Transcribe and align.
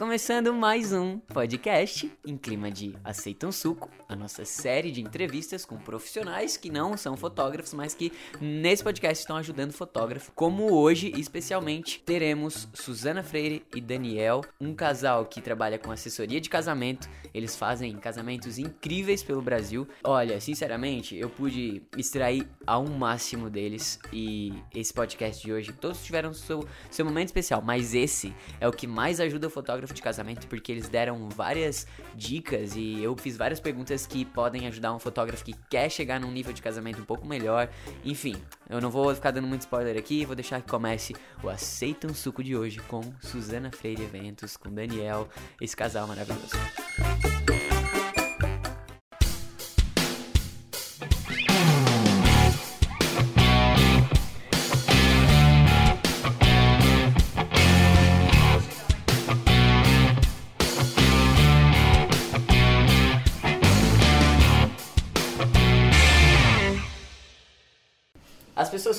Começando 0.00 0.54
mais 0.54 0.94
um 0.94 1.18
podcast 1.18 2.10
em 2.26 2.34
clima 2.34 2.70
de 2.70 2.96
Aceita 3.04 3.46
um 3.46 3.52
Suco, 3.52 3.90
a 4.08 4.16
nossa 4.16 4.46
série 4.46 4.90
de 4.90 5.02
entrevistas 5.02 5.66
com 5.66 5.76
profissionais 5.76 6.56
que 6.56 6.70
não 6.70 6.96
são 6.96 7.18
fotógrafos, 7.18 7.74
mas 7.74 7.92
que 7.92 8.10
nesse 8.40 8.82
podcast 8.82 9.20
estão 9.20 9.36
ajudando 9.36 9.72
fotógrafo. 9.72 10.32
Como 10.34 10.72
hoje, 10.72 11.12
especialmente, 11.16 12.00
teremos 12.00 12.66
Suzana 12.72 13.22
Freire 13.22 13.62
e 13.76 13.80
Daniel, 13.82 14.40
um 14.58 14.74
casal 14.74 15.26
que 15.26 15.42
trabalha 15.42 15.78
com 15.78 15.92
assessoria 15.92 16.40
de 16.40 16.48
casamento. 16.48 17.06
Eles 17.34 17.54
fazem 17.54 17.94
casamentos 17.98 18.58
incríveis 18.58 19.22
pelo 19.22 19.42
Brasil. 19.42 19.86
Olha, 20.02 20.40
sinceramente, 20.40 21.14
eu 21.14 21.28
pude 21.28 21.82
extrair 21.94 22.48
ao 22.66 22.86
máximo 22.86 23.50
deles 23.50 23.98
e 24.10 24.54
esse 24.74 24.94
podcast 24.94 25.44
de 25.44 25.52
hoje, 25.52 25.74
todos 25.74 26.02
tiveram 26.02 26.32
seu, 26.32 26.66
seu 26.90 27.04
momento 27.04 27.26
especial, 27.26 27.60
mas 27.60 27.94
esse 27.94 28.34
é 28.58 28.66
o 28.66 28.72
que 28.72 28.86
mais 28.86 29.20
ajuda 29.20 29.46
o 29.46 29.50
fotógrafo 29.50 29.89
de 29.92 30.02
casamento 30.02 30.46
porque 30.46 30.72
eles 30.72 30.88
deram 30.88 31.28
várias 31.28 31.86
dicas 32.14 32.74
e 32.76 33.02
eu 33.02 33.16
fiz 33.16 33.36
várias 33.36 33.60
perguntas 33.60 34.06
que 34.06 34.24
podem 34.24 34.66
ajudar 34.66 34.94
um 34.94 34.98
fotógrafo 34.98 35.44
que 35.44 35.54
quer 35.68 35.90
chegar 35.90 36.20
num 36.20 36.30
nível 36.30 36.52
de 36.52 36.62
casamento 36.62 37.00
um 37.00 37.04
pouco 37.04 37.26
melhor. 37.26 37.68
Enfim, 38.04 38.36
eu 38.68 38.80
não 38.80 38.90
vou 38.90 39.14
ficar 39.14 39.30
dando 39.30 39.46
muito 39.46 39.62
spoiler 39.62 39.96
aqui, 39.96 40.24
vou 40.24 40.36
deixar 40.36 40.60
que 40.60 40.70
comece 40.70 41.14
o 41.42 41.48
Aceita 41.48 42.06
um 42.06 42.14
Suco 42.14 42.42
de 42.42 42.56
hoje 42.56 42.80
com 42.80 43.00
Suzana 43.20 43.70
Freire 43.70 44.02
Eventos, 44.02 44.56
com 44.56 44.72
Daniel, 44.72 45.28
esse 45.60 45.76
casal 45.76 46.06
maravilhoso. 46.06 46.50
As 46.98 47.49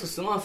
costumam. 0.00 0.42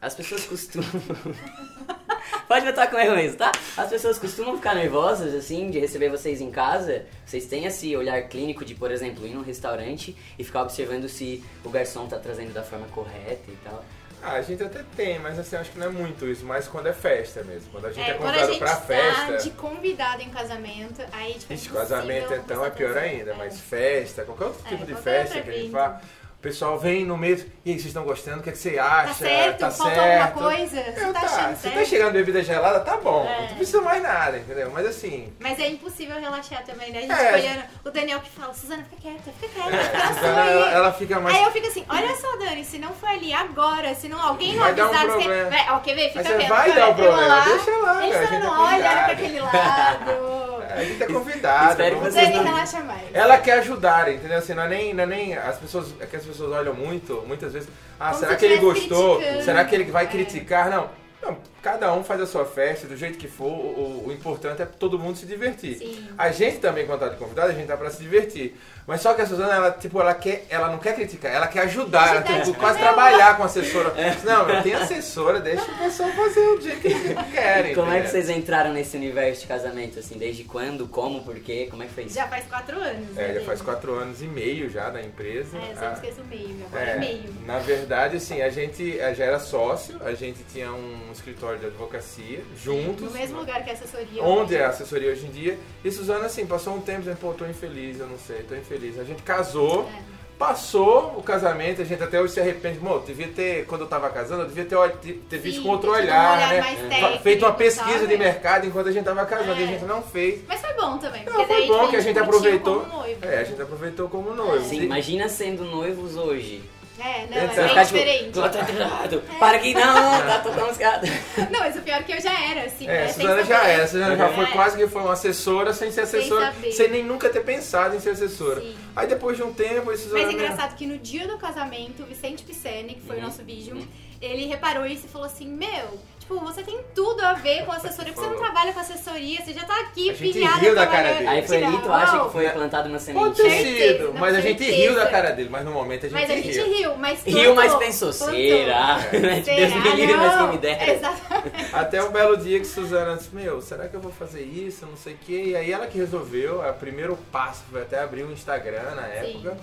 As 0.00 0.14
pessoas 0.14 0.44
costumam. 0.44 0.88
Pode 2.48 2.64
botar 2.66 2.86
com 2.88 2.96
erro 2.98 3.16
mesmo, 3.16 3.38
tá? 3.38 3.50
As 3.76 3.88
pessoas 3.88 4.18
costumam 4.18 4.56
ficar 4.56 4.74
nervosas, 4.74 5.34
assim, 5.34 5.70
de 5.70 5.78
receber 5.80 6.08
vocês 6.10 6.40
em 6.40 6.50
casa. 6.50 7.04
Vocês 7.24 7.46
têm 7.46 7.64
esse 7.66 7.96
olhar 7.96 8.20
clínico 8.28 8.64
de, 8.64 8.74
por 8.74 8.90
exemplo, 8.90 9.26
ir 9.26 9.30
num 9.34 9.42
restaurante 9.42 10.16
e 10.38 10.44
ficar 10.44 10.62
observando 10.62 11.08
se 11.08 11.42
o 11.64 11.70
garçom 11.70 12.06
tá 12.06 12.18
trazendo 12.18 12.52
da 12.52 12.62
forma 12.62 12.86
correta 12.88 13.42
e 13.50 13.56
tal. 13.64 13.84
Ah, 14.22 14.32
a 14.34 14.42
gente 14.42 14.62
até 14.62 14.82
tem, 14.96 15.18
mas 15.18 15.38
assim, 15.38 15.56
acho 15.56 15.70
que 15.70 15.78
não 15.78 15.86
é 15.86 15.90
muito 15.90 16.26
isso, 16.26 16.44
mas 16.44 16.66
quando 16.66 16.86
é 16.86 16.92
festa 16.92 17.42
mesmo. 17.44 17.70
Quando 17.70 17.86
a 17.86 17.92
gente 17.92 18.08
é, 18.08 18.10
É, 18.10 18.14
quando 18.14 18.28
a 18.30 18.32
convidado 18.32 18.52
gente 18.52 18.58
pra 18.58 18.74
tá 18.76 18.80
festa. 18.80 19.36
de 19.38 19.50
convidado 19.50 20.22
em 20.22 20.30
casamento, 20.30 21.02
aí 21.12 21.34
tipo, 21.34 21.52
é 21.52 21.80
casamento 21.80 22.34
então 22.34 22.64
é 22.64 22.70
pior 22.70 22.96
ainda, 22.96 23.32
É. 23.32 23.34
mas 23.34 23.60
festa, 23.60 24.24
qualquer 24.24 24.44
outro 24.46 24.62
É, 24.66 24.68
tipo 24.70 24.86
de 24.86 24.94
festa 24.94 25.40
que 25.42 25.50
a 25.50 25.52
gente 25.52 25.70
fala, 25.70 26.00
pessoal 26.46 26.78
vem 26.78 27.04
no 27.04 27.16
meio, 27.16 27.36
e 27.64 27.70
aí, 27.72 27.74
vocês 27.76 27.86
estão 27.86 28.04
gostando? 28.04 28.38
O 28.38 28.42
que, 28.42 28.50
é 28.50 28.52
que 28.52 28.58
você 28.58 28.78
acha? 28.78 29.08
Tá 29.08 29.14
certo? 29.14 29.58
Tá 29.58 29.70
Faltou 29.70 29.94
certo? 29.96 30.22
alguma 30.38 30.50
coisa? 30.50 30.82
Você 30.82 31.00
Eu 31.04 31.12
tá 31.12 31.20
tá, 31.20 31.26
achando 31.26 31.56
se 31.56 31.62
certo? 31.62 31.74
tá 31.74 31.84
chegando 31.84 32.12
bebida 32.12 32.42
gelada, 32.42 32.80
tá 32.80 32.96
bom. 32.98 33.26
É. 33.28 33.48
Não 33.48 33.56
precisa 33.56 33.80
mais 33.80 34.00
nada, 34.02 34.38
entendeu? 34.38 34.70
Mas 34.72 34.86
assim, 34.86 35.32
Mas 35.40 35.58
é 35.58 35.68
impossível 35.68 36.20
relaxar 36.20 36.62
também, 36.64 36.92
né? 36.92 36.98
A 36.98 37.02
gente 37.02 37.12
É. 37.12 37.32
olhando 37.34 37.62
o 37.84 37.90
Daniel 37.90 38.20
que 38.20 38.30
fala, 38.30 38.54
Suzana, 38.54 38.84
fica 38.84 39.02
quieta, 39.02 39.30
fica 39.40 39.52
quieta, 39.60 39.76
é, 39.76 40.14
Suzana, 40.14 40.42
aí. 40.42 40.52
ela, 40.52 40.70
ela 40.72 40.92
fica 40.92 41.18
mais. 41.20 41.36
Aí 41.36 41.42
eu 41.42 41.50
fico 41.50 41.66
assim, 41.66 41.84
olha 41.88 42.16
só, 42.16 42.36
Dani, 42.36 42.64
se 42.64 42.78
não 42.78 42.92
for 42.92 43.08
ali 43.08 43.32
agora, 43.34 43.94
se 43.94 44.08
não 44.08 44.20
alguém 44.22 44.54
não 44.54 44.62
um 44.62 44.66
avisar, 44.66 44.88
você 44.88 45.06
problema. 45.06 45.50
vai, 45.50 45.66
ó, 45.70 45.78
quer 45.80 45.94
ver? 45.96 46.08
Fica 46.12 46.22
quieto, 46.24 46.48
vai 46.48 46.72
dar 46.72 46.88
o 46.90 46.94
problema, 46.94 47.26
lá, 47.26 47.40
deixa 47.44 47.70
lá, 47.78 48.02
Ele 48.04 48.12
cara, 48.12 48.24
a 48.24 48.28
só 48.28 48.32
gente 48.34 48.44
não 48.44 48.54
é 48.54 48.58
olha, 48.58 48.66
olha 48.66 48.76
convidado. 48.76 49.04
pra 49.04 49.12
aquele 49.12 49.40
lado. 49.40 50.56
A 50.76 50.84
gente 50.84 51.02
é 51.02 51.06
convidado. 51.06 51.70
Espero 51.70 51.96
que 51.96 52.02
vocês 52.10 52.28
Dani 52.28 52.36
não- 52.36 52.44
relaxa 52.54 52.80
mais. 52.80 53.00
Ela 53.14 53.38
quer 53.38 53.52
ajudar, 53.60 54.12
entendeu? 54.12 54.36
Assim, 54.36 54.52
não 54.52 54.64
é 54.64 54.68
nem, 54.68 54.92
não 54.92 55.04
é 55.04 55.06
nem 55.06 55.34
as 55.34 55.56
pessoas, 55.56 55.94
é 56.00 56.04
que 56.04 56.16
as 56.16 56.22
pessoas 56.24 56.35
olham 56.40 56.74
muito, 56.74 57.22
muitas 57.26 57.52
vezes, 57.52 57.68
ah, 57.98 58.08
Como 58.10 58.20
será 58.20 58.32
se 58.32 58.38
que 58.38 58.44
ele 58.46 58.56
gostou? 58.58 59.20
Será 59.44 59.64
que 59.64 59.74
ele 59.74 59.84
vai 59.90 60.08
criticar? 60.08 60.70
Não. 60.70 60.90
Não, 61.22 61.36
cada 61.62 61.92
um 61.94 62.04
faz 62.04 62.20
a 62.20 62.26
sua 62.26 62.44
festa 62.44 62.86
do 62.86 62.96
jeito 62.96 63.18
que 63.18 63.26
for, 63.26 63.46
o, 63.46 64.04
o 64.06 64.12
importante 64.12 64.62
é 64.62 64.66
todo 64.66 64.98
mundo 64.98 65.16
se 65.16 65.26
divertir. 65.26 65.78
Sim. 65.78 66.08
A 66.16 66.30
gente 66.30 66.58
também, 66.58 66.86
quando 66.86 67.00
tá 67.00 67.08
de 67.08 67.16
convidado, 67.16 67.48
a 67.50 67.54
gente 67.54 67.66
tá 67.66 67.76
pra 67.76 67.90
se 67.90 68.00
divertir. 68.02 68.56
Mas 68.86 69.00
só 69.00 69.14
que 69.14 69.20
a 69.22 69.26
Suzana, 69.26 69.52
ela, 69.52 69.70
tipo, 69.72 70.00
ela, 70.00 70.14
quer, 70.14 70.46
ela 70.48 70.68
não 70.70 70.78
quer 70.78 70.94
criticar, 70.94 71.32
ela 71.34 71.48
quer 71.48 71.62
ajudar, 71.62 72.08
ela 72.10 72.22
tem 72.22 72.40
tipo, 72.42 72.56
quase 72.56 72.78
não. 72.78 72.86
trabalhar 72.86 73.36
com 73.36 73.42
a 73.42 73.46
assessora. 73.46 73.92
Não, 74.22 74.48
eu 74.48 74.62
tenho 74.62 74.78
assessora, 74.78 75.40
deixa 75.40 75.64
o 75.64 75.78
pessoal 75.78 76.08
fazer 76.12 76.40
o 76.40 76.58
dia 76.60 76.76
que 76.76 76.86
eles 76.86 77.30
querem. 77.32 77.74
Como 77.74 77.88
é 77.90 77.94
que 77.94 78.06
entendeu? 78.06 78.10
vocês 78.24 78.30
entraram 78.30 78.72
nesse 78.72 78.96
universo 78.96 79.40
de 79.40 79.48
casamento, 79.48 79.98
assim? 79.98 80.16
Desde 80.16 80.44
quando, 80.44 80.86
como, 80.86 81.24
por 81.24 81.34
quê? 81.40 81.66
Como 81.68 81.82
é 81.82 81.86
que 81.86 81.94
foi 81.94 82.04
isso? 82.04 82.14
Já 82.14 82.28
faz 82.28 82.46
quatro 82.46 82.76
anos, 82.80 83.08
né? 83.10 83.30
É, 83.30 83.34
já 83.34 83.40
faz 83.40 83.60
quatro 83.60 83.92
anos 83.94 84.22
e 84.22 84.26
meio 84.28 84.70
já 84.70 84.88
da 84.88 85.02
empresa. 85.02 85.56
É, 85.58 85.60
eu 85.60 85.72
Ah, 85.72 85.80
sempre 85.80 85.94
esqueço 85.94 86.20
o 86.20 86.26
meio, 86.26 86.56
agora 86.66 86.90
é, 86.90 86.98
meio. 87.00 87.24
Na 87.44 87.58
verdade, 87.58 88.18
assim, 88.18 88.40
a 88.40 88.50
gente 88.50 89.00
eh, 89.00 89.14
já 89.14 89.24
era 89.24 89.40
sócio, 89.40 90.00
a 90.04 90.14
gente 90.14 90.44
tinha 90.52 90.70
um 90.72 91.05
escritório 91.12 91.58
de 91.58 91.66
advocacia 91.66 92.40
juntos. 92.62 93.02
No 93.02 93.10
mesmo 93.10 93.38
lugar 93.40 93.62
que 93.64 93.70
a 93.70 93.72
assessoria. 93.72 94.22
Onde 94.22 94.54
hoje. 94.54 94.56
é 94.56 94.64
a 94.64 94.68
assessoria 94.68 95.10
hoje 95.12 95.26
em 95.26 95.30
dia. 95.30 95.58
E 95.84 95.90
Suzana, 95.90 96.26
assim, 96.26 96.46
passou 96.46 96.74
um 96.74 96.80
tempo 96.80 97.00
dizendo, 97.00 97.18
pô, 97.18 97.32
tô 97.32 97.44
infeliz, 97.46 97.98
eu 98.00 98.06
não 98.06 98.18
sei, 98.18 98.42
tô 98.42 98.54
infeliz. 98.54 98.98
A 98.98 99.04
gente 99.04 99.22
casou, 99.22 99.88
É. 99.88 100.16
passou 100.38 101.14
o 101.16 101.22
casamento, 101.22 101.80
a 101.80 101.84
gente 101.84 102.02
até 102.02 102.20
hoje 102.20 102.34
se 102.34 102.40
arrepende. 102.40 102.78
Pô, 102.78 102.98
devia 102.98 103.28
ter, 103.28 103.64
quando 103.66 103.82
eu 103.82 103.86
tava 103.86 104.08
casando, 104.10 104.42
eu 104.42 104.48
devia 104.48 104.64
ter, 104.64 105.14
ter, 105.28 105.38
visto 105.38 105.58
Sim, 105.58 105.62
com 105.64 105.70
outro 105.70 105.90
um 105.90 105.94
olhar, 105.94 106.36
olhar 106.36 106.52
né? 106.52 106.62
técnico, 106.90 107.22
Feito 107.22 107.44
uma 107.46 107.54
pesquisa 107.54 107.98
sabe? 108.00 108.06
de 108.08 108.16
mercado 108.18 108.66
enquanto 108.66 108.88
a 108.88 108.92
gente 108.92 109.04
tava 109.04 109.24
casando, 109.24 109.60
e 109.60 109.64
a 109.64 109.66
É. 109.66 109.72
gente 109.72 109.84
não 109.84 110.02
fez. 110.02 110.40
Mas 110.46 110.60
foi 110.60 110.74
bom 110.74 110.98
também, 110.98 111.24
porque 111.24 111.38
Não, 111.38 111.46
foi 111.46 111.56
daí 111.58 111.68
bom 111.68 111.88
que 111.88 111.96
a 111.96 112.00
gente 112.00 112.18
aproveitou. 112.18 112.80
como 112.80 112.96
noivo. 112.98 113.24
É, 113.24 113.38
a 113.38 113.44
gente 113.44 113.62
aproveitou 113.62 114.08
como 114.08 114.34
noivo. 114.34 114.68
Sim, 114.68 114.82
imagina 114.82 115.28
sendo 115.28 115.64
noivos 115.64 116.16
hoje. 116.16 116.62
É, 116.98 117.26
não, 117.30 117.36
é 117.36 117.46
bem 117.46 117.68
tipo, 117.68 117.84
diferente. 117.84 118.30
"Tô 118.32 118.42
atrasado, 118.42 119.22
para 119.38 119.56
aqui 119.58 119.74
não, 119.74 119.82
tá 120.22 120.40
tocando 120.42 120.70
os 120.70 120.78
gatos. 120.78 121.10
Não, 121.50 121.60
mas 121.60 121.76
o 121.76 121.82
pior 121.82 122.00
é 122.00 122.02
que 122.02 122.12
eu 122.12 122.20
já 122.20 122.32
era, 122.50 122.62
assim. 122.62 122.86
É, 122.88 122.92
né, 122.92 123.04
a 123.04 123.08
sem 123.08 123.22
Suzana 123.26 123.44
já 123.44 123.64
era, 123.68 123.84
a 123.84 123.86
Suzana 123.86 124.16
já 124.16 124.28
É. 124.28 124.32
foi 124.32 124.46
quase 124.46 124.76
que 124.78 124.86
foi 124.88 125.02
uma 125.02 125.12
assessora 125.12 125.72
sem 125.74 125.90
ser 125.90 126.06
Sem 126.06 126.20
assessora, 126.20 126.46
saber. 126.46 126.72
sem 126.72 126.88
nem 126.90 127.04
nunca 127.04 127.28
ter 127.28 127.40
pensado 127.44 127.94
em 127.94 128.00
ser 128.00 128.10
assessora. 128.10 128.60
Sim. 128.62 128.74
Aí 128.94 129.06
depois 129.06 129.36
de 129.36 129.42
um 129.42 129.52
tempo, 129.52 129.94
Suzana... 129.96 130.22
Mas 130.22 130.30
é 130.30 130.32
engraçado 130.32 130.74
que 130.76 130.86
no 130.86 130.96
dia 130.98 131.28
do 131.28 131.36
casamento, 131.36 132.02
o 132.02 132.06
Vicente 132.06 132.42
Pisani, 132.42 132.94
que 132.94 133.02
foi 133.06 133.18
o 133.18 133.22
nosso 133.22 133.42
vídeo, 133.44 133.86
ele 134.22 134.46
reparou 134.46 134.86
isso 134.86 135.04
e 135.04 135.08
falou 135.08 135.26
assim, 135.26 135.46
meu, 135.48 135.98
tipo, 136.26 136.40
você 136.40 136.62
tem 136.62 136.80
tudo 136.94 137.20
a 137.22 137.34
ver 137.34 137.64
com 137.64 137.72
assessoria, 137.72 138.12
porque 138.12 138.26
você 138.28 138.34
não 138.34 138.42
trabalha 138.42 138.72
com 138.72 138.80
assessoria, 138.80 139.40
você 139.44 139.52
já 139.52 139.64
tá 139.64 139.80
aqui 139.80 140.10
A 140.10 140.14
gente 140.14 140.32
pilhada 140.32 140.58
riu 140.60 140.74
da 140.74 140.86
cara 140.86 141.12
dele. 141.14 141.26
Aí 141.28 141.46
foi 141.46 141.62
ali, 141.62 141.78
tu 141.78 141.92
acha 141.92 142.24
que 142.24 142.32
foi 142.32 142.48
plantado 142.50 142.88
uma 142.88 142.98
Pode 142.98 143.04
semente? 143.04 143.36
ter 143.36 143.50
Certeza, 143.50 143.98
sido, 144.06 144.14
mas 144.18 144.34
a 144.34 144.40
gente 144.40 144.64
riu 144.64 144.94
da 144.94 145.06
cara 145.06 145.30
dele, 145.30 145.48
mas 145.50 145.64
no 145.64 145.70
momento 145.70 146.06
a 146.06 146.08
gente 146.08 146.20
Mas 146.20 146.30
a 146.30 146.34
gente 146.34 146.50
riu. 146.50 146.66
riu, 146.66 146.96
mas 146.96 147.22
Riu, 147.24 147.54
mas 147.54 147.74
pensou, 147.76 148.12
será? 148.12 148.98
Deus 149.10 149.44
Será? 149.44 149.80
me 149.80 149.90
livre, 149.96 150.16
mas 150.16 150.36
quem 150.36 150.48
me 150.48 150.58
dera. 150.58 150.92
Exatamente. 150.92 151.74
Até 151.74 152.02
o 152.02 152.10
belo 152.10 152.36
dia 152.36 152.58
que 152.58 152.66
Suzana 152.66 153.16
disse, 153.16 153.34
meu, 153.34 153.60
será 153.62 153.88
que 153.88 153.94
eu 153.94 154.00
vou 154.00 154.12
fazer 154.12 154.42
isso, 154.42 154.84
não 154.86 154.96
sei 154.96 155.14
o 155.14 155.18
quê. 155.18 155.42
E 155.46 155.56
aí 155.56 155.72
ela 155.72 155.86
que 155.86 155.98
resolveu, 155.98 156.60
o 156.60 156.72
primeiro 156.74 157.16
passo 157.30 157.62
foi 157.70 157.82
até 157.82 158.00
abrir 158.02 158.24
o 158.24 158.32
Instagram 158.32 158.94
na 158.94 159.06
época. 159.06 159.56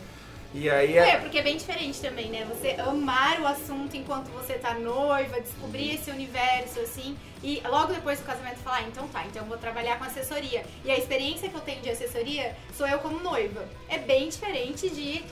E 0.53 0.69
aí... 0.69 0.97
É, 0.97 1.17
porque 1.17 1.39
é 1.39 1.41
bem 1.41 1.57
diferente 1.57 1.99
também, 1.99 2.29
né? 2.29 2.45
Você 2.49 2.75
amar 2.79 3.39
o 3.41 3.47
assunto 3.47 3.95
enquanto 3.97 4.27
você 4.29 4.53
tá 4.53 4.73
noiva, 4.75 5.39
descobrir 5.41 5.95
esse 5.95 6.11
universo, 6.11 6.79
assim, 6.79 7.17
e 7.41 7.61
logo 7.67 7.91
depois 7.91 8.19
do 8.19 8.25
casamento 8.25 8.57
falar, 8.59 8.77
ah, 8.77 8.83
então 8.87 9.05
tá, 9.09 9.25
então 9.25 9.41
eu 9.41 9.47
vou 9.49 9.57
trabalhar 9.57 9.97
com 9.97 10.05
assessoria. 10.05 10.63
E 10.85 10.91
a 10.91 10.97
experiência 10.97 11.49
que 11.49 11.55
eu 11.55 11.59
tenho 11.61 11.81
de 11.81 11.89
assessoria 11.89 12.55
sou 12.77 12.87
eu 12.87 12.99
como 12.99 13.19
noiva. 13.19 13.65
É 13.89 13.97
bem 13.97 14.29
diferente 14.29 14.89
de, 14.89 15.23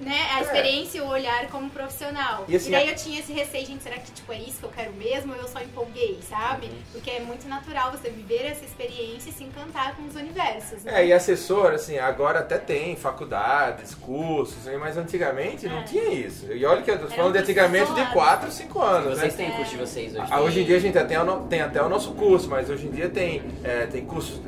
né, 0.00 0.28
a 0.32 0.40
É. 0.40 0.42
experiência 0.42 0.98
e 0.98 1.00
o 1.00 1.06
olhar 1.06 1.46
como 1.48 1.70
profissional. 1.70 2.44
E 2.48 2.52
E, 2.52 2.56
assim, 2.56 2.70
daí 2.72 2.88
eu 2.88 2.96
tinha 2.96 3.20
esse 3.20 3.32
receio, 3.32 3.66
gente, 3.66 3.82
será 3.84 3.98
que 3.98 4.10
tipo, 4.10 4.32
é 4.32 4.38
isso 4.38 4.58
que 4.58 4.64
eu 4.64 4.70
quero 4.70 4.92
mesmo 4.94 5.32
ou 5.32 5.38
eu 5.38 5.46
só 5.46 5.60
empolguei, 5.60 6.18
sabe? 6.28 6.66
Uhum. 6.66 6.82
Porque 6.92 7.10
é 7.10 7.20
muito 7.20 7.46
natural 7.46 7.92
você 7.92 8.10
viver 8.10 8.46
essa 8.46 8.64
experiência 8.64 9.30
e 9.30 9.32
se 9.32 9.44
encantar 9.44 9.94
com 9.94 10.02
os 10.06 10.16
universos. 10.16 10.82
né? 10.82 11.02
É, 11.02 11.06
e 11.06 11.12
assessor, 11.12 11.72
assim, 11.72 11.98
agora 11.98 12.40
até 12.40 12.58
tem 12.58 12.96
faculdades, 12.96 13.94
cursos, 13.94 14.66
né, 14.70 14.76
mas 14.78 14.96
antigamente 14.96 15.66
não 15.68 15.78
É. 15.80 15.82
tinha 15.84 16.10
isso. 16.12 16.46
E 16.52 16.64
olha 16.64 16.82
que 16.82 16.90
eu 16.90 16.98
tô 16.98 17.08
falando 17.08 17.32
de 17.32 17.38
antigamente 17.40 17.86
de 17.86 17.92
profissional. 17.92 18.12
4, 18.12 18.50
5 18.52 18.78
anos, 18.80 19.18
Vocês 19.18 19.36
né? 19.36 19.44
têm 19.44 19.52
o 19.52 19.56
curso 19.56 19.70
de 19.72 19.76
vocês 19.78 20.14
hoje? 20.14 20.26
Ah, 20.30 20.40
Hoje 20.40 20.60
em 20.60 20.64
dia 20.64 20.76
a 20.76 20.80
gente 20.80 20.98
até 20.98 21.20
o 21.20 21.24
no- 21.24 21.46
tem 21.46 21.60
até 21.60 21.82
o 21.82 21.88
nosso 21.88 22.12
curso, 22.12 22.48
mas 22.48 22.70
hoje 22.70 22.86
em 22.86 22.90
dia 22.90 23.08
tem, 23.08 23.42
é, 23.64 23.86
tem 23.86 24.04
cursos 24.04 24.40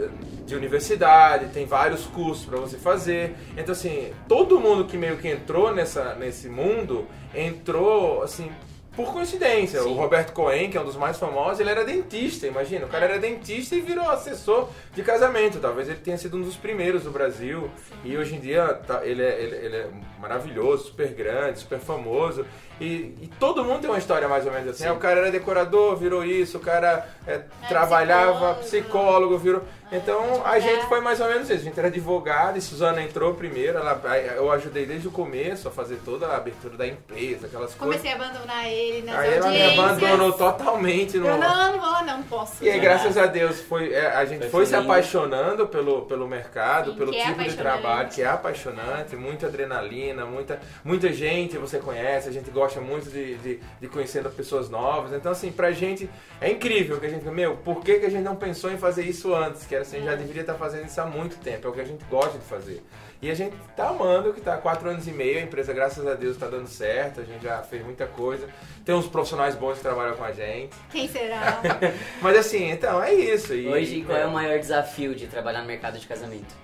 de 0.46 0.54
universidade, 0.56 1.46
tem 1.46 1.64
vários 1.66 2.04
cursos 2.06 2.44
para 2.44 2.58
você 2.58 2.76
fazer. 2.76 3.34
Então 3.56 3.72
assim, 3.72 4.12
todo 4.28 4.58
mundo 4.60 4.84
que 4.84 4.96
meio 4.96 5.16
que 5.16 5.28
entrou 5.28 5.74
nessa, 5.74 6.14
nesse 6.14 6.48
mundo 6.48 7.06
entrou 7.34 8.22
assim 8.22 8.50
por 8.94 9.12
coincidência, 9.12 9.80
Sim. 9.82 9.88
o 9.88 9.94
Roberto 9.94 10.32
Cohen, 10.32 10.68
que 10.70 10.76
é 10.76 10.80
um 10.80 10.84
dos 10.84 10.96
mais 10.96 11.18
famosos, 11.18 11.60
ele 11.60 11.70
era 11.70 11.82
dentista, 11.84 12.46
imagina. 12.46 12.84
O 12.84 12.88
cara 12.88 13.06
era 13.06 13.18
dentista 13.18 13.74
e 13.74 13.80
virou 13.80 14.08
assessor 14.10 14.68
de 14.94 15.02
casamento. 15.02 15.58
Talvez 15.60 15.88
ele 15.88 15.98
tenha 15.98 16.18
sido 16.18 16.36
um 16.36 16.42
dos 16.42 16.56
primeiros 16.56 17.04
do 17.04 17.10
Brasil. 17.10 17.70
E 18.04 18.16
hoje 18.16 18.34
em 18.36 18.40
dia 18.40 18.68
tá- 18.74 19.04
ele, 19.04 19.22
é, 19.22 19.40
ele, 19.42 19.56
ele 19.56 19.76
é 19.76 19.88
maravilhoso, 20.20 20.88
super 20.88 21.08
grande, 21.14 21.58
super 21.60 21.78
famoso. 21.78 22.44
E, 22.80 23.14
e 23.20 23.30
todo 23.38 23.64
mundo 23.64 23.80
tem 23.82 23.90
uma 23.90 23.98
história 23.98 24.28
mais 24.28 24.44
ou 24.46 24.52
menos 24.52 24.70
assim. 24.70 24.84
Sim. 24.84 24.90
O 24.90 24.96
cara 24.96 25.20
era 25.20 25.30
decorador, 25.30 25.96
virou 25.96 26.24
isso. 26.24 26.56
O 26.58 26.60
cara 26.60 27.06
é, 27.26 27.42
trabalhava, 27.68 28.54
psicólogo. 28.54 28.60
psicólogo, 28.62 29.38
virou... 29.38 29.62
Então 29.94 30.40
a 30.46 30.56
É. 30.56 30.60
gente 30.60 30.86
foi 30.86 31.00
mais 31.02 31.20
ou 31.20 31.28
menos 31.28 31.50
isso. 31.50 31.60
A 31.60 31.64
gente 31.64 31.78
era 31.78 31.88
advogado 31.88 32.56
e 32.56 32.62
Suzana 32.62 33.02
entrou 33.02 33.34
primeiro. 33.34 33.76
Ela, 33.78 34.00
eu 34.36 34.50
ajudei 34.50 34.86
desde 34.86 35.06
o 35.06 35.10
começo 35.10 35.68
a 35.68 35.70
fazer 35.70 35.98
toda 36.02 36.26
a 36.28 36.36
abertura 36.38 36.78
da 36.78 36.86
empresa, 36.86 37.46
aquelas 37.46 37.74
coisas. 37.74 38.00
Comecei 38.00 38.10
a 38.10 38.14
abandonar 38.14 38.66
ele 38.66 39.02
nas 39.02 39.18
Aí 39.18 39.34
ela 39.34 39.50
me 39.50 39.78
abandonou 39.78 40.32
totalmente 40.32 41.18
no. 41.18 41.26
Eu 41.28 41.36
não, 41.36 41.72
não 41.72 41.78
vou 41.80 41.92
não, 42.04 42.16
não 42.16 42.22
posso. 42.22 42.64
E 42.64 42.70
aí, 42.70 42.80
graças 42.80 43.18
a 43.18 43.26
Deus, 43.26 43.60
foi, 43.60 43.92
é, 43.92 44.06
a 44.06 44.24
gente 44.24 44.40
Foi 44.42 44.50
foi 44.62 44.66
se 44.66 44.74
apaixonando 44.74 45.66
pelo, 45.68 46.02
pelo 46.02 46.26
mercado, 46.26 46.92
Sim, 46.92 46.96
pelo 46.96 47.12
que 47.12 47.18
é 47.18 47.26
tipo 47.26 47.42
de 47.42 47.54
trabalho, 47.54 48.08
que 48.08 48.22
é 48.22 48.26
apaixonante, 48.28 49.14
muita 49.14 49.46
adrenalina, 49.48 50.24
muita, 50.24 50.58
muita 50.82 51.12
gente 51.12 51.58
você 51.58 51.78
conhece, 51.78 52.28
a 52.28 52.32
gente 52.32 52.50
gosta 52.50 52.71
muito 52.80 53.10
de, 53.10 53.36
de, 53.36 53.60
de 53.80 53.88
conhecendo 53.88 54.30
pessoas 54.30 54.68
novas. 54.70 55.12
Então, 55.12 55.32
assim, 55.32 55.52
pra 55.52 55.70
gente 55.72 56.08
é 56.40 56.50
incrível 56.50 56.98
que 56.98 57.06
a 57.06 57.08
gente, 57.08 57.24
meu, 57.26 57.56
por 57.56 57.80
que, 57.82 57.98
que 57.98 58.06
a 58.06 58.10
gente 58.10 58.22
não 58.22 58.36
pensou 58.36 58.70
em 58.70 58.78
fazer 58.78 59.04
isso 59.04 59.34
antes? 59.34 59.66
Que 59.66 59.74
era 59.74 59.82
assim, 59.82 60.02
já 60.02 60.14
deveria 60.14 60.42
estar 60.42 60.54
fazendo 60.54 60.86
isso 60.86 61.00
há 61.00 61.06
muito 61.06 61.36
tempo, 61.38 61.66
é 61.66 61.70
o 61.70 61.72
que 61.72 61.80
a 61.80 61.84
gente 61.84 62.04
gosta 62.04 62.38
de 62.38 62.44
fazer. 62.44 62.82
E 63.22 63.30
a 63.30 63.34
gente 63.34 63.54
tá 63.76 63.90
amando, 63.90 64.32
que 64.32 64.40
tá 64.40 64.54
há 64.54 64.58
quatro 64.58 64.90
anos 64.90 65.06
e 65.06 65.12
meio, 65.12 65.38
a 65.38 65.42
empresa, 65.42 65.72
graças 65.72 66.04
a 66.04 66.14
Deus, 66.14 66.36
tá 66.36 66.48
dando 66.48 66.66
certo, 66.66 67.20
a 67.20 67.24
gente 67.24 67.44
já 67.44 67.62
fez 67.62 67.84
muita 67.84 68.04
coisa. 68.04 68.48
Tem 68.84 68.92
uns 68.92 69.06
profissionais 69.06 69.54
bons 69.54 69.76
que 69.76 69.80
trabalham 69.82 70.16
com 70.16 70.24
a 70.24 70.32
gente. 70.32 70.74
Quem 70.90 71.08
será? 71.08 71.60
Mas 72.20 72.36
assim, 72.36 72.68
então, 72.68 73.00
é 73.00 73.14
isso. 73.14 73.54
E, 73.54 73.68
Hoje, 73.68 74.02
qual 74.02 74.18
é 74.18 74.26
o 74.26 74.32
maior 74.32 74.58
desafio 74.58 75.14
de 75.14 75.28
trabalhar 75.28 75.60
no 75.60 75.68
mercado 75.68 76.00
de 76.00 76.06
casamento? 76.06 76.61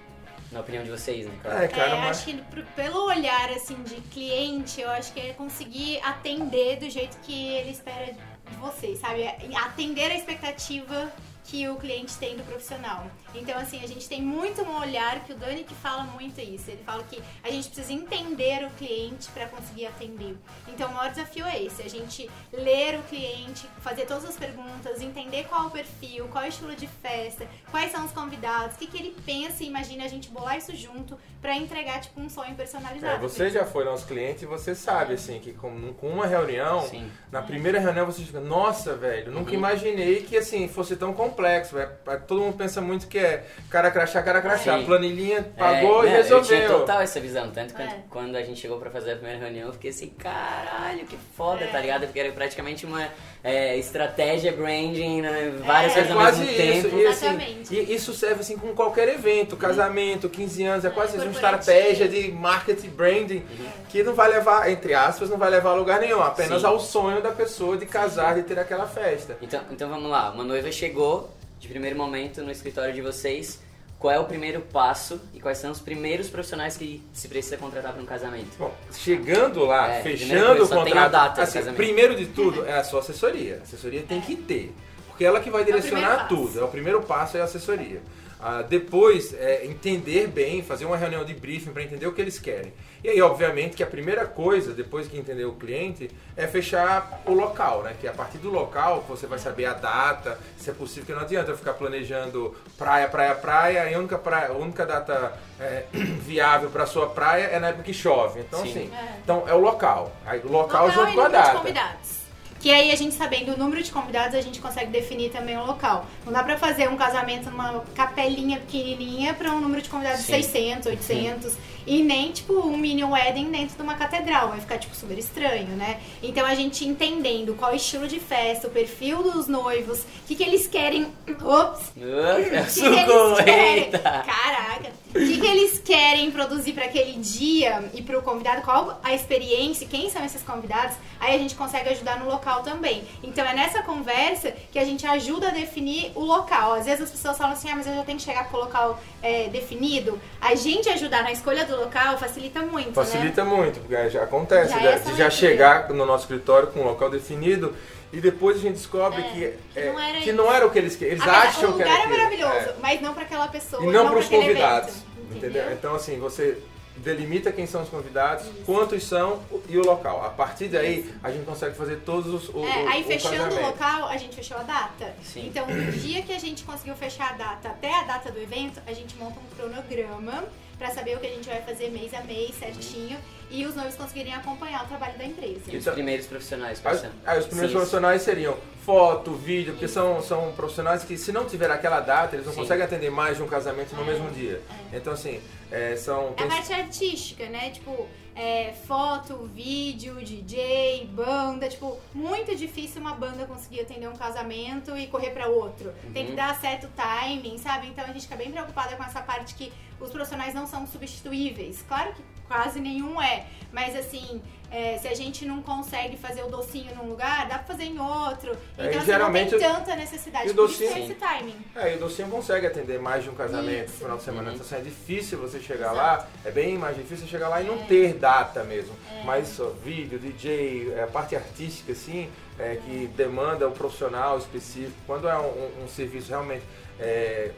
Na 0.51 0.61
opinião 0.61 0.83
de 0.83 0.91
vocês, 0.91 1.27
né? 1.27 1.33
Claro. 1.43 1.63
É, 1.63 1.69
cara, 1.69 1.91
É, 1.97 2.01
mas... 2.01 2.11
acho 2.19 2.25
que 2.27 2.35
pro- 2.45 2.65
pelo 2.75 3.07
olhar 3.07 3.51
assim 3.51 3.83
de 3.83 3.97
cliente, 4.13 4.81
eu 4.81 4.91
acho 4.91 5.13
que 5.13 5.21
é 5.21 5.33
conseguir 5.35 6.01
atender 6.03 6.79
do 6.79 6.89
jeito 6.89 7.19
que 7.21 7.49
ele 7.49 7.71
espera 7.71 8.13
de 8.13 8.57
você, 8.59 8.97
sabe? 8.97 9.23
É 9.23 9.37
Atender 9.57 10.11
a 10.11 10.15
expectativa 10.15 11.13
que 11.49 11.67
o 11.67 11.77
cliente 11.77 12.15
tem 12.19 12.37
do 12.37 12.43
profissional. 12.45 13.07
Então, 13.35 13.59
assim, 13.59 13.83
a 13.83 13.89
gente 13.89 14.07
tem 14.07 14.21
muito 14.21 14.61
um 14.63 14.79
olhar 14.81 15.25
que 15.25 15.33
o 15.33 15.37
Dani 15.37 15.65
que 15.65 15.75
fala 15.75 16.03
muito 16.05 16.39
isso. 16.43 16.71
Ele 16.71 16.83
fala 16.85 17.03
que 17.05 17.23
a 17.43 17.51
gente 17.51 17.69
precisa 17.71 17.91
entender 17.91 18.67
o 18.67 18.71
cliente 18.73 19.31
para 19.31 19.47
conseguir 19.47 19.87
atender. 19.87 20.37
Então, 20.69 20.91
o 20.91 20.95
maior 20.95 21.11
desafio 21.11 21.47
é 21.47 21.63
esse: 21.63 21.83
a 21.83 21.89
gente 21.89 22.29
ler 22.53 22.99
o 22.99 23.03
cliente, 23.05 23.67
fazer 23.81 24.05
todas 24.05 24.27
as 24.27 24.37
perguntas, 24.37 25.01
entender 25.01 25.45
qual 25.45 25.65
é 25.65 25.67
o 25.69 25.71
perfil, 25.71 26.29
qual 26.29 26.45
é 26.45 26.49
o 26.49 26.51
estilo 26.51 26.75
de 26.77 26.87
festa, 26.87 27.47
quais 27.71 27.91
são 27.93 28.05
os 28.05 28.13
convidados, 28.13 28.77
o 28.77 28.79
que, 28.79 28.87
que 28.87 28.99
ele 28.99 29.17
pensa 29.25 29.65
e 29.65 29.69
imagina 29.69 30.05
a 30.05 30.09
gente 30.09 30.29
bolar 30.29 30.59
isso 30.59 30.77
junto 30.77 31.19
para 31.41 31.57
entregar, 31.57 32.01
tipo, 32.03 32.21
um 32.21 32.29
sonho 32.29 32.55
personalizado. 32.57 33.15
É, 33.15 33.19
você 33.19 33.49
já 33.49 33.65
foi 33.65 33.85
nosso 33.85 34.07
cliente 34.07 34.45
e 34.45 34.47
você 34.47 34.75
sabe, 34.75 35.15
assim, 35.15 35.39
que 35.41 35.53
com, 35.55 35.95
com 35.95 36.09
uma 36.11 36.27
reunião, 36.27 36.83
Sim. 36.83 37.11
na 37.33 37.41
primeira 37.41 37.79
reunião 37.81 38.05
você 38.05 38.23
fica, 38.23 38.41
nossa, 38.41 38.95
velho, 38.97 39.33
nunca 39.33 39.51
Uhum. 39.53 39.57
imaginei 39.57 40.23
que, 40.25 40.37
assim, 40.37 40.69
fosse 40.69 40.95
tão 40.97 41.15
complexo. 41.15 41.38
Velho. 41.43 41.91
Todo 42.27 42.41
mundo 42.41 42.57
pensa 42.57 42.81
muito 42.81 43.07
que 43.07 43.19
é 43.19 43.45
cara 43.71 43.91
crachá, 43.91 44.23
cara 44.23 44.41
crachá. 44.43 44.79
Sim. 44.79 44.85
Planilhinha 44.85 45.43
pagou 45.57 46.05
É, 46.05 46.09
e 46.09 46.11
não, 46.11 46.17
Eu 46.19 46.43
tinha 46.43 46.59
resolveu. 46.59 46.79
total 46.81 47.01
essa 47.01 47.21
visão. 47.21 47.51
Tanto 47.51 47.75
que 47.75 47.83
É. 47.83 48.01
quando 48.11 48.37
a 48.37 48.43
gente 48.43 48.61
chegou 48.61 48.79
pra 48.79 48.91
fazer 48.91 49.13
a 49.13 49.17
primeira 49.17 49.39
reunião, 49.39 49.69
eu 49.69 49.73
fiquei 49.73 49.91
assim, 49.91 50.09
caralho, 50.11 51.05
que 51.07 51.17
foda, 51.37 51.65
É. 51.65 51.69
tá 51.69 51.81
ligado? 51.81 52.07
Porque 52.07 52.19
era 52.21 52.33
praticamente 52.33 52.85
uma 52.87 53.09
é, 53.45 53.77
estratégia, 53.77 54.51
branding, 54.53 55.23
né? 55.23 55.55
várias 55.65 55.93
É, 55.93 55.95
coisas 55.95 56.11
É 56.11 56.13
ao 56.15 56.19
quase 56.21 56.41
mesmo 56.41 56.53
isso. 56.53 56.83
tempo. 56.83 56.99
E, 56.99 57.07
assim, 57.07 57.27
Exatamente. 57.27 57.75
e 57.75 57.95
isso 57.95 58.13
serve 58.13 58.41
assim 58.41 58.57
com 58.59 58.75
qualquer 58.75 59.09
evento, 59.09 59.57
casamento, 59.57 60.29
15 60.29 60.65
anos, 60.65 60.85
é 60.85 60.91
quase 60.91 61.17
isso, 61.17 61.25
uma 61.25 61.33
estratégia 61.33 62.09
de 62.09 62.33
marketing 62.33 62.89
branding 62.91 63.45
que 63.89 64.03
não 64.03 64.15
vai 64.15 64.29
levar, 64.31 64.71
entre 64.71 64.95
aspas, 64.95 65.29
não 65.31 65.39
vai 65.39 65.51
levar 65.51 65.71
a 65.71 65.75
lugar 65.75 66.01
nenhum, 66.01 66.23
apenas 66.23 66.61
Sim. 66.61 66.67
ao 66.67 66.79
sonho 66.79 67.23
da 67.23 67.31
pessoa 67.33 67.77
de 67.77 67.87
casar, 67.87 68.35
de 68.35 68.43
ter 68.43 68.59
aquela 68.59 68.87
festa. 68.87 69.37
Então, 69.41 69.61
então 69.71 69.89
vamos 69.89 70.11
lá, 70.11 70.31
uma 70.31 70.45
noiva 70.45 70.71
chegou 70.71 71.31
de 71.59 71.67
primeiro 71.69 71.97
momento 71.97 72.43
no 72.43 72.51
escritório 72.51 72.93
de 72.95 73.01
vocês. 73.01 73.61
Qual 73.99 74.13
é 74.15 74.19
o 74.21 74.25
primeiro 74.27 74.61
passo 74.61 75.21
e 75.35 75.41
quais 75.41 75.59
são 75.59 75.73
os 75.73 75.81
primeiros 75.81 76.29
profissionais 76.29 76.77
que 76.77 77.03
se 77.13 77.27
precisa 77.27 77.57
contratar 77.57 77.93
para 77.93 78.01
um 78.01 78.07
casamento? 78.07 78.57
Bom, 78.57 78.73
chegando 78.93 79.65
lá, 79.65 79.91
É, 79.91 80.03
fechando 80.03 80.47
coisa, 80.47 80.63
o 80.63 80.67
só 80.69 80.85
tem 80.85 80.93
contrato, 80.93 81.07
a 81.07 81.09
data 81.09 81.35
do 81.35 81.43
assim, 81.43 81.53
casamento. 81.59 81.77
primeiro 81.77 82.15
de 82.15 82.27
tudo 82.27 82.65
é 82.65 82.79
a 82.79 82.85
sua 82.85 83.01
assessoria. 83.01 83.57
A 83.61 83.63
assessoria 83.65 84.05
tem 84.07 84.21
que 84.21 84.37
ter, 84.37 84.73
porque 85.09 85.25
ela 85.25 85.41
que 85.41 85.51
vai 85.51 85.65
direcionar 85.65 86.11
primeiro 86.11 86.29
passo. 86.29 86.53
tudo. 86.53 86.61
É 86.61 86.65
o 86.65 86.69
primeiro 86.69 87.01
passo 87.03 87.37
é 87.39 87.41
a 87.41 87.45
assessoria. 87.45 88.01
Ah, 88.41 88.63
depois, 88.63 89.35
é, 89.35 89.65
entender 89.67 90.29
bem, 90.29 90.63
fazer 90.63 90.85
uma 90.85 90.97
reunião 90.97 91.25
de 91.25 91.35
briefing 91.35 91.73
para 91.73 91.83
entender 91.83 92.07
o 92.07 92.13
que 92.13 92.21
eles 92.21 92.39
querem. 92.39 92.73
E 93.03 93.09
aí, 93.09 93.21
obviamente, 93.21 93.77
que 93.77 93.83
a 93.83 93.87
primeira 93.87 94.27
coisa, 94.27 94.73
depois 94.73 95.09
que 95.09 95.17
entender 95.19 95.45
o 95.45 95.53
cliente, 95.53 96.11
é 96.37 96.47
fechar 96.47 97.21
o 97.27 97.33
local, 97.33 97.83
né? 97.83 97.95
Que 98.01 98.07
a 98.07 98.13
partir 98.13 98.39
do 98.39 98.49
local 98.51 99.05
você 99.09 99.27
vai 99.27 99.39
saber 99.39 99.67
a 99.67 99.73
data, 99.73 100.39
se 100.57 100.71
é 100.71 100.73
possível, 100.73 101.05
que 101.07 101.13
não 101.13 101.21
adianta 101.21 101.51
eu 101.51 101.57
ficar 101.57 101.75
planejando 101.75 102.57
praia, 102.77 103.09
praia, 103.09 103.35
praia, 103.35 103.91
e 103.91 103.95
a 103.95 103.99
única, 103.99 104.19
praia, 104.19 104.49
a 104.49 104.53
única 104.53 104.85
data 104.87 105.33
é, 105.61 105.85
viável 105.93 106.71
para 106.71 106.87
sua 106.87 107.09
praia 107.09 107.45
é 107.45 107.59
na 107.59 107.69
época 107.69 107.85
que 107.85 107.95
chove. 107.95 108.41
Então, 108.41 108.63
Sim. 108.63 108.71
assim, 108.71 108.91
É. 108.95 109.19
então 109.23 109.45
é 109.49 109.55
o 109.55 109.59
local. 109.59 110.13
Aí, 110.27 110.41
o 110.41 110.51
local, 110.51 110.87
Local 110.87 111.07
junto 111.07 111.15
com 111.15 111.21
a 111.23 111.29
data. 111.29 111.59
convidados. 111.59 112.19
Que 112.61 112.71
aí 112.71 112.91
a 112.91 112.97
gente 112.97 113.15
sabendo 113.15 113.55
o 113.55 113.57
número 113.57 113.83
de 113.83 113.91
convidados, 113.91 114.35
a 114.35 114.41
gente 114.41 114.61
consegue 114.61 114.91
definir 114.91 115.31
também 115.31 115.57
o 115.57 115.65
local. 115.65 116.07
Não 116.25 116.33
dá 116.33 116.43
pra 116.43 116.59
fazer 116.59 116.89
um 116.89 116.97
casamento 116.97 117.51
numa 117.51 117.81
capelinha 117.95 118.59
pequenininha 118.59 119.35
pra 119.35 119.53
um 119.53 119.61
número 119.61 119.81
de 119.81 119.89
convidados 119.89 120.21
Sim. 120.21 120.37
de 120.39 120.45
600, 120.45 120.87
800 120.87 121.57
e 121.89 122.03
nem 122.03 122.31
tipo 122.31 122.53
um 122.53 122.77
mini 122.77 123.03
wedding 123.03 123.51
dentro 123.51 123.75
de 123.75 123.83
uma 123.83 123.95
catedral, 123.95 124.51
vai 124.51 124.61
ficar 124.61 124.77
tipo 124.77 124.95
super 124.95 125.17
estranho, 125.17 125.69
né? 125.69 125.99
Então 126.23 126.45
a 126.45 126.55
gente 126.55 126.87
entendendo 126.87 127.55
qual 127.55 127.71
é 127.71 127.75
o 127.75 127.77
estilo 127.77 128.07
de 128.07 128.21
festa, 128.21 128.69
o 128.69 128.71
perfil 128.71 129.23
dos 129.23 129.49
noivos, 129.49 130.01
o 130.01 130.05
que 130.27 130.35
que 130.35 130.43
eles 130.43 130.67
querem, 130.67 131.07
ops, 131.43 131.89
Uh, 131.97 132.41
o 132.41 132.67
que, 132.67 132.81
que 132.81 132.87
eles 132.87 133.45
querem? 133.45 133.91
Caraca! 133.91 134.93
O 135.11 135.13
que, 135.19 135.41
que 135.41 135.47
eles 135.47 135.79
querem 135.79 136.31
produzir 136.31 136.75
para 136.75 136.85
aquele 136.85 137.15
dia 137.15 137.91
e 137.95 138.03
para 138.03 138.19
o 138.19 138.23
convidado? 138.23 138.61
Qual 138.63 139.01
a 139.03 139.15
experiência? 139.15 139.87
Quem 139.87 140.11
são 140.11 140.23
esses 140.25 140.43
convidados? 140.43 140.97
Aí 141.19 141.35
a 141.35 141.39
gente 141.39 141.55
consegue 141.55 141.89
ajudar 141.89 142.19
no 142.21 142.27
local 142.29 142.63
também. 142.63 143.03
Então 143.23 143.45
é 143.45 143.55
nessa 143.55 143.83
conversa 143.83 144.53
que 144.71 144.79
a 144.79 144.85
gente 144.85 145.07
ajuda 145.07 145.49
a 145.49 145.51
definir 145.51 146.13
o 146.15 146.21
local. 146.21 146.75
Às 146.75 146.85
vezes 146.85 147.03
as 147.03 147.11
pessoas 147.11 147.39
falam 147.39 147.55
assim, 147.55 147.71
ah, 147.71 147.77
mas 147.77 147.87
eu 147.87 147.95
já 147.95 148.05
tenho 148.05 148.19
que 148.19 148.25
chegar 148.25 148.49
com 148.51 148.59
o 148.59 148.61
local 148.61 149.01
é, 149.23 149.49
definido. 149.49 150.21
A 150.41 150.55
gente 150.55 150.89
ajudar 150.91 151.23
na 151.23 151.33
escolha 151.33 151.65
do 151.65 151.75
local 151.77 152.19
facilita 152.19 152.61
muito, 152.61 152.89
né? 152.89 152.95
Facilita 152.95 153.45
muito, 153.45 153.81
porque 153.81 154.11
já 154.11 154.23
acontece 154.25 154.73
Já 154.73 154.79
de- 154.79 154.87
é 155.13 155.15
já 155.17 155.31
chegar 155.31 155.89
no 155.89 156.05
nosso 156.05 156.25
escritório 156.25 156.69
com 156.69 156.81
um 156.81 156.85
local 156.85 157.09
definido 157.09 157.75
e 158.13 158.21
depois 158.21 158.57
a 158.57 158.61
gente 158.61 158.75
descobre 158.75 159.21
É, 159.21 159.25
que, 159.25 159.55
que 159.75 159.79
é, 159.81 159.93
não 159.93 160.01
era 160.01 160.19
que 160.19 160.25
isso. 160.31 160.33
não 160.37 160.53
era 160.53 160.67
o 160.67 160.71
que 160.71 160.79
eles 160.79 160.97
queriam. 160.97 161.13
Eles 161.17 161.23
Ah, 161.23 161.27
mas 161.33 161.49
acham 161.57 161.71
o 161.71 161.73
que 161.75 161.79
lugar 161.85 162.01
era 162.01 162.05
é 162.05 162.17
maravilhoso, 162.17 162.55
É. 162.71 162.75
mas 162.81 163.01
não 163.01 163.13
para 163.15 163.23
aquela 163.25 163.49
pessoa. 163.49 163.83
E 163.83 163.87
não 163.87 164.03
para 164.05 164.11
pra 164.13 164.19
os 164.21 164.29
convidados. 164.29 164.89
evento, 164.97 165.37
Entendeu? 165.37 165.73
Então, 165.73 165.95
assim, 165.95 166.19
você 166.19 166.59
delimita 166.97 167.53
quem 167.53 167.65
são 167.67 167.83
os 167.83 167.89
convidados, 167.89 168.45
quantos 168.67 169.05
são 169.05 169.41
e 169.69 169.77
o 169.79 169.85
local. 169.85 170.25
A 170.25 170.31
partir 170.31 170.67
daí, 170.69 171.09
a 171.23 171.31
gente 171.31 171.45
consegue 171.45 171.77
fazer 171.77 171.97
todos 172.05 172.33
os. 172.35 172.49
O, 172.49 172.65
É, 172.67 172.85
o- 172.85 172.89
aí 172.89 173.03
o 173.03 173.05
fechando 173.05 173.35
o 173.37 173.39
casamento. 173.45 173.67
local, 173.67 174.09
a 174.09 174.17
gente 174.17 174.35
fechou 174.35 174.57
a 174.57 174.63
data. 174.65 175.15
Sim. 175.23 175.47
Então, 175.47 175.67
no 175.69 175.93
dia 175.93 176.23
que 176.23 176.33
a 176.33 176.39
gente 176.41 176.65
conseguiu 176.65 176.97
fechar 176.97 177.31
a 177.31 177.33
data 177.35 177.69
até 177.69 177.95
a 177.95 178.03
data 178.03 178.33
do 178.33 178.41
evento, 178.41 178.81
a 178.87 178.93
gente 178.93 179.15
monta 179.17 179.39
um 179.39 179.57
cronograma 179.57 180.45
pra 180.79 180.91
saber 180.91 181.17
o 181.17 181.21
que 181.21 181.27
a 181.27 181.31
gente 181.31 181.49
vai 181.49 181.61
fazer 181.63 181.91
mês 181.91 182.15
a 182.15 182.23
mês 182.23 182.55
certinho 182.55 183.19
e 183.51 183.67
os 183.67 183.75
noivos 183.75 183.97
conseguirem 183.97 184.33
acompanhar 184.33 184.85
o 184.85 184.89
trabalho 184.89 185.19
da 185.19 185.25
empresa. 185.25 185.63
E 185.67 185.77
os 185.77 185.85
primeiros 185.85 186.27
profissionais, 186.27 186.81
são? 186.81 187.11
aí 187.27 187.39
os 187.39 187.47
primeiros 187.47 187.73
Sim, 187.73 187.77
profissionais 187.77 188.23
seriam 188.23 188.57
foto, 188.85 189.35
vídeo, 189.35 189.73
porque 189.73 189.89
são, 189.89 190.23
são 190.23 190.53
profissionais 190.53 191.03
que 191.03 191.19
se 191.19 191.33
não 191.33 191.45
tiver 191.47 191.71
aquela 191.71 192.01
data, 192.01 192.37
eles 192.37 192.47
não 192.47 192.53
Sim. 192.53 192.61
conseguem 192.61 192.85
atender 192.85 193.11
mais 193.11 193.37
de 193.37 193.43
um 193.43 193.49
casamento 193.49 193.95
no 193.97 194.05
mesmo 194.05 194.31
dia. 194.31 194.63
Então 194.93 195.13
assim, 195.13 195.41
é, 195.71 195.97
são. 195.97 196.35
É 196.37 196.43
a 196.45 196.47
parte 196.47 196.73
artística, 196.73 197.47
né? 197.49 197.71
Tipo, 197.71 198.09
é, 198.39 198.73
foto, 198.87 199.51
vídeo, 199.53 200.15
DJ, 200.25 201.07
banda. 201.13 201.69
Tipo, 201.69 201.99
muito 202.15 202.55
difícil 202.55 203.01
uma 203.01 203.15
banda 203.15 203.45
conseguir 203.47 203.81
atender 203.81 204.09
um 204.09 204.17
casamento 204.17 204.97
e 204.97 205.09
correr 205.09 205.31
pra 205.31 205.49
outro. 205.49 205.93
Tem 206.15 206.25
que 206.25 206.31
Uhum. 206.31 206.37
dar 206.37 206.55
certo 206.61 206.89
timing, 206.95 207.59
sabe? 207.59 207.89
Então 207.89 208.05
a 208.05 208.09
gente 208.13 208.23
fica 208.23 208.37
bem 208.37 208.51
preocupada 208.53 208.95
com 208.95 209.03
essa 209.03 209.21
parte 209.21 209.55
que 209.57 209.73
os 210.01 210.11
profissionais 210.11 210.55
não 210.55 210.67
são 210.69 210.87
substituíveis. 210.87 211.83
Claro 211.89 212.13
que 212.15 212.23
quase 212.47 212.79
nenhum 212.81 213.21
é. 213.21 213.45
Mas 213.73 213.97
assim, 213.97 214.41
É, 214.71 214.99
se 214.99 215.09
a 215.09 215.15
gente 215.15 215.47
não 215.47 215.63
consegue 215.63 216.17
fazer 216.17 216.43
o 216.43 216.49
docinho 216.49 216.95
num 216.95 217.09
lugar, 217.09 217.49
dá 217.49 217.55
pra 217.59 217.65
fazer 217.65 217.85
em 217.85 217.99
outro. 217.99 218.51
É, 218.77 218.85
e 218.85 218.87
Então, 218.89 218.99
assim, 218.99 219.07
geralmente 219.07 219.51
não 219.53 219.57
o- 219.57 219.61
tem 219.61 219.73
tanta 219.75 219.97
necessidade. 219.97 220.49
e 220.49 220.51
o 220.51 220.55
Por 220.55 220.65
isso 220.69 220.79
docinho- 220.81 220.93
tem 220.93 221.05
esse 221.05 221.15
timing. 221.15 221.57
É, 221.75 221.93
e 221.93 221.97
o 221.97 222.01
docinho 222.01 222.29
consegue 222.29 222.67
atender 222.67 223.01
mais 223.01 223.25
de 223.25 223.31
um 223.31 223.35
casamento 223.35 223.85
Isso. 223.87 223.93
no 223.95 223.99
final 224.01 224.17
de 224.19 224.23
semana. 224.25 224.49
Uhum. 224.49 224.55
Então, 224.57 224.67
assim, 224.67 224.77
é 224.77 224.81
difícil 224.81 225.39
você 225.39 225.59
chegar 225.59 225.93
Exato. 225.93 225.97
lá, 225.97 226.29
é 226.45 226.51
bem 226.51 226.77
mais 226.77 226.97
difícil 226.97 227.27
chegar 227.27 227.49
lá 227.49 227.63
e 227.63 227.65
não 227.65 227.75
É. 227.77 227.85
ter 227.87 228.15
data 228.15 228.63
mesmo. 228.65 228.95
Mas 229.25 229.59
ó, 229.59 229.71
vídeo, 229.83 230.19
DJ, 230.19 230.93
é, 230.97 231.03
a 231.03 231.07
parte 231.07 231.35
artística, 231.35 231.93
assim, 231.93 232.31
é, 232.59 232.77
que 232.77 233.07
demanda 233.17 233.67
um 233.69 233.73
profissional 233.73 234.37
específico. 234.39 234.93
Quando 235.07 235.29
é 235.29 235.39
um, 235.39 235.47
um- 235.47 235.85
um 235.85 235.89
serviço 235.89 236.29
realmente 236.29 236.63
é, 237.01 237.53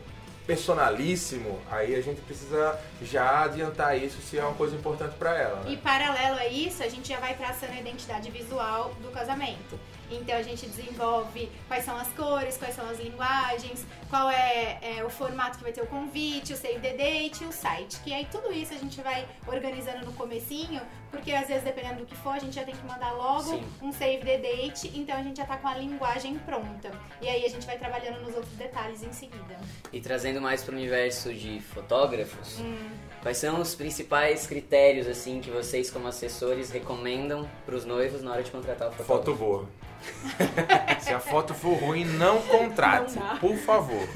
personalíssimo, 0.51 1.61
aí 1.71 1.95
a 1.95 2.01
gente 2.01 2.21
precisa 2.23 2.77
já 3.01 3.45
adiantar 3.45 3.97
isso 3.97 4.21
se 4.21 4.37
é 4.37 4.43
uma 4.43 4.55
coisa 4.55 4.75
importante 4.75 5.15
para 5.17 5.39
ela. 5.39 5.63
E 5.69 5.77
Né? 5.77 5.81
paralelo 5.81 6.39
a 6.41 6.47
isso, 6.49 6.83
a 6.83 6.89
gente 6.89 7.09
já 7.09 7.21
vai 7.21 7.35
traçando 7.35 7.73
a 7.73 7.79
identidade 7.79 8.29
visual 8.33 8.93
do 9.01 9.13
casamento. 9.13 9.79
Então 10.11 10.37
a 10.37 10.43
gente 10.43 10.67
desenvolve 10.67 11.51
quais 11.69 11.85
são 11.85 11.97
as 11.97 12.09
cores, 12.09 12.57
quais 12.57 12.75
são 12.75 12.89
as 12.89 12.99
linguagens, 12.99 13.85
qual 14.09 14.31
é, 14.31 14.79
é, 14.83 15.05
o 15.05 15.11
formato 15.11 15.59
que 15.59 15.63
vai 15.65 15.73
ter 15.73 15.83
o 15.83 15.87
convite, 15.87 16.53
o 16.53 16.57
save 16.57 16.81
the 16.81 16.95
date 16.95 17.45
e 17.45 17.47
o 17.47 17.53
site. 17.53 18.01
Que 18.01 18.13
aí 18.13 18.27
tudo 18.31 18.53
isso 18.53 18.75
a 18.75 18.77
gente 18.79 19.01
vai 19.01 19.27
organizando 19.47 20.05
no 20.07 20.13
comecinho, 20.13 20.81
porque 21.11 21.33
às 21.33 21.49
vezes 21.49 21.63
dependendo 21.63 22.01
do 22.01 22.07
que 22.07 22.17
for, 22.17 22.31
a 22.35 22.39
gente 22.39 22.55
já 22.55 22.65
tem 22.65 22.75
que 22.75 22.85
mandar 22.87 23.13
logo 23.13 23.43
Sim. 23.51 23.65
um 23.83 23.93
save 23.93 24.25
the 24.25 24.39
date, 24.39 24.91
então 24.95 25.17
a 25.17 25.23
gente 25.23 25.37
já 25.37 25.45
tá 25.45 25.57
com 25.57 25.69
a 25.69 25.75
linguagem 25.75 26.39
pronta. 26.41 26.91
E 27.21 27.29
aí 27.29 27.45
a 27.45 27.49
gente 27.49 27.67
vai 27.67 27.79
trabalhando 27.79 28.21
nos 28.23 28.35
outros 28.35 28.53
detalhes 28.55 29.03
em 29.03 29.13
seguida. 29.13 29.57
E 29.93 30.01
trazendo 30.01 30.41
mais 30.41 30.63
para 30.63 30.75
o 30.75 30.77
universo 30.77 31.33
de 31.33 31.61
fotógrafos, 31.61 32.59
Hum. 32.59 32.91
quais 33.23 33.37
são 33.39 33.61
os 33.61 33.75
principais 33.75 34.47
critérios 34.47 35.07
assim 35.07 35.41
que 35.41 35.51
vocês 35.51 35.91
como 35.91 36.09
assessores 36.09 36.71
recomendam 36.71 37.49
para 37.65 37.75
os 37.75 37.85
noivos 37.85 38.23
na 38.23 38.33
hora 38.33 38.43
de 38.43 38.51
contratar 38.51 38.89
o 38.89 38.93
fotógrafo? 38.93 39.25
Foto 39.25 39.35
boa. 39.37 39.69
se 41.01 41.13
a 41.13 41.21
foto 41.21 41.55
for 41.55 41.75
ruim, 41.75 42.05
não 42.05 42.41
contrate, 42.43 43.19
Não 43.19 43.37
por 43.39 43.57
favor. 43.57 44.09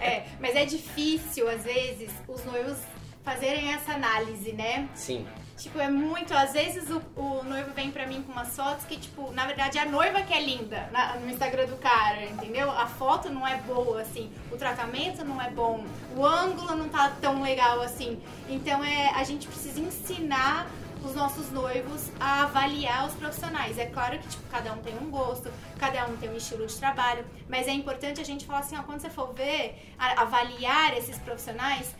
É, 0.00 0.24
mas 0.40 0.54
é 0.56 0.64
difícil, 0.64 1.48
às 1.48 1.62
vezes, 1.64 2.10
os 2.28 2.44
noivos 2.44 2.78
fazerem 3.24 3.72
essa 3.72 3.92
análise, 3.92 4.52
né? 4.52 4.88
Sim, 4.94 5.26
Tipo, 5.56 5.78
é 5.78 5.88
muito. 5.88 6.34
Às 6.34 6.52
vezes 6.52 6.90
o, 6.90 7.00
o 7.14 7.44
noivo 7.44 7.70
vem 7.74 7.88
pra 7.92 8.08
mim 8.08 8.22
com 8.22 8.32
umas 8.32 8.54
fotos 8.56 8.84
que, 8.86 8.96
tipo, 8.96 9.30
na 9.30 9.46
verdade 9.46 9.78
é 9.78 9.82
a 9.82 9.86
noiva 9.86 10.20
que 10.22 10.34
é 10.34 10.42
linda 10.42 10.88
na- 10.90 11.14
no 11.14 11.30
Instagram 11.30 11.66
do 11.66 11.76
cara, 11.76 12.24
entendeu? 12.24 12.68
A 12.72 12.86
foto 12.86 13.30
não 13.30 13.46
é 13.46 13.56
boa, 13.58 14.00
assim. 14.02 14.32
O 14.50 14.56
tratamento 14.56 15.24
não 15.24 15.40
é 15.40 15.48
bom. 15.50 15.84
O 16.16 16.26
ângulo 16.26 16.74
não 16.74 16.88
tá 16.88 17.12
tão 17.20 17.40
legal 17.40 17.80
assim. 17.82 18.20
Então 18.48 18.82
é, 18.82 19.10
a 19.14 19.22
gente 19.22 19.46
precisa 19.46 19.78
ensinar 19.80 20.66
os 21.04 21.14
nossos 21.14 21.50
noivos 21.50 22.10
a 22.18 22.44
avaliar 22.44 23.06
os 23.06 23.14
profissionais. 23.14 23.78
É 23.78 23.86
claro 23.86 24.18
que, 24.18 24.28
tipo, 24.28 24.42
cada 24.50 24.72
um 24.72 24.78
tem 24.78 24.96
um 24.98 25.10
gosto, 25.10 25.50
cada 25.78 26.06
um 26.06 26.16
tem 26.16 26.30
um 26.30 26.36
estilo 26.36 26.66
de 26.66 26.76
trabalho, 26.76 27.24
mas 27.48 27.68
é 27.68 27.72
importante 27.72 28.20
a 28.20 28.24
gente 28.24 28.46
falar 28.46 28.60
assim, 28.60 28.76
ó, 28.76 28.82
quando 28.82 29.00
você 29.00 29.10
for 29.10 29.32
ver, 29.34 29.94
avaliar 29.98 30.96
esses 30.96 31.18
profissionais, 31.18 31.94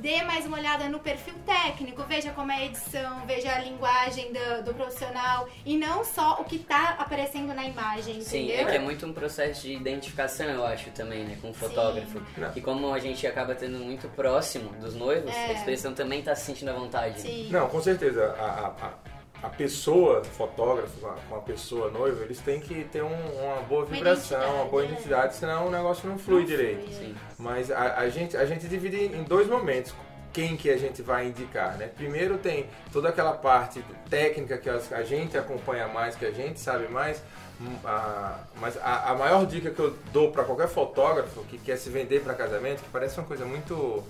dê 0.00 0.22
mais 0.22 0.44
uma 0.46 0.58
olhada 0.58 0.88
no 0.88 0.98
perfil 0.98 1.34
técnico, 1.46 2.02
veja 2.04 2.30
como 2.32 2.50
é 2.52 2.56
a 2.56 2.64
edição, 2.66 3.24
veja 3.26 3.52
a 3.54 3.58
linguagem 3.58 4.32
do, 4.32 4.64
do 4.64 4.74
profissional 4.74 5.48
e 5.64 5.76
não 5.76 6.04
só 6.04 6.40
o 6.40 6.44
que 6.44 6.58
tá 6.58 6.96
aparecendo 6.98 7.54
na 7.54 7.64
imagem, 7.64 8.20
sim, 8.20 8.44
entendeu? 8.44 8.66
é 8.68 8.70
que 8.70 8.76
é 8.76 8.80
muito 8.80 9.06
um 9.06 9.12
processo 9.12 9.62
de 9.62 9.72
identificação, 9.74 10.46
eu 10.46 10.64
acho 10.66 10.90
também, 10.90 11.24
né, 11.24 11.36
com 11.40 11.50
o 11.50 11.54
fotógrafo. 11.54 12.20
Não. 12.36 12.52
E 12.54 12.60
como 12.60 12.92
a 12.92 12.98
gente 12.98 13.26
acaba 13.26 13.54
tendo 13.54 13.78
muito 13.78 14.08
próximo 14.08 14.70
dos 14.80 14.94
noivos, 14.94 15.30
É. 15.34 15.46
a 15.46 15.52
expressão 15.52 15.94
também 15.94 16.22
tá 16.22 16.34
se 16.34 16.44
sentindo 16.46 16.70
à 16.70 16.74
vontade. 16.74 17.14
né? 17.14 17.18
Sim. 17.20 17.48
Não, 17.50 17.68
com 17.68 17.80
certeza. 17.82 18.34
A, 18.38 18.44
a, 18.44 18.66
a- 18.86 19.13
a 19.44 19.48
pessoa, 19.50 20.24
fotógrafo, 20.24 20.98
com 21.28 21.34
a, 21.36 21.40
pessoa 21.40 21.90
noiva, 21.90 22.24
eles 22.24 22.38
têm 22.40 22.60
que 22.60 22.84
ter 22.84 23.02
um- 23.02 23.08
uma 23.08 23.56
boa 23.68 23.84
Uma 23.84 23.94
vibração, 23.94 24.38
uma 24.56 24.64
boa 24.64 24.82
identidade, 24.84 24.84
é. 24.84 24.94
identidade, 25.26 25.36
senão 25.36 25.66
o 25.66 25.70
negócio 25.70 26.08
não 26.08 26.18
flui 26.18 26.40
Não 26.40 26.46
direito. 26.46 26.90
flui, 26.90 27.10
é. 27.10 27.14
Mas 27.38 27.70
a, 27.70 27.98
a 27.98 28.08
gente, 28.08 28.36
a 28.36 28.46
gente 28.46 28.66
divide 28.66 28.96
em 29.04 29.22
dois 29.22 29.46
momentos 29.46 29.94
quem 30.32 30.56
que 30.56 30.68
a 30.70 30.76
gente 30.76 31.00
vai 31.02 31.26
indicar, 31.28 31.76
né? 31.76 31.88
Primeiro 31.94 32.38
tem 32.38 32.66
toda 32.92 33.08
aquela 33.08 33.32
parte 33.34 33.84
técnica 34.10 34.58
que 34.58 34.68
a 34.68 35.02
gente 35.04 35.36
acompanha 35.38 35.86
mais, 35.88 36.16
que 36.16 36.26
a 36.26 36.32
gente 36.32 36.58
sabe 36.58 36.88
mais, 36.88 37.22
hum, 37.60 37.76
a- 37.84 38.38
mas 38.60 38.76
a, 38.78 39.10
a 39.10 39.14
maior 39.14 39.46
dica 39.46 39.70
que 39.70 39.78
eu 39.78 39.94
dou 40.12 40.32
para 40.32 40.42
qualquer 40.42 40.66
fotógrafo 40.68 41.44
que 41.44 41.56
quer 41.58 41.76
se 41.76 41.88
vender 41.90 42.20
para 42.22 42.34
casamento, 42.34 42.82
que 42.82 42.88
parece 42.90 43.16
uma 43.18 43.26
coisa 43.26 43.44
muito 43.44 44.02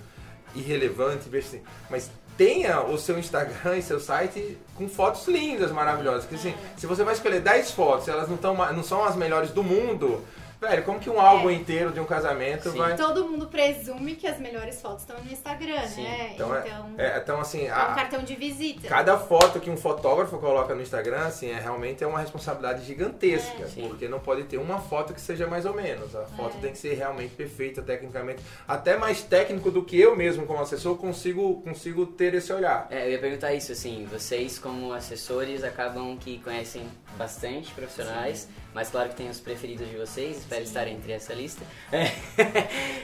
irrelevante, 0.55 1.29
assim, 1.37 1.61
mas 1.89 2.09
tenha 2.37 2.81
o 2.81 2.97
seu 2.97 3.17
Instagram 3.17 3.77
e 3.77 3.81
seu 3.81 3.99
site 3.99 4.57
com 4.75 4.87
fotos 4.89 5.27
lindas, 5.27 5.71
maravilhosas. 5.71 6.25
Porque 6.25 6.35
assim, 6.35 6.53
se 6.77 6.85
você 6.85 7.03
vai 7.03 7.13
escolher 7.13 7.41
10 7.41 7.71
fotos, 7.71 8.07
elas 8.07 8.29
não, 8.29 8.37
tão, 8.37 8.55
não 8.73 8.83
são 8.83 9.03
as 9.03 9.15
melhores 9.15 9.51
do 9.51 9.63
mundo, 9.63 10.23
velho, 10.59 10.83
como 10.83 10.99
que 10.99 11.09
um 11.09 11.19
álbum 11.19 11.49
inteiro 11.51 11.91
de 11.91 11.99
um 11.99 12.05
casamento 12.05 12.69
Sim. 12.71 12.77
vai. 12.77 12.95
Todo 12.95 13.27
mundo 13.27 13.47
presume 13.47 14.15
que 14.15 14.27
as 14.27 14.39
melhores 14.39 14.81
fotos 14.81 15.01
estão 15.01 15.17
no 15.23 15.31
Instagram, 15.31 15.81
Sim. 15.87 16.03
né? 16.03 16.31
Então, 16.35 16.47
Então, 16.57 16.89
é, 16.97 17.05
é- 17.05 17.17
então 17.17 17.39
assim, 17.39 17.65
é 17.65 17.69
a- 17.71 17.89
um 17.91 17.95
cartão 17.95 18.23
de 18.23 18.35
visita. 18.35 18.87
cada 18.87 19.17
foto 19.17 19.59
que 19.59 19.69
um 19.69 19.77
fotógrafo 19.77 20.37
coloca 20.37 20.73
no 20.75 20.81
Instagram, 20.81 21.25
assim, 21.27 21.49
é 21.49 21.59
realmente 21.59 22.03
é 22.03 22.07
uma 22.07 22.19
responsabilidade 22.19 22.83
gigantesca, 22.85 23.63
É. 23.63 23.67
Sim. 23.67 23.87
porque 23.87 24.07
não 24.07 24.19
pode 24.19 24.43
ter 24.43 24.57
uma 24.57 24.79
foto 24.79 25.13
que 25.13 25.21
seja 25.21 25.47
mais 25.47 25.65
ou 25.65 25.73
menos. 25.73 26.15
A 26.15 26.23
foto 26.25 26.57
É. 26.57 26.61
tem 26.61 26.71
que 26.71 26.77
ser 26.77 26.93
realmente 26.95 27.33
perfeita 27.35 27.81
tecnicamente, 27.81 28.41
até 28.67 28.97
mais 28.97 29.21
técnico 29.21 29.69
do 29.71 29.83
que 29.83 29.99
eu 29.99 30.15
mesmo 30.15 30.45
como 30.45 30.61
assessor 30.61 30.97
consigo 30.97 31.61
consigo 31.61 32.05
ter 32.05 32.33
esse 32.33 32.51
olhar. 32.51 32.87
É, 32.89 33.05
eu 33.07 33.11
ia 33.11 33.19
perguntar 33.19 33.53
isso, 33.53 33.71
assim, 33.71 34.07
vocês 34.11 34.57
como 34.59 34.93
assessores 34.93 35.63
acabam 35.63 36.17
que 36.17 36.39
conhecem 36.39 36.83
bastante 37.17 37.71
profissionais, 37.73 38.47
mas 38.73 38.89
claro 38.89 39.09
que 39.09 39.15
tem 39.15 39.29
os 39.29 39.39
preferidos 39.39 39.89
de 39.89 39.95
vocês, 39.95 40.37
espero 40.37 40.61
Sim. 40.61 40.67
estar 40.67 40.87
entre 40.87 41.11
essa 41.11 41.33
lista. 41.33 41.63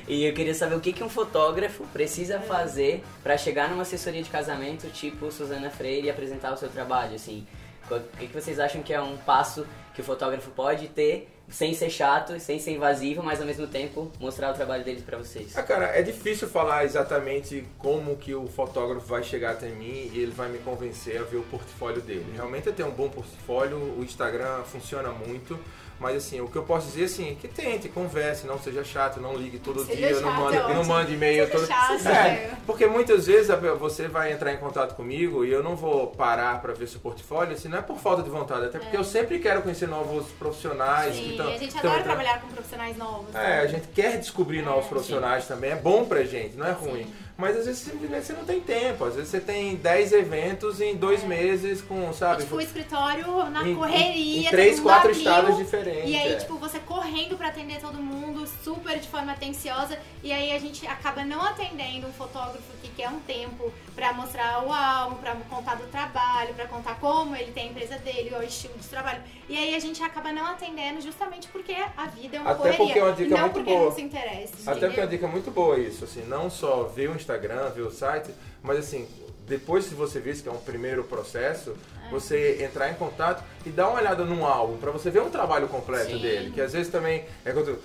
E 0.08 0.26
eu 0.26 0.34
queria 0.34 0.54
saber 0.54 0.76
o 0.76 0.82
que, 0.82 0.92
que 0.92 1.04
um 1.04 1.10
fotógrafo 1.10 1.86
precisa 1.94 2.40
fazer 2.40 3.04
para 3.24 3.38
chegar 3.38 3.70
numa 3.70 3.84
assessoria 3.84 4.22
de 4.22 4.30
casamento 4.30 4.90
tipo 4.90 5.32
Suzana 5.32 5.70
Freire 5.70 6.08
e 6.08 6.10
apresentar 6.10 6.52
o 6.52 6.58
seu 6.58 6.70
trabalho, 6.70 7.16
assim. 7.16 7.48
O 7.90 8.00
que, 8.18 8.28
que 8.28 8.34
vocês 8.34 8.60
acham 8.60 8.82
que 8.82 8.94
é 8.94 9.02
um 9.02 9.16
passo 9.18 9.66
que 9.94 10.02
o 10.02 10.04
fotógrafo 10.04 10.50
pode 10.52 10.88
ter 10.88 11.30
sem 11.52 11.74
ser 11.74 11.90
chato, 11.90 12.40
sem 12.40 12.58
ser 12.58 12.72
invasivo, 12.72 13.22
mas 13.22 13.40
ao 13.40 13.46
mesmo 13.46 13.68
tempo 13.68 14.12
mostrar 14.20 14.52
o 14.52 14.54
trabalho 14.54 14.84
deles 14.84 15.04
para 15.04 15.18
vocês? 15.18 15.56
Ah, 15.58 15.62
cara, 15.62 15.86
é 15.88 16.02
difícil 16.02 16.48
falar 16.48 16.86
exatamente 16.86 17.66
como 17.78 18.16
que 18.16 18.34
o 18.34 18.48
fotógrafo 18.48 19.06
vai 19.06 19.22
chegar 19.22 19.52
até 19.52 19.68
mim 19.68 20.10
e 20.14 20.20
ele 20.20 20.32
vai 20.32 20.50
me 20.50 20.60
convencer 20.60 21.20
a 21.20 21.24
ver 21.24 21.38
o 21.38 21.44
portfólio 21.44 22.02
dele. 22.02 22.26
Realmente 22.34 22.68
eu 22.68 22.74
tenho 22.74 22.90
um 22.90 22.94
bom 22.94 23.10
portfólio, 23.10 23.78
o 23.78 24.04
Instagram 24.04 24.64
funciona 24.64 25.12
muito, 25.12 25.60
mas 26.02 26.18
assim, 26.18 26.42
o 26.42 26.48
que 26.48 26.56
eu 26.58 26.64
posso 26.64 26.88
dizer 26.88 27.04
assim, 27.06 27.32
é 27.32 27.36
que 27.36 27.48
tente, 27.48 27.88
converse, 27.88 28.48
não 28.48 28.60
seja 28.60 28.84
chato, 28.84 29.22
não 29.22 29.36
ligue 29.38 29.60
todo 29.60 29.86
Seja 29.86 29.96
dia, 29.96 30.20
não 30.20 30.32
chato, 30.32 30.42
mande, 30.42 30.58
é 30.58 30.74
não 30.74 30.84
mande 30.84 31.14
e-mail 31.14 31.50
todo 31.50 31.68
chato, 31.68 32.08
É, 32.08 32.12
é. 32.12 32.52
porque 32.66 32.88
muitas 32.88 33.28
vezes 33.28 33.56
você 33.80 34.08
vai 34.08 34.32
entrar 34.34 34.52
em 34.52 34.58
contato 34.58 34.96
comigo 34.96 35.46
e 35.46 35.52
eu 35.52 35.62
não 35.64 35.76
vou 35.76 36.08
parar 36.08 36.60
para 36.62 36.74
ver 36.74 36.88
seu 36.88 37.00
portfólio, 37.00 37.54
assim, 37.54 37.70
não 37.70 37.78
é 37.78 37.82
por 37.82 37.98
falta 38.00 38.24
de 38.24 38.30
vontade, 38.32 38.66
até 38.66 38.80
porque 38.80 38.98
eu 38.98 39.04
sempre 39.04 39.38
quero 39.40 39.62
conhecer 39.62 39.88
novos 39.88 40.26
profissionais 40.32 41.16
que 41.16 41.22
Sim, 41.24 41.32
estão 41.32 41.48
a 41.48 41.52
gente 41.58 41.78
adora 41.78 41.88
entrando- 42.00 42.04
trabalhar 42.04 42.42
com 42.42 42.48
profissionais 42.48 42.98
novos. 42.98 43.36
é, 43.36 43.38
né? 43.38 43.60
a 43.62 43.68
gente 43.68 43.88
quer 43.90 44.18
descobrir 44.18 44.62
novos 44.64 44.86
É, 44.86 44.90
profissionais 44.90 45.48
também, 45.48 45.72
é 45.72 45.76
bom 45.76 46.06
pra 46.06 46.24
gente, 46.24 46.58
não 46.58 46.66
é 46.66 46.72
ruim. 46.72 47.06
Mas 47.42 47.58
às 47.58 47.66
vezes 47.66 47.82
simplesmente 47.82 48.24
você 48.28 48.34
não 48.34 48.46
tem 48.46 48.62
tempo, 48.62 49.04
às 49.04 49.16
vezes 49.16 49.32
você 49.32 49.40
tem 49.40 49.76
10 49.76 50.14
eventos 50.14 50.80
em 50.80 50.96
dois 50.96 51.24
meses 51.24 51.82
com, 51.82 52.14
sabe? 52.14 52.44
Tipo, 52.44 52.58
o 52.58 52.62
escritório 52.62 53.50
na 53.50 53.68
em, 53.68 53.76
correria, 53.76 54.42
em, 54.42 54.46
em 54.46 54.50
três, 54.50 54.80
quatro 54.80 55.10
abriu, 55.10 55.18
estados 55.18 55.58
diferentes. 55.58 56.08
E 56.08 56.16
aí, 56.16 56.34
é. 56.34 56.36
tipo, 56.36 56.56
você 56.58 56.78
correndo 56.80 57.36
pra 57.36 57.48
atender 57.48 57.80
todo 57.82 57.98
mundo, 57.98 58.48
super 58.64 59.00
de 59.00 59.08
forma 59.08 59.32
atenciosa, 59.32 59.98
e 60.22 60.32
aí 60.32 60.52
a 60.52 60.60
gente 60.60 60.86
acaba 60.86 61.24
não 61.26 61.42
atendendo 61.42 62.06
um 62.06 62.14
fotógrafo 62.14 62.62
que 62.80 62.90
quer 62.90 63.10
um 63.10 63.20
tempo 63.22 63.74
pra 63.96 64.14
mostrar 64.14 64.64
o 64.64 64.72
álbum, 64.72 65.16
pra 65.16 65.36
contar 65.50 65.76
do 65.76 65.88
trabalho, 65.88 66.54
pra 66.54 66.68
contar 66.68 67.00
como 67.00 67.36
ele 67.36 67.52
tem 67.52 67.70
a 67.70 67.72
empresa 67.72 67.98
dele, 67.98 68.36
o 68.36 68.44
estilo 68.44 68.78
de 68.78 68.88
trabalho. 68.88 69.22
E 69.50 69.58
aí 69.58 69.76
a 69.76 69.80
gente 69.80 70.02
acaba 70.04 70.32
não 70.32 70.46
atendendo 70.46 71.02
justamente 71.02 71.48
porque 71.48 71.76
a 71.98 72.06
vida 72.06 72.38
é 72.38 72.40
uma 72.40 72.52
Até 72.52 72.58
correria. 72.60 72.86
porque 72.86 73.00
é 73.00 73.04
uma 73.04 73.14
dica 73.14 73.30
não 73.32 73.40
muito 73.42 73.54
porque 73.54 73.72
boa. 73.72 73.86
não 73.86 73.92
se 73.92 74.02
interessa. 74.02 74.32
Até 74.32 74.48
porque 74.52 74.70
é 74.70 74.76
entendeu? 74.76 75.04
uma 75.04 75.08
dica 75.08 75.28
muito 75.28 75.52
boa 75.52 75.80
isso, 75.80 76.04
assim, 76.04 76.24
não 76.24 76.50
só 76.50 76.84
ver 76.84 77.10
o 77.10 77.16
Instagram, 77.16 77.31
ver 77.38 77.82
o 77.82 77.92
site, 77.92 78.32
mas 78.64 78.80
assim, 78.80 79.08
depois 79.48 79.88
que 79.88 79.96
você 79.96 80.20
vê 80.20 80.32
isso, 80.32 80.44
que 80.44 80.50
é 80.50 80.52
um 80.52 80.58
primeiro 80.58 81.04
processo, 81.04 81.76
É. 82.08 82.10
você 82.10 82.64
entrar 82.64 82.90
em 82.90 82.94
contato 82.96 83.44
e 83.66 83.70
dar 83.70 83.90
uma 83.90 84.00
olhada 84.00 84.24
num 84.24 84.46
álbum, 84.46 84.78
pra 84.78 84.92
você 84.92 85.10
ver 85.10 85.22
um 85.22 85.30
trabalho 85.30 85.68
completo 85.68 86.12
Sim. 86.12 86.20
dele, 86.22 86.52
que 86.52 86.62
às 86.62 86.72
vezes 86.74 86.92
também, 86.92 87.26
é, 87.44 87.52
quando- 87.52 87.78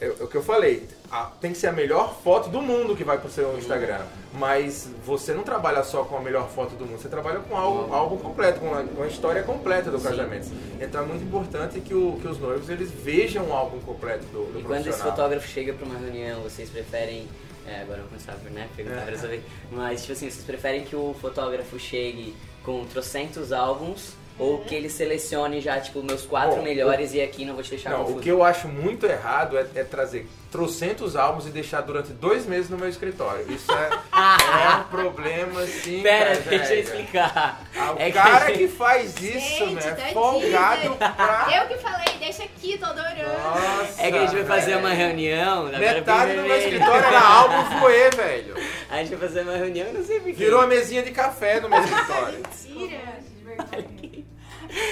é- 0.00 0.06
é 0.06 0.08
o 0.24 0.26
que 0.26 0.36
eu 0.36 0.42
falei, 0.42 0.88
a- 1.10 1.30
tem 1.40 1.52
que 1.52 1.58
ser 1.58 1.68
a 1.68 1.72
melhor 1.72 2.16
foto 2.24 2.48
do 2.48 2.60
mundo 2.62 2.96
que 2.96 3.04
vai 3.04 3.18
pro 3.18 3.30
seu 3.30 3.56
Instagram, 3.58 4.00
mas 4.32 4.88
você 5.04 5.32
não 5.32 5.42
trabalha 5.44 5.82
só 5.84 6.02
com 6.04 6.16
a 6.16 6.20
melhor 6.20 6.48
foto 6.48 6.74
do 6.74 6.86
mundo, 6.86 7.00
você 7.00 7.08
trabalha 7.08 7.38
com 7.40 7.56
algo, 7.56 7.92
álbum 7.94 8.16
completo, 8.18 8.58
com 8.60 8.74
a, 8.74 8.82
com 8.82 9.02
a 9.02 9.06
história 9.06 9.42
completa 9.44 9.90
do 9.90 9.98
Sim. 9.98 10.08
casamento. 10.08 10.48
Então 10.80 11.02
é 11.02 11.06
muito 11.06 11.24
importante 11.24 11.80
que, 11.80 11.94
o- 11.94 12.18
que 12.20 12.26
os 12.26 12.38
noivos, 12.38 12.68
eles 12.68 12.90
vejam 12.90 13.46
o 13.48 13.52
álbum 13.52 13.78
completo 13.80 14.24
do, 14.26 14.52
do 14.52 14.60
E 14.60 14.62
quando 14.64 14.86
esse 14.88 15.00
fotógrafo 15.02 15.46
chega 15.46 15.72
pra 15.72 15.84
uma 15.86 15.98
reunião, 15.98 16.40
vocês 16.42 16.68
preferem. 16.68 17.28
É, 17.66 17.82
agora 17.82 17.98
eu 17.98 18.02
vou 18.02 18.08
começar 18.08 18.32
a 18.32 18.50
né, 18.50 18.68
perguntar 18.74 19.02
pra 19.06 19.16
saber. 19.16 19.42
Mas, 19.70 20.00
tipo 20.00 20.12
assim, 20.12 20.30
vocês 20.30 20.44
preferem 20.44 20.84
que 20.84 20.96
o 20.96 21.14
fotógrafo 21.20 21.78
chegue 21.78 22.34
com 22.64 22.84
trocentos 22.86 23.52
álbuns 23.52 24.14
Ou 24.38 24.58
que 24.64 24.74
ele 24.74 24.88
selecione 24.88 25.60
já, 25.60 25.78
tipo, 25.78 26.02
meus 26.02 26.22
quatro 26.24 26.56
Bom, 26.56 26.62
melhores 26.62 27.12
e 27.14 27.20
aqui 27.20 27.44
não 27.44 27.54
vou 27.54 27.62
te 27.62 27.70
deixar 27.70 27.90
Não, 27.90 27.98
confuso. 28.00 28.18
o 28.18 28.20
que 28.20 28.28
eu 28.28 28.42
acho 28.42 28.66
muito 28.66 29.06
errado 29.06 29.56
é, 29.58 29.66
é 29.74 29.84
trazer 29.84 30.26
trocentos 30.50 31.16
álbuns 31.16 31.46
e 31.46 31.50
deixar 31.50 31.80
durante 31.82 32.12
dois 32.12 32.44
meses 32.46 32.68
no 32.70 32.76
meu 32.78 32.88
escritório. 32.88 33.44
Isso 33.50 33.70
é, 33.72 33.90
é 34.72 34.76
um 34.78 34.82
problema, 34.84 35.64
sim. 35.66 36.02
Pera, 36.02 36.36
cara, 36.36 36.58
deixa 36.58 36.74
eu 36.74 36.80
explicar. 36.80 37.62
Ah, 37.76 37.92
o 37.92 37.98
É 37.98 38.06
que- 38.06 38.12
cara 38.12 38.52
que 38.52 38.68
faz 38.68 39.20
isso, 39.20 39.58
Gente, 39.66 39.74
né? 39.86 39.96
É 40.08 40.12
folgado 40.12 40.96
pra... 40.96 41.48
Eu 41.54 41.68
que 41.68 41.82
falei, 41.82 42.18
deixa 42.18 42.42
aqui, 42.44 42.78
tô 42.78 42.86
adorando. 42.86 43.12
Nossa, 43.22 44.02
É 44.02 44.10
que 44.10 44.16
a 44.18 44.20
gente 44.26 44.34
vai 44.34 44.44
fazer 44.44 44.66
velho. 44.72 44.78
uma 44.80 44.90
reunião. 44.94 45.64
Metade 45.66 46.34
do 46.36 46.42
meu 46.42 46.56
escritório 46.56 47.04
era 47.06 47.20
álbum 47.20 47.78
voê, 47.80 48.10
velho. 48.10 48.54
A 48.90 48.96
gente 48.98 49.14
vai 49.14 49.28
fazer 49.28 49.42
uma 49.42 49.56
reunião, 49.56 49.86
eu 49.88 49.94
não 49.94 50.04
sei 50.04 50.16
porquê. 50.20 50.32
Virou 50.32 50.60
a 50.60 50.66
mesinha 50.66 51.02
de 51.02 51.10
café 51.12 51.60
no 51.60 51.68
meu 51.68 51.78
escritório. 51.84 52.38
Mentira. 52.38 53.22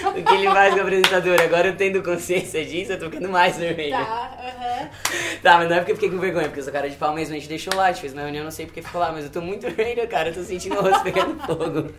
O 0.09 0.23
que 0.23 0.35
ele 0.35 0.47
faz 0.47 0.75
com 0.75 0.81
o 0.81 0.83
apresentador? 0.83 1.41
Agora 1.41 1.69
eu 1.69 1.77
tendo 1.77 2.03
consciência 2.03 2.65
disso, 2.65 2.93
eu 2.93 2.99
tô 2.99 3.11
ficando 3.11 3.29
mais 3.29 3.57
vermelho. 3.57 3.93
Tá, 3.93 4.39
aham. 4.39 4.89
Tá, 5.43 5.59
mas 5.59 5.69
não 5.69 5.77
é 5.77 5.79
porque 5.79 5.93
eu 5.93 5.97
fiquei 5.97 6.11
com 6.11 6.19
vergonha, 6.19 6.47
porque 6.47 6.61
eu 6.61 6.65
sou 6.65 6.73
cara 6.73 6.89
de 6.89 6.97
pau 6.97 7.15
mesmo, 7.15 7.35
a 7.35 7.39
gente 7.39 7.49
deixou 7.49 7.75
lá, 7.75 7.87
a 7.87 7.93
gente 7.93 8.03
fez 8.03 8.13
uma 8.13 8.23
reunião, 8.23 8.45
não 8.45 8.51
sei 8.51 8.67
porque 8.67 8.83
ficou 8.83 9.01
lá, 9.01 9.11
mas 9.13 9.25
eu 9.25 9.31
tô 9.31 9.41
muito 9.41 9.63
vermelho, 9.71 10.07
cara, 10.09 10.29
eu 10.29 10.35
tô 10.35 10.43
sentindo 10.43 10.77
o 10.77 10.83
rosto 10.83 11.03
pegando 11.03 11.41
fogo. 11.47 11.91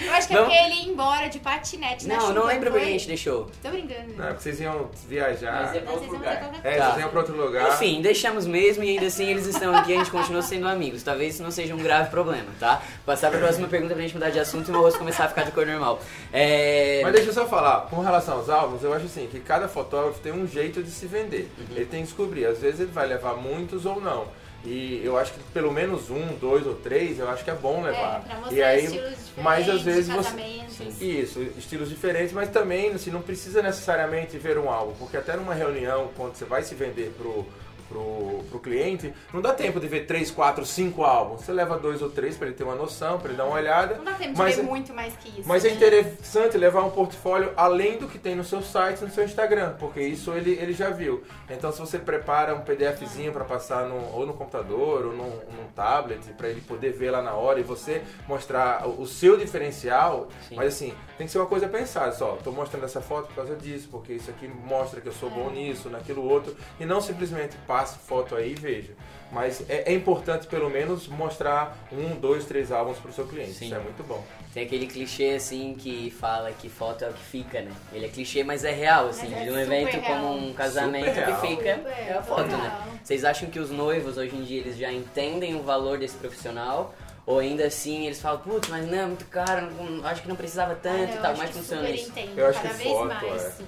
Eu 0.00 0.12
acho 0.12 0.28
que 0.28 0.34
é 0.34 0.36
Vamos- 0.36 0.52
porque 0.54 0.64
ele 0.70 0.80
ia 0.82 0.88
embora 0.92 1.28
de 1.28 1.38
patinete 1.40 2.06
na 2.06 2.14
Não, 2.14 2.20
chuva. 2.20 2.32
não 2.34 2.46
lembro 2.46 2.70
porque 2.70 2.84
a 2.86 2.88
gente 2.90 3.06
deixou. 3.08 3.50
Tô 3.62 3.68
brincando. 3.70 4.14
Não, 4.16 4.24
é 4.24 4.28
porque 4.28 4.42
vocês 4.44 4.60
iam 4.60 4.88
viajar. 5.08 5.62
Mas 5.62 5.76
é 5.76 5.80
pra 5.80 5.92
outro 5.92 6.12
lugar. 6.12 6.50
É, 6.62 6.80
vocês 6.80 6.98
iam 6.98 7.08
pra 7.10 7.20
outro 7.20 7.36
lugar. 7.36 7.68
Enfim, 7.74 8.00
deixamos 8.00 8.46
mesmo 8.46 8.84
e 8.84 8.90
ainda 8.90 9.06
assim 9.06 9.26
eles 9.26 9.46
estão 9.46 9.74
aqui 9.74 9.90
e 9.90 9.94
a 9.94 9.98
gente 9.98 10.10
continua 10.10 10.42
sendo 10.42 10.68
amigos. 10.68 11.02
Talvez 11.02 11.34
isso 11.34 11.42
não 11.42 11.50
seja 11.50 11.74
um 11.74 11.78
grave 11.78 12.10
problema, 12.10 12.46
tá? 12.60 12.80
Passar 13.04 13.30
pra 13.30 13.38
próxima 13.40 13.66
pergunta 13.68 13.92
pra 13.94 14.02
gente 14.02 14.14
mudar 14.14 14.30
de 14.30 14.38
assunto 14.38 14.68
e 14.68 14.70
meu 14.70 14.80
rosto 14.80 14.98
começar 14.98 15.24
a 15.24 15.28
ficar 15.28 15.42
de 15.42 15.50
cor 15.52 15.66
normal. 15.66 16.00
É. 16.32 17.00
Mas 17.02 17.12
deixa 17.12 17.30
eu 17.30 17.34
só 17.34 17.46
falar, 17.46 17.82
com 17.90 18.00
relação 18.00 18.36
aos 18.38 18.48
álbuns, 18.48 18.82
eu 18.82 18.92
acho 18.92 19.06
assim, 19.06 19.26
que 19.26 19.40
cada 19.40 19.68
fotógrafo 19.68 20.20
tem 20.20 20.32
um 20.32 20.46
jeito 20.46 20.82
de 20.82 20.90
se 20.90 21.06
vender. 21.06 21.50
Uhum. 21.58 21.76
Ele 21.76 21.86
tem 21.86 22.00
que 22.02 22.06
descobrir, 22.06 22.46
às 22.46 22.58
vezes 22.58 22.80
ele 22.80 22.92
vai 22.92 23.06
levar 23.06 23.34
muitos 23.34 23.84
ou 23.84 24.00
não. 24.00 24.26
E 24.64 25.00
eu 25.04 25.16
acho 25.16 25.32
que 25.32 25.40
pelo 25.52 25.72
menos 25.72 26.10
um, 26.10 26.36
dois 26.36 26.66
ou 26.66 26.74
três, 26.74 27.18
eu 27.18 27.28
acho 27.28 27.44
que 27.44 27.50
é 27.50 27.54
bom 27.54 27.82
levar. 27.82 28.18
É, 28.18 28.28
pra 28.28 28.36
mostrar 28.36 28.56
e 28.56 28.62
aí, 28.62 28.84
estilos 28.84 29.10
diferentes, 29.10 29.42
mas 29.42 29.68
às 29.68 29.82
vezes 29.82 30.08
você. 30.08 31.04
Isso, 31.04 31.42
estilos 31.56 31.88
diferentes, 31.88 32.32
mas 32.32 32.50
também 32.50 32.92
assim, 32.92 33.10
não 33.10 33.22
precisa 33.22 33.62
necessariamente 33.62 34.36
ver 34.36 34.58
um 34.58 34.68
álbum, 34.68 34.94
porque 34.98 35.16
até 35.16 35.36
numa 35.36 35.54
reunião, 35.54 36.10
quando 36.16 36.34
você 36.34 36.44
vai 36.44 36.62
se 36.62 36.74
vender 36.74 37.12
pro, 37.16 37.46
pro, 37.88 38.44
pro 38.50 38.60
cliente, 38.60 39.12
não 39.32 39.40
dá 39.40 39.52
tempo 39.52 39.80
de 39.80 39.88
ver 39.88 40.06
três, 40.06 40.30
quatro, 40.30 40.64
cinco 40.66 41.02
álbuns. 41.04 41.42
Você 41.42 41.52
leva 41.52 41.78
dois 41.78 42.02
ou 42.02 42.10
três 42.10 42.36
para 42.36 42.46
ele 42.48 42.56
ter 42.56 42.64
uma 42.64 42.74
noção, 42.74 43.18
para 43.18 43.28
ele 43.28 43.38
dar 43.38 43.46
uma 43.46 43.54
olhada. 43.56 43.96
Não 43.96 44.04
dá 44.04 44.12
tempo 44.12 44.32
de 44.32 44.38
Mas 44.38 44.56
ver 44.56 44.62
é- 44.62 44.64
muito 44.64 44.94
mais 44.94 45.16
que 45.16 45.28
isso. 45.40 45.48
Mas 45.48 45.64
é 45.64 45.68
né? 45.68 45.74
interessante 45.74 46.56
levar 46.58 46.82
um 46.82 46.90
portfólio 46.90 47.52
além 47.56 47.98
do 47.98 48.06
que 48.08 48.18
tem 48.18 48.34
no 48.34 48.44
seu 48.44 48.62
site, 48.62 49.02
no 49.02 49.10
seu 49.10 49.24
Instagram, 49.24 49.74
porque 49.78 50.00
isso 50.00 50.32
ele, 50.32 50.52
ele 50.52 50.72
já 50.72 50.90
viu. 50.90 51.22
Então, 51.48 51.72
se 51.72 51.80
você 51.80 51.98
prepara 51.98 52.54
um 52.54 52.60
PDFzinho 52.60 53.32
para 53.32 53.44
passar 53.44 53.86
no, 53.86 54.14
ou 54.14 54.26
no 54.26 54.34
computador 54.34 55.06
ou 55.06 55.12
num, 55.12 55.24
num 55.24 55.68
tablet, 55.74 56.20
para 56.36 56.48
ele 56.48 56.60
poder 56.60 56.92
ver 56.92 57.10
lá 57.10 57.22
na 57.22 57.32
hora 57.34 57.60
e 57.60 57.62
você 57.62 58.02
mostrar 58.26 58.86
o, 58.86 59.02
o 59.02 59.06
seu 59.06 59.36
diferencial, 59.36 60.28
Sim. 60.48 60.56
mas 60.56 60.74
assim, 60.74 60.94
tem 61.16 61.26
que 61.26 61.32
ser 61.32 61.38
uma 61.38 61.46
coisa 61.46 61.68
pensada, 61.68 62.12
só, 62.12 62.36
tô 62.42 62.52
mostrando 62.52 62.84
essa 62.84 63.00
foto 63.00 63.28
por 63.28 63.36
causa 63.36 63.56
disso, 63.56 63.88
porque 63.90 64.12
isso 64.12 64.30
aqui 64.30 64.46
mostra 64.48 65.00
que 65.00 65.08
eu 65.08 65.12
sou 65.12 65.30
bom 65.30 65.50
nisso, 65.50 65.88
naquilo 65.88 66.22
outro, 66.22 66.54
e 66.78 66.84
não 66.84 67.00
simplesmente 67.00 67.56
passe 67.78 67.98
foto 67.98 68.34
aí 68.34 68.52
e 68.52 68.54
veja. 68.54 68.92
Mas 69.30 69.62
é, 69.68 69.92
é 69.92 69.94
importante, 69.94 70.46
pelo 70.46 70.70
menos, 70.70 71.06
mostrar 71.06 71.76
um, 71.92 72.16
dois, 72.18 72.46
três 72.46 72.72
álbuns 72.72 72.96
para 72.98 73.10
o 73.10 73.12
seu 73.14 73.26
cliente. 73.26 73.52
Sim. 73.52 73.66
Isso 73.66 73.74
é 73.74 73.78
muito 73.78 74.02
bom. 74.02 74.24
Tem 74.54 74.64
aquele 74.64 74.86
clichê 74.86 75.34
assim 75.36 75.76
que 75.78 76.10
fala 76.18 76.50
que 76.50 76.68
foto 76.68 77.04
é 77.04 77.10
o 77.10 77.12
que 77.12 77.22
fica, 77.22 77.60
né? 77.60 77.70
Ele 77.92 78.06
é 78.06 78.08
clichê, 78.08 78.42
mas 78.42 78.64
é 78.64 78.72
real, 78.72 79.08
assim. 79.08 79.28
Mas 79.28 79.42
é 79.42 79.44
de 79.44 79.50
um 79.50 79.58
evento 79.58 80.00
real. 80.00 80.02
como 80.22 80.34
um 80.48 80.52
casamento 80.54 81.12
que 81.12 81.46
fica 81.46 81.76
Super, 81.76 81.90
é 81.92 82.16
a 82.18 82.22
foto, 82.22 82.48
né? 82.48 82.98
Vocês 83.04 83.22
acham 83.24 83.50
que 83.50 83.58
os 83.58 83.70
noivos 83.70 84.16
hoje 84.16 84.34
em 84.34 84.42
dia 84.42 84.60
eles 84.62 84.78
já 84.78 84.90
entendem 84.90 85.54
o 85.54 85.62
valor 85.62 85.98
desse 85.98 86.16
profissional? 86.16 86.94
Ou 87.26 87.40
ainda 87.40 87.66
assim 87.66 88.06
eles 88.06 88.22
falam, 88.22 88.40
putz, 88.40 88.70
mas 88.70 88.86
não, 88.90 88.98
é 88.98 89.04
muito 89.06 89.26
caro, 89.26 89.70
não- 89.70 90.06
acho 90.06 90.22
que 90.22 90.28
não 90.28 90.36
precisava 90.36 90.74
tanto 90.74 91.12
Ah, 91.12 91.16
e 91.16 91.18
tal. 91.18 91.34
que 91.34 91.46
funciona 91.52 91.90
isso? 91.90 92.10
Eu 92.34 92.46
acho 92.46 92.62
cada 92.62 92.74
que 92.74 92.82
vez 92.82 92.90
foto, 92.90 93.06
mais, 93.08 93.44
é. 93.44 93.50
sim. 93.50 93.66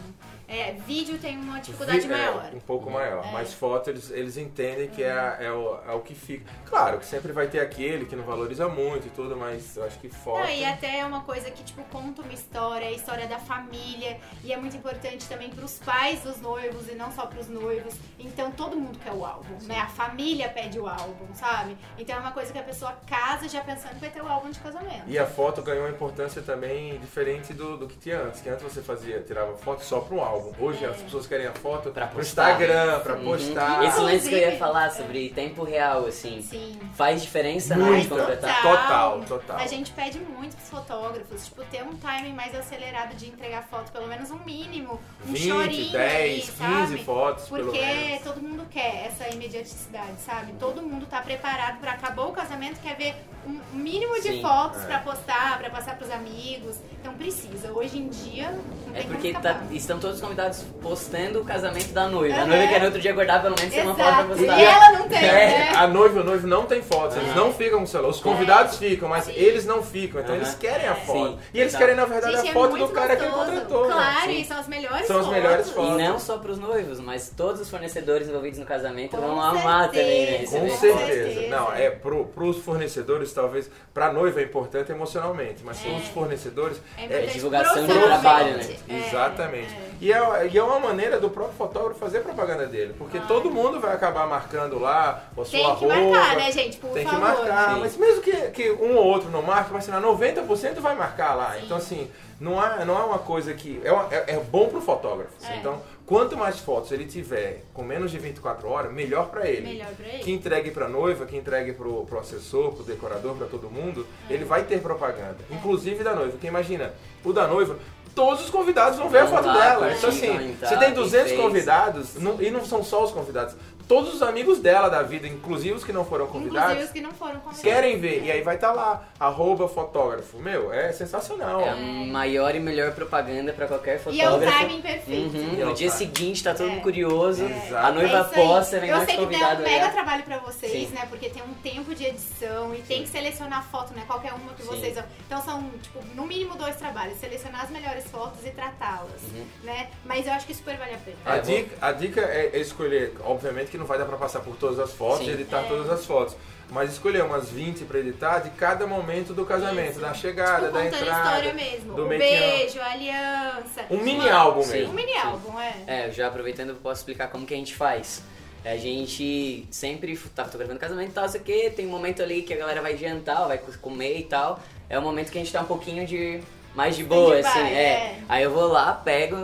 É, 0.50 0.72
vídeo 0.84 1.16
tem 1.18 1.38
uma 1.38 1.60
dificuldade 1.60 2.00
Vi- 2.00 2.08
maior. 2.08 2.50
É, 2.52 2.56
um 2.56 2.60
pouco 2.60 2.90
maior. 2.90 3.24
É. 3.24 3.30
Mas 3.30 3.54
foto 3.54 3.88
eles, 3.88 4.10
eles 4.10 4.36
entendem 4.36 4.88
que 4.88 5.00
é, 5.02 5.36
é, 5.38 5.52
o, 5.52 5.78
é 5.86 5.92
o 5.92 6.00
que 6.00 6.12
fica. 6.12 6.50
Claro 6.66 6.98
que 6.98 7.06
sempre 7.06 7.30
vai 7.32 7.46
ter 7.46 7.60
aquele 7.60 8.04
que 8.04 8.16
não 8.16 8.24
valoriza 8.24 8.68
muito 8.68 9.06
e 9.06 9.10
tudo, 9.10 9.36
mas 9.36 9.76
eu 9.76 9.84
acho 9.84 9.96
que 10.00 10.08
foto. 10.08 10.40
Não, 10.40 10.50
e 10.50 10.64
até 10.64 10.98
é 10.98 11.04
uma 11.04 11.20
coisa 11.22 11.50
que, 11.52 11.62
tipo, 11.62 11.82
conta 11.84 12.22
uma 12.22 12.32
história, 12.32 12.88
a 12.88 12.90
história 12.90 13.28
da 13.28 13.38
família. 13.38 14.18
E 14.42 14.52
é 14.52 14.56
muito 14.56 14.76
importante 14.76 15.28
também 15.28 15.50
pros 15.50 15.78
pais 15.78 16.20
dos 16.22 16.40
noivos 16.40 16.88
e 16.88 16.96
não 16.96 17.12
só 17.12 17.26
pros 17.26 17.46
noivos. 17.48 17.94
Então 18.18 18.50
todo 18.50 18.76
mundo 18.76 18.98
quer 18.98 19.12
o 19.12 19.24
álbum, 19.24 19.54
né? 19.66 19.78
A 19.78 19.86
família 19.88 20.48
pede 20.48 20.80
o 20.80 20.88
álbum, 20.88 21.32
sabe? 21.34 21.76
Então 21.96 22.16
é 22.16 22.18
uma 22.18 22.32
coisa 22.32 22.52
que 22.52 22.58
a 22.58 22.62
pessoa 22.64 22.92
casa 23.06 23.48
já 23.48 23.60
pensando 23.62 23.94
que 23.94 24.00
vai 24.00 24.10
ter 24.10 24.20
o 24.22 24.26
álbum 24.26 24.50
de 24.50 24.58
casamento. 24.58 25.04
E 25.06 25.16
a 25.16 25.26
foto 25.26 25.62
ganhou 25.62 25.84
uma 25.84 25.90
importância 25.90 26.42
também 26.42 26.98
diferente 26.98 27.54
do, 27.54 27.76
do 27.76 27.86
que 27.86 27.96
tinha 27.96 28.20
antes. 28.20 28.40
Que 28.40 28.48
antes 28.48 28.64
você 28.64 28.82
fazia, 28.82 29.20
tirava 29.20 29.56
foto 29.56 29.84
só 29.84 30.00
para 30.00 30.16
um 30.16 30.20
álbum. 30.20 30.39
Hoje 30.58 30.84
É. 30.84 30.88
as 30.88 30.96
pessoas 30.96 31.26
querem 31.26 31.46
a 31.46 31.52
foto 31.52 31.90
Pra 31.90 32.06
pro 32.06 32.18
postar. 32.18 32.50
Instagram, 32.52 33.00
pra 33.00 33.14
Uhum. 33.14 33.24
postar. 33.24 33.84
Esse 33.84 34.00
lance 34.00 34.28
que 34.28 34.34
eu 34.34 34.38
ia 34.38 34.56
falar 34.56 34.90
sobre 34.90 35.28
tempo 35.30 35.62
real, 35.64 36.06
assim. 36.06 36.42
Sim. 36.42 36.78
Faz 36.94 37.22
diferença 37.22 37.76
na 37.76 37.86
hora 37.86 38.00
de 38.00 38.08
contratar? 38.08 38.62
Total, 38.62 39.20
total. 39.22 39.56
A 39.58 39.66
gente 39.66 39.90
pede 39.92 40.18
muito 40.18 40.56
pros 40.56 40.68
fotógrafos, 40.68 41.44
tipo, 41.46 41.62
ter 41.64 41.82
um 41.82 41.96
timing 41.96 42.32
mais 42.34 42.54
acelerado 42.54 43.14
de 43.14 43.28
entregar 43.28 43.62
foto, 43.70 43.90
pelo 43.92 44.06
menos 44.06 44.30
um 44.30 44.38
mínimo, 44.44 45.00
um 45.26 45.32
20, 45.32 45.48
chorinho 45.48 45.92
10, 45.92 46.22
ali, 46.22 46.40
15 46.42 46.56
sabe? 46.92 47.04
fotos, 47.04 47.48
pelo 47.48 47.64
Porque 47.64 47.80
menos. 47.80 48.22
todo 48.22 48.40
mundo 48.42 48.66
quer 48.70 49.06
essa 49.06 49.28
imediaticidade, 49.34 50.20
sabe? 50.24 50.52
Todo 50.58 50.82
mundo 50.82 51.06
tá 51.06 51.20
preparado 51.20 51.78
pra 51.80 51.92
acabou 51.92 52.28
o 52.28 52.32
casamento, 52.32 52.80
quer 52.80 52.96
ver 52.96 53.14
um 53.46 53.58
mínimo 53.72 54.14
de 54.16 54.28
Sim, 54.28 54.42
fotos 54.42 54.82
é. 54.82 54.86
pra 54.86 54.98
postar, 55.00 55.58
pra 55.58 55.70
passar 55.70 55.96
pros 55.96 56.10
amigos. 56.10 56.76
Então 57.00 57.14
precisa. 57.14 57.72
Hoje 57.72 57.98
em 57.98 58.08
dia 58.08 58.50
não 58.86 58.94
É 58.94 59.00
tem 59.00 59.08
porque 59.10 59.32
como 59.32 59.42
tá- 59.42 59.60
estão 59.70 59.98
todos 59.98 60.16
os 60.16 60.22
convidados 60.30 60.64
postando 60.80 61.40
o 61.40 61.44
casamento 61.44 61.88
da 61.92 62.06
noiva. 62.08 62.34
A 62.36 62.38
Aham. 62.40 62.46
noiva 62.46 62.66
quer 62.68 62.78
no 62.78 62.84
outro 62.86 63.00
dia 63.00 63.12
guardar 63.12 63.42
pelo 63.42 63.56
menos 63.58 63.74
uma 63.74 63.94
foto 63.94 64.14
pra 64.14 64.24
postar. 64.24 64.58
E 64.58 64.62
ela 64.64 64.90
não 64.92 65.08
tem, 65.08 65.18
É, 65.18 65.22
né? 65.32 65.72
a 65.74 65.86
noiva 65.88 66.18
e 66.18 66.20
o 66.22 66.24
noivo 66.24 66.46
não 66.46 66.66
tem 66.66 66.82
fotos, 66.82 67.16
eles 67.16 67.30
É. 67.30 67.34
não 67.34 67.52
ficam 67.52 67.78
com 67.78 67.84
o 67.84 67.86
celular. 67.88 68.10
Os 68.10 68.20
convidados 68.20 68.76
ficam, 68.78 69.08
mas 69.08 69.24
Sim. 69.24 69.32
eles 69.34 69.66
não 69.66 69.82
ficam. 69.82 70.20
Então 70.20 70.34
eles 70.36 70.54
querem 70.54 70.86
a 70.86 70.92
É. 70.92 70.94
foto. 70.94 71.30
Sim, 71.32 71.38
E 71.52 71.60
eles 71.60 71.74
querem, 71.74 71.94
na 71.96 72.04
verdade, 72.04 72.36
Gente, 72.36 72.46
a 72.48 72.50
é 72.50 72.52
foto 72.54 72.76
do 72.76 72.88
cara 72.88 73.16
que 73.16 73.24
gostoso. 73.26 73.50
contratou. 73.50 73.88
né? 73.88 73.92
Claro, 73.94 74.30
Sim. 74.30 74.40
e 74.40 74.44
são 74.44 74.58
as 74.58 74.68
melhores 74.68 75.06
São 75.06 75.18
as 75.18 75.26
fotos. 75.26 75.42
melhores 75.42 75.66
E 75.68 75.72
fotos. 75.72 75.98
não 75.98 76.18
só 76.18 76.38
pros 76.38 76.58
noivos, 76.58 77.00
mas 77.00 77.32
todos 77.36 77.60
os 77.60 77.68
fornecedores 77.70 78.28
envolvidos 78.28 78.58
no 78.60 78.66
casamento 78.66 79.10
Com 79.16 79.20
vão 79.22 79.40
amar 79.42 79.88
também, 79.88 80.26
né? 80.26 80.38
certeza. 80.46 80.58
Com 80.60 80.68
certeza. 80.78 81.06
certeza. 81.32 81.56
Não, 81.56 81.72
é 81.74 81.90
pro, 81.90 82.24
pros 82.26 82.58
fornecedores, 82.58 83.32
talvez, 83.32 83.68
pra 83.92 84.12
noiva 84.12 84.40
é 84.40 84.44
importante 84.44 84.92
emocionalmente, 84.92 85.62
mas 85.64 85.84
É. 85.84 85.88
pros 85.90 86.08
fornecedores 86.08 86.80
É, 86.96 87.04
é, 87.04 87.26
divulgação 87.26 87.84
de 87.86 87.92
trabalho, 87.92 88.56
né? 88.56 88.66
É, 88.88 88.94
Exatamente. 89.08 89.72
é. 89.74 89.90
E, 90.00 90.12
é, 90.34 90.48
e 90.48 90.56
é 90.58 90.62
uma 90.62 90.78
maneira 90.78 91.18
do 91.18 91.30
próprio 91.30 91.56
fotógrafo 91.56 91.98
fazer 91.98 92.20
propaganda 92.20 92.66
dele, 92.66 92.94
porque 92.98 93.18
Claro. 93.18 93.34
todo 93.34 93.50
mundo 93.50 93.78
vai 93.80 93.94
acabar 93.94 94.26
marcando 94.26 94.78
lá 94.78 95.24
a 95.32 95.44
sua 95.44 95.44
Tem 95.50 95.76
que 95.76 95.84
roupa. 95.84 95.94
marcar, 96.10 96.36
né, 96.36 96.52
gente? 96.52 96.76
Por 96.78 96.90
Tem 96.90 97.04
que 97.04 97.10
favor. 97.10 97.26
marcar, 97.28 97.74
Sim. 97.74 97.80
mas 97.80 97.96
mesmo 97.96 98.22
que, 98.22 98.32
que 98.50 98.70
um 98.72 98.96
ou 98.96 99.04
outro 99.04 99.30
não 99.30 99.42
marque, 99.42 99.72
vai 99.72 99.80
ser 99.82 99.92
90% 99.92 100.80
vai 100.80 100.94
marcar 100.94 101.34
lá. 101.34 101.52
Sim. 101.54 101.64
Então, 101.64 101.76
assim, 101.76 102.10
não 102.40 102.64
é, 102.64 102.84
não 102.84 102.98
é 102.98 103.04
uma 103.04 103.18
coisa 103.18 103.52
que. 103.54 103.80
É, 103.84 103.92
uma- 103.92 104.08
é, 104.12 104.34
é 104.34 104.36
bom 104.40 104.68
pro 104.68 104.80
fotógrafo. 104.80 105.32
É. 105.44 105.56
Então, 105.56 105.80
quanto 106.06 106.36
mais 106.36 106.58
fotos 106.58 106.90
ele 106.90 107.04
tiver 107.04 107.64
com 107.74 107.82
menos 107.82 108.10
de 108.10 108.18
24 108.18 108.68
horas, 108.68 108.90
melhor 108.92 109.28
pra 109.28 109.46
ele. 109.48 109.62
Melhor 109.68 109.88
pra 109.94 110.06
ele. 110.08 110.18
Que 110.24 110.32
entregue 110.32 110.70
pra 110.70 110.88
noiva, 110.88 111.26
que 111.26 111.36
entregue 111.36 111.72
pro, 111.74 112.04
pro 112.06 112.18
assessor, 112.18 112.72
pro 112.72 112.82
decorador, 112.82 113.34
pra 113.36 113.46
todo 113.46 113.70
mundo, 113.70 114.06
É. 114.28 114.32
ele 114.32 114.44
vai 114.44 114.62
ter 114.64 114.80
propaganda. 114.80 115.36
Inclusive 115.50 116.02
da 116.02 116.14
noiva. 116.14 116.30
Porque 116.32 116.46
imagina, 116.46 116.94
o 117.24 117.32
da 117.32 117.46
noiva, 117.46 117.76
todos 118.14 118.44
os 118.44 118.50
convidados 118.50 118.98
vão 118.98 119.08
ver 119.08 119.20
a 119.20 119.26
foto 119.26 119.52
dela. 119.52 119.92
Então 119.92 120.10
assim, 120.10 120.26
comentar, 120.32 120.68
você 120.68 120.76
tem 120.76 120.86
quem 120.86 120.94
200 120.94 121.28
fez. 121.30 121.40
convidados, 121.40 122.14
não- 122.16 122.40
e 122.40 122.50
não 122.50 122.64
são 122.64 122.82
só 122.84 123.04
os 123.04 123.10
convidados. 123.10 123.54
Todos 123.90 124.14
os 124.14 124.22
amigos 124.22 124.60
dela 124.60 124.88
da 124.88 125.02
vida, 125.02 125.26
inclusive 125.26 125.74
os 125.74 125.82
que 125.82 125.92
não 125.92 126.04
foram 126.04 126.26
Inclusive 126.26 126.48
convidados, 126.50 126.84
os 126.84 126.90
que 126.92 127.00
não 127.00 127.10
foram 127.10 127.40
convidados. 127.40 127.60
querem 127.60 127.98
ver. 127.98 128.22
E 128.24 128.30
aí 128.30 128.40
vai 128.40 128.54
estar 128.54 128.70
lá, 128.70 129.02
arroba 129.18 129.66
fotógrafo. 129.68 130.38
Meu, 130.38 130.72
é 130.72 130.92
sensacional. 130.92 131.60
É 131.60 131.70
a 131.70 131.74
maior 131.76 132.54
e 132.54 132.60
melhor 132.60 132.92
propaganda 132.92 133.52
pra 133.52 133.66
qualquer 133.66 134.00
E 134.12 134.20
é 134.20 134.28
o 134.28 134.32
fotógrafo. 134.34 134.58
timing 134.60 134.80
perfeito. 134.80 135.36
Uhum, 135.36 135.60
é 135.60 135.64
No 135.64 135.70
o 135.72 135.74
dia 135.74 135.90
seguinte 135.90 136.44
tá 136.44 136.54
todo 136.54 136.68
mundo 136.68 136.78
É. 136.78 136.82
curioso, 136.82 137.44
Exato. 137.44 137.84
a 137.84 137.90
noiva 137.90 138.18
É 138.18 138.34
posta, 138.36 138.78
vem 138.78 138.90
Eu 138.90 138.96
mais 138.96 139.08
sei 139.08 139.16
que 139.18 139.24
dá 139.24 139.26
convidado 139.32 139.60
um 139.60 139.64
mega 139.64 139.76
olhar. 139.76 139.92
trabalho 139.92 140.22
pra 140.22 140.38
vocês, 140.38 140.88
Sim. 140.88 140.94
né? 140.94 141.06
Porque 141.10 141.28
tem 141.28 141.42
um 141.42 141.54
tempo 141.54 141.92
de 141.92 142.04
edição 142.04 142.72
e 142.72 142.82
tem 142.82 143.02
que 143.02 143.08
selecionar 143.08 143.68
foto, 143.72 143.92
né? 143.92 144.04
Qualquer 144.06 144.32
uma 144.34 144.52
que 144.52 144.62
Sim. 144.62 144.68
vocês... 144.68 144.96
Então 145.26 145.42
são, 145.42 145.68
tipo, 145.82 145.98
no 146.14 146.28
mínimo 146.28 146.54
dois 146.54 146.76
trabalhos. 146.76 147.18
Selecionar 147.18 147.64
as 147.64 147.70
melhores 147.70 148.04
fotos 148.04 148.46
e 148.46 148.50
tratá-las, 148.50 149.20
Uhum. 149.34 149.44
né? 149.64 149.88
Mas 150.04 150.28
eu 150.28 150.32
acho 150.32 150.46
que 150.46 150.54
super 150.54 150.76
vale 150.76 150.94
a 150.94 150.98
pena. 150.98 151.16
A 151.26 151.36
É, 151.38 151.40
dica, 151.40 151.76
a 151.80 151.90
dica 151.90 152.20
é 152.20 152.50
é 152.52 152.58
escolher, 152.60 153.16
obviamente 153.24 153.68
que 153.70 153.79
não 153.80 153.86
vai 153.86 153.98
dar 153.98 154.04
pra 154.04 154.16
passar 154.16 154.40
por 154.40 154.54
todas 154.56 154.78
as 154.78 154.92
fotos 154.92 155.24
Sim. 155.24 155.30
e 155.30 155.34
editar 155.34 155.60
É. 155.64 155.68
todas 155.68 155.90
as 155.90 156.06
fotos. 156.06 156.36
Mas 156.70 156.92
escolher 156.92 157.24
umas 157.24 157.50
20 157.50 157.84
pra 157.84 157.98
editar 157.98 158.38
de 158.38 158.50
cada 158.50 158.86
momento 158.86 159.34
do 159.34 159.44
casamento, 159.44 159.92
Isso. 159.92 160.00
da 160.00 160.14
chegada, 160.14 160.66
tipo, 160.68 160.72
da 160.78 160.86
entrada. 160.86 161.04
história 161.10 161.52
mesmo. 161.52 161.94
do 161.94 162.04
o 162.04 162.08
beijo, 162.08 162.78
a 162.80 162.92
aliança. 162.92 163.86
Um 163.90 163.96
mini 163.98 164.20
Uma- 164.20 164.32
álbum 164.32 164.62
Sim. 164.62 164.72
mesmo. 164.72 164.92
Um 164.92 164.94
mini 164.94 165.16
álbum, 165.16 165.58
é. 165.58 165.74
É, 166.06 166.10
já 166.12 166.28
aproveitando, 166.28 166.68
eu 166.68 166.76
posso 166.76 167.00
explicar 167.00 167.26
como 167.28 167.44
que 167.44 167.54
a 167.54 167.56
gente 167.56 167.74
faz. 167.74 168.22
A 168.64 168.76
gente 168.76 169.66
sempre 169.70 170.16
tá 170.36 170.44
fotografando 170.44 170.78
casamento 170.78 171.10
e 171.10 171.14
tal, 171.14 171.28
sei 171.28 171.40
o 171.40 171.44
que, 171.44 171.70
tem 171.70 171.86
um 171.86 171.90
momento 171.90 172.22
ali 172.22 172.42
que 172.42 172.52
a 172.52 172.56
galera 172.58 172.80
vai 172.82 172.96
jantar, 172.96 173.48
vai 173.48 173.58
comer 173.58 174.18
e 174.18 174.24
tal. 174.24 174.60
É 174.88 174.98
um 174.98 175.02
momento 175.02 175.32
que 175.32 175.38
a 175.38 175.40
gente 175.40 175.52
tá 175.52 175.62
um 175.62 175.64
pouquinho 175.66 176.06
de 176.06 176.40
mais 176.74 176.96
de 176.96 177.04
boa, 177.04 177.38
assim, 177.38 177.58
é. 177.58 177.82
é. 177.82 178.18
Aí 178.28 178.44
eu 178.44 178.50
vou 178.50 178.66
lá, 178.68 178.92
pego, 178.92 179.36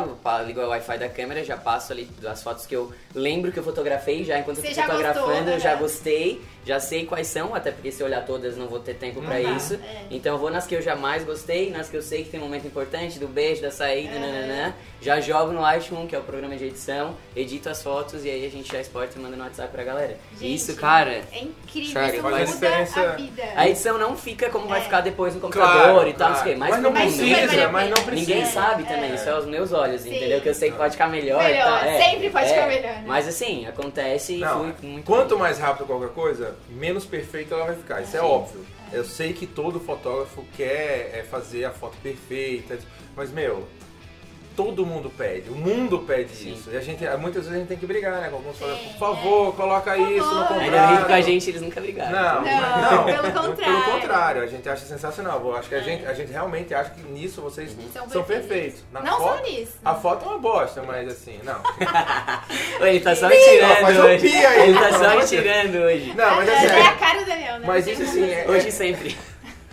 ligo 0.47 0.61
o 0.61 0.69
Wi-Fi 0.69 0.99
da 0.99 1.09
câmera, 1.09 1.45
já 1.45 1.57
passo 1.57 1.93
ali 1.93 2.09
as 2.27 2.43
fotos 2.43 2.67
que 2.67 2.75
eu 2.75 2.93
lembro 3.15 3.51
que 3.51 3.59
eu 3.59 3.65
fotografei, 3.65 4.25
já 4.25 4.39
enquanto 4.39 4.59
Você 4.59 4.69
eu 4.69 4.75
tô 4.75 4.83
fotografando, 4.83 5.29
gostou, 5.31 5.53
eu 5.55 5.61
já 5.61 5.73
né? 5.73 5.77
gostei, 5.77 6.43
já 6.67 6.81
sei 6.81 7.07
quais 7.07 7.29
são, 7.29 7.55
até 7.55 7.71
porque 7.71 7.93
se 7.93 8.03
eu 8.03 8.07
olhar 8.07 8.27
todas 8.27 8.57
não 8.57 8.67
vou 8.67 8.81
ter 8.81 8.95
tempo 8.95 9.21
dá, 9.21 9.39
isso. 9.41 9.75
é. 9.75 9.79
Então 10.11 10.35
eu 10.35 10.39
vou 10.39 10.51
nas 10.51 10.67
que 10.67 10.75
eu 10.75 10.83
já 10.83 10.97
mais 10.97 11.25
gostei, 11.25 11.71
nas 11.71 11.89
que 11.89 11.97
eu 11.97 12.03
sei 12.03 12.25
que 12.25 12.31
tem 12.31 12.41
um 12.41 12.43
momento 12.43 12.67
importante, 12.67 13.19
do 13.19 13.29
beijo, 13.29 13.63
da 13.63 13.71
saída, 13.71 14.15
Uhum. 14.15 14.21
nananã. 14.21 14.75
Já 15.01 15.21
jogo 15.21 15.53
no 15.53 15.61
Lightroom, 15.61 16.07
que 16.07 16.17
é 16.17 16.19
o 16.19 16.23
programa 16.23 16.57
de 16.57 16.65
edição, 16.65 17.15
edito 17.37 17.69
as 17.69 17.83
fotos 17.83 18.25
e 18.25 18.31
aí 18.31 18.45
a 18.45 18.51
gente 18.51 18.73
já 18.73 18.81
exporta 18.81 19.17
e 19.17 19.23
manda 19.23 19.37
no 19.37 19.45
WhatsApp 19.45 19.71
pra 19.71 19.85
galera. 19.85 20.17
Gente, 20.41 20.55
Isso, 20.55 20.75
cara. 20.75 21.23
É 21.33 21.39
incrível, 21.41 21.93
Sério, 21.93 22.15
isso 22.15 22.23
muda 22.25 22.45
diferença- 22.45 23.01
a 23.01 23.13
vida. 23.17 23.43
A 23.55 23.69
edição 23.69 23.99
não 23.99 24.17
fica 24.17 24.51
como 24.51 24.67
vai 24.67 24.81
É. 24.81 24.83
ficar 24.83 25.03
depois 25.03 25.35
no 25.35 25.41
computador 25.41 25.93
Claro, 25.93 26.09
e 26.09 26.15
tal, 26.15 26.31
não 26.31 26.35
claro. 26.35 26.43
sei 26.49 26.53
o 26.53 26.55
quê. 26.55 26.59
Mas, 26.59 26.71
Mas 26.71 26.83
não 26.83 26.93
precisa, 26.93 27.69
mas 27.69 27.91
não 27.91 28.03
precisa. 28.05 28.15
Ninguém 28.31 28.43
É, 28.43 28.47
sabe 28.47 28.83
é. 28.83 28.87
também, 28.87 29.15
isso 29.15 29.29
é 29.29 29.39
os 29.39 29.45
meus 29.47 29.73
olhos, 29.73 30.01
Sim. 30.01 30.17
entendeu? 30.17 30.41
Que 30.41 30.49
eu 30.49 30.55
sei 30.55 30.71
que 30.71 30.77
pode 30.77 30.93
ficar 30.93 31.09
melhor, 31.09 31.43
e 31.43 31.53
Melhor, 31.53 31.65
tal. 31.81 31.89
é. 31.89 32.01
sempre 32.03 32.31
pode 32.31 32.45
É. 32.47 32.49
ficar 32.49 32.67
melhor, 32.67 32.83
né? 32.95 33.05
Mas 33.07 33.29
assim, 33.29 33.67
acontece 33.67 34.33
e 34.35 34.39
Não, 34.39 34.73
fui 34.75 34.89
muito. 34.89 35.05
quanto 35.07 35.39
mais 35.39 35.59
rápido 35.59 35.87
qualquer 35.87 36.09
coisa, 36.11 36.56
menos 36.69 37.05
perfeita 37.05 37.55
ela 37.55 37.67
vai 37.67 37.77
ficar. 37.77 38.03
Isso 38.03 38.17
é 38.17 38.21
óbvio. 38.21 38.65
Eu 38.93 39.05
sei 39.05 39.33
que 39.33 39.47
todo 39.47 39.81
fotógrafo 39.81 40.45
quer 40.57 41.11
é, 41.13 41.25
fazer 41.29 41.65
a 41.65 41.73
foto 41.73 41.97
perfeita, 42.03 42.79
mas 43.17 43.31
meu, 43.31 43.67
todo 44.57 44.87
mundo 44.87 45.11
pede, 45.11 45.51
o 45.51 45.55
mundo 45.55 45.99
pede 46.01 46.35
Sim. 46.35 46.55
isso. 46.55 46.71
E 46.71 46.77
a 46.77 46.81
gente, 46.81 47.05
muitas 47.19 47.43
vezes 47.43 47.53
a 47.53 47.59
gente 47.59 47.69
tem 47.69 47.77
que 47.77 47.87
brigar, 47.87 48.23
né? 48.23 48.29
Com 48.29 48.37
alguns 48.37 48.57
Sim, 48.57 48.65
fotógrafos, 48.65 48.93
por 48.93 48.99
favor, 48.99 49.55
coloca 49.55 49.95
Por 49.95 50.11
isso 50.11 50.35
no 50.35 50.47
contrato. 50.47 50.61
Ainda 50.61 50.87
bem 50.87 50.97
que 50.97 51.05
com 51.05 51.13
a 51.13 51.21
gente 51.21 51.51
eles 51.51 51.63
nunca 51.63 51.81
brigaram. 51.81 52.13
Não, 52.13 52.43
Não, 52.43 52.97
não, 52.97 53.05
pelo 53.05 53.33
contrário. 53.33 53.57
Pelo 53.57 53.83
contrário, 53.83 54.43
a 54.43 54.47
gente 54.47 54.69
acha 54.69 54.87
sensacional. 54.87 55.41
Eu 55.45 55.57
acho 55.57 55.69
que 55.69 55.75
a 55.75 55.81
gente, 55.81 56.07
a 56.07 56.15
gente 56.15 56.33
realmente 56.33 56.75
acha 56.75 56.91
que 56.91 57.03
nisso 57.03 57.43
vocês 57.43 57.77
São 57.93 58.09
são, 58.09 58.23
perfeitos. 58.25 58.83
Na 58.91 59.03
Não 59.03 59.19
foto, 59.19 59.37
só 59.37 59.43
nisso. 59.43 59.73
A 59.85 59.95
foto 59.95 60.25
é 60.25 60.29
uma 60.29 60.39
bosta, 60.39 60.83
mas 60.83 61.09
assim, 61.09 61.39
não. 61.45 61.61
Ele 62.87 63.01
tá 63.01 63.15
só 63.15 63.29
tirando 63.29 64.05
hoje. 64.05 64.27
Ele 64.27 64.79
tá 64.79 64.93
só 64.93 65.21
tirando 65.27 65.75
hoje. 65.77 66.15
Não, 66.15 66.37
mas 66.37 66.49
é 66.49 66.53
é, 66.53 66.79
é 66.79 66.87
a 66.87 66.93
cara 66.97 67.19
do 67.21 67.27
Daniel, 67.27 67.59
né? 67.59 67.67
Mas 67.67 67.87
isso 67.87 68.03
assim, 68.03 68.31
é, 68.31 68.47
Hoje 68.49 68.69
e 68.69 68.73
sempre. 68.73 69.17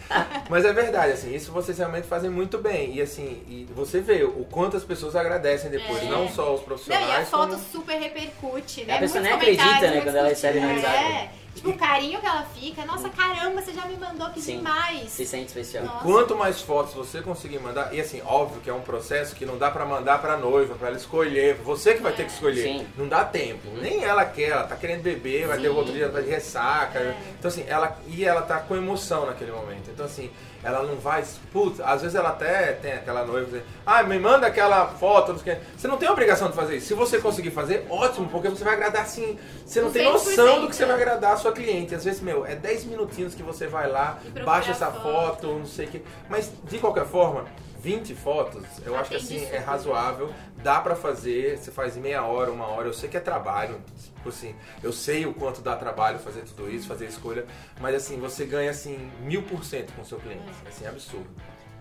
Mas 0.49 0.65
é 0.65 0.73
verdade, 0.73 1.13
assim, 1.13 1.33
isso 1.33 1.51
vocês 1.51 1.77
realmente 1.77 2.07
fazem 2.07 2.29
muito 2.29 2.57
bem. 2.57 2.95
E 2.95 3.01
assim, 3.01 3.41
e 3.47 3.67
você 3.75 3.99
vê 3.99 4.23
o 4.23 4.45
quanto 4.49 4.77
as 4.77 4.83
pessoas 4.83 5.15
agradecem 5.15 5.69
depois, 5.69 6.01
É. 6.03 6.05
não 6.05 6.27
só 6.29 6.53
os 6.53 6.59
Não, 6.59 6.65
profissionais. 6.65 7.07
e 7.07 7.11
a 7.11 7.25
foto 7.25 7.49
como- 7.55 7.63
super 7.71 7.97
repercute, 7.99 8.83
né? 8.85 8.97
A 8.97 8.99
pessoa 8.99 9.21
Muitos 9.21 9.39
nem 9.47 9.55
acredita, 9.55 9.91
né, 9.91 10.01
quando 10.01 10.15
ela 10.15 10.27
recebe 10.29 10.59
no 10.59 10.67
curtidas. 10.67 10.91
WhatsApp. 10.93 11.13
É. 11.13 11.42
Tipo, 11.55 11.69
o 11.69 11.77
carinho 11.77 12.19
que 12.19 12.25
ela 12.25 12.43
fica. 12.43 12.85
Nossa, 12.85 13.09
caramba, 13.09 13.61
você 13.61 13.73
já 13.73 13.85
me 13.85 13.95
mandou, 13.97 14.29
que 14.31 14.41
Sim. 14.41 14.57
demais. 14.57 15.09
Se 15.09 15.25
sente 15.25 15.47
especial. 15.47 15.85
Nossa. 15.85 16.03
Quanto 16.03 16.35
mais 16.35 16.61
fotos 16.61 16.93
você 16.93 17.21
conseguir 17.21 17.59
mandar, 17.59 17.93
e 17.93 18.01
assim, 18.01 18.21
óbvio 18.25 18.61
que 18.61 18.69
é 18.69 18.73
um 18.73 18.81
processo 18.81 19.35
que 19.35 19.45
não 19.45 19.57
dá 19.57 19.69
pra 19.69 19.85
mandar 19.85 20.19
pra 20.19 20.35
noiva, 20.37 20.75
pra 20.75 20.87
ela 20.87 20.97
escolher, 20.97 21.55
você 21.55 21.93
que 21.93 22.01
vai 22.01 22.13
ter 22.13 22.25
que 22.25 22.31
escolher. 22.31 22.63
Sim. 22.63 22.87
Não 22.97 23.07
dá 23.07 23.23
tempo. 23.23 23.69
Nem 23.81 24.03
ela 24.03 24.25
quer, 24.25 24.49
ela 24.49 24.63
tá 24.63 24.75
querendo 24.75 25.03
beber, 25.03 25.47
vai 25.47 25.57
ter 25.57 25.69
Sim. 25.69 25.75
outro 25.75 25.93
dia 25.93 26.05
ela 26.05 26.13
tá 26.13 26.21
de 26.21 26.29
ressaca. 26.29 26.99
É. 26.99 27.15
Então 27.37 27.49
assim, 27.49 27.65
ela 27.67 27.97
e 28.07 28.25
ela 28.25 28.41
tá 28.41 28.59
com 28.59 28.75
emoção 28.75 29.25
naquele 29.25 29.51
momento. 29.51 29.89
Então 29.91 30.05
assim, 30.05 30.31
ela 30.63 30.81
não 30.83 30.95
vai, 30.95 31.23
putz, 31.51 31.81
às 31.81 32.01
vezes 32.01 32.15
ela 32.15 32.29
até 32.29 32.71
tem 32.73 32.93
aquela 32.93 33.25
noiva 33.25 33.45
que 33.45 33.57
diz, 33.57 33.63
ah, 33.85 34.01
me 34.01 34.17
manda 34.17 34.47
aquela 34.47 34.87
foto, 34.87 35.33
não 35.33 35.39
sei 35.39 35.53
o 35.53 35.55
quê. 35.57 35.61
Você 35.77 35.87
não 35.87 35.97
tem 35.97 36.09
obrigação 36.09 36.49
de 36.49 36.55
fazer 36.55 36.77
isso. 36.77 36.87
Se 36.87 36.93
você 36.93 37.19
conseguir 37.19 37.51
fazer, 37.51 37.85
ótimo, 37.89 38.29
porque 38.29 38.47
você 38.47 38.63
vai 38.63 38.75
agradar 38.75 39.01
assim. 39.01 39.37
Você 39.65 39.81
não 39.81 39.91
tem 39.91 40.05
200%, 40.05 40.13
noção 40.13 40.61
do 40.61 40.69
que 40.69 40.75
você 40.75 40.85
vai 40.85 40.97
é. 40.97 41.01
agradar 41.01 41.33
a 41.33 41.37
sua 41.43 41.51
cliente. 41.51 41.93
Às 41.93 42.03
vezes, 42.03 42.21
meu, 42.21 42.45
é 42.45 42.55
10 42.55 42.85
minutinhos 42.85 43.35
que 43.35 43.43
você 43.43 43.67
vai 43.67 43.89
lá, 43.89 44.19
baixa 44.43 44.71
essa 44.71 44.91
foto. 44.91 45.03
foto, 45.03 45.47
não 45.47 45.65
sei 45.65 45.85
o 45.85 45.89
que. 45.89 46.01
Mas 46.29 46.51
de 46.63 46.79
qualquer 46.79 47.05
forma, 47.05 47.45
20 47.79 48.15
fotos, 48.15 48.63
eu 48.85 48.95
acho 48.95 49.09
que 49.09 49.17
assim 49.17 49.43
é 49.43 49.57
razoável, 49.57 50.33
dá 50.63 50.79
pra 50.79 50.95
fazer, 50.95 51.57
você 51.57 51.69
faz 51.69 51.97
em 51.97 51.99
meia 51.99 52.23
hora, 52.23 52.49
uma 52.49 52.65
hora, 52.65 52.87
eu 52.87 52.93
sei 52.93 53.09
que 53.09 53.17
é 53.17 53.19
trabalho, 53.19 53.81
tipo 54.01 54.29
assim, 54.29 54.55
eu 54.81 54.93
sei 54.93 55.25
o 55.25 55.33
quanto 55.33 55.61
dá 55.61 55.75
trabalho 55.75 56.17
fazer 56.17 56.43
tudo 56.43 56.69
isso, 56.69 56.87
fazer 56.87 57.07
a 57.07 57.09
escolha, 57.09 57.45
mas 57.81 57.93
assim, 57.93 58.17
você 58.17 58.45
ganha 58.45 58.71
assim 58.71 59.11
mil 59.19 59.43
por 59.43 59.65
cento 59.65 59.91
com 59.91 60.01
o 60.01 60.05
seu 60.05 60.17
cliente, 60.17 60.49
assim, 60.65 60.85
é 60.85 60.87
absurdo. 60.87 61.27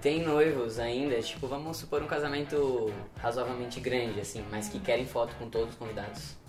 Tem 0.00 0.20
noivos 0.24 0.80
ainda, 0.80 1.22
tipo, 1.22 1.46
vamos 1.46 1.76
supor 1.76 2.02
um 2.02 2.08
casamento 2.08 2.92
razoavelmente 3.18 3.78
grande, 3.78 4.20
assim, 4.20 4.44
mas 4.50 4.68
que 4.68 4.80
querem 4.80 5.06
foto 5.06 5.36
com 5.36 5.48
todos 5.48 5.70
os 5.70 5.76
convidados. 5.76 6.41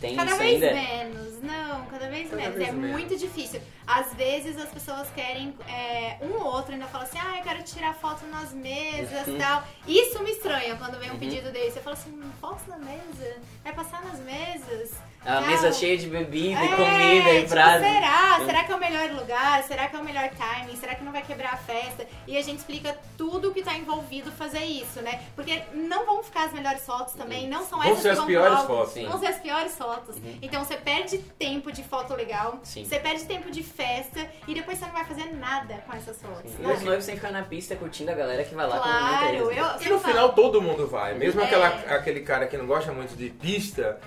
Tem 0.00 0.14
Cada 0.14 0.30
isso 0.30 0.38
vez 0.38 0.62
ainda? 0.62 0.74
menos, 0.74 1.42
não, 1.42 1.86
cada 1.86 2.08
vez 2.08 2.30
Cada 2.30 2.36
menos. 2.42 2.54
vez 2.56 2.68
é 2.68 2.72
menos. 2.72 2.90
muito 2.92 3.16
difícil. 3.16 3.60
Às 3.86 4.14
vezes 4.14 4.56
as 4.56 4.68
pessoas 4.68 5.08
querem, 5.10 5.52
é, 5.68 6.18
um 6.22 6.34
ou 6.34 6.44
outro 6.46 6.72
ainda 6.72 6.86
fala 6.86 7.02
assim, 7.04 7.18
ah, 7.20 7.38
eu 7.38 7.42
quero 7.42 7.62
tirar 7.64 7.94
foto 7.94 8.24
nas 8.26 8.52
mesas 8.52 9.26
e 9.26 9.32
tal. 9.38 9.64
Isso 9.88 10.22
me 10.22 10.30
estranha 10.30 10.76
quando 10.76 10.98
vem 11.00 11.10
um 11.10 11.14
Uhum. 11.14 11.18
pedido 11.18 11.50
desse. 11.50 11.72
Você 11.72 11.80
fala 11.80 11.96
assim, 11.96 12.20
foto 12.40 12.60
na 12.68 12.78
mesa? 12.78 13.36
Vai 13.64 13.72
passar 13.74 14.04
nas 14.04 14.20
mesas? 14.20 14.92
A 15.26 15.40
mesa 15.42 15.72
cheia 15.72 15.96
de 15.98 16.06
bebida 16.06 16.62
e 16.64 16.72
É, 16.72 16.76
comida 16.76 17.30
e 17.32 17.38
tipo, 17.40 17.50
prato. 17.50 17.80
Será? 17.80 18.40
Será 18.46 18.64
que 18.64 18.72
é 18.72 18.74
o 18.74 18.78
melhor 18.80 19.10
lugar? 19.10 19.62
Será 19.64 19.86
que 19.88 19.96
é 19.96 19.98
o 19.98 20.04
melhor 20.04 20.30
timing? 20.30 20.76
Será 20.76 20.94
que 20.94 21.04
não 21.04 21.12
vai 21.12 21.20
quebrar 21.22 21.52
a 21.52 21.56
festa? 21.56 22.06
E 22.26 22.36
a 22.38 22.42
gente 22.42 22.58
explica 22.58 22.96
tudo 23.16 23.52
que 23.52 23.62
tá 23.62 23.74
envolvido 23.76 24.30
fazer 24.32 24.64
isso, 24.64 25.02
né? 25.02 25.20
Porque 25.34 25.62
não 25.74 26.06
vão 26.06 26.22
ficar 26.22 26.44
as 26.46 26.52
melhores 26.52 26.86
fotos 26.86 27.12
também, 27.14 27.46
não 27.48 27.64
são 27.66 27.78
Vão 27.78 27.88
essas 27.90 27.98
ser 28.02 28.08
que 28.08 28.12
as 28.12 28.18
vão 28.18 28.26
piores 28.26 28.56
álbum. 28.58 28.66
fotos. 28.76 28.92
Sim. 28.94 29.06
Vão 29.06 29.18
ser 29.18 29.26
as 29.26 29.38
piores 29.40 29.76
fotos. 29.76 30.16
Então 30.40 30.64
você 30.64 30.76
perde 30.76 31.18
tempo 31.18 31.70
de 31.72 31.82
foto 31.82 32.14
legal, 32.14 32.58
Sim. 32.62 32.84
você 32.84 32.98
perde 32.98 33.24
tempo 33.26 33.50
de 33.50 33.62
festa 33.62 34.26
e 34.46 34.54
depois 34.54 34.78
você 34.78 34.86
não 34.86 34.92
vai 34.92 35.04
fazer 35.04 35.26
nada 35.34 35.74
com 35.86 35.94
essas 35.94 36.22
fotos. 36.22 36.52
E 36.58 36.62
né? 36.62 36.72
os 36.72 36.82
noivos 36.82 37.04
têm 37.04 37.16
que 37.16 37.20
ficar 37.20 37.32
na 37.32 37.42
pista 37.44 37.76
curtindo 37.76 38.10
a 38.10 38.14
galera 38.14 38.44
que 38.44 38.54
vai 38.54 38.66
lá 38.66 38.78
Claro, 38.78 39.26
né? 39.32 39.40
eu, 39.40 39.52
E 39.52 39.88
no 39.90 39.98
falo- 39.98 40.14
final 40.14 40.32
todo 40.32 40.62
mundo 40.62 40.86
vai, 40.86 41.12
mesmo 41.14 41.40
É. 41.40 41.44
aquela, 41.44 41.66
aquele 41.68 42.20
cara 42.20 42.46
que 42.46 42.56
não 42.56 42.66
gosta 42.66 42.92
muito 42.92 43.14
de 43.16 43.28
pista, 43.30 43.98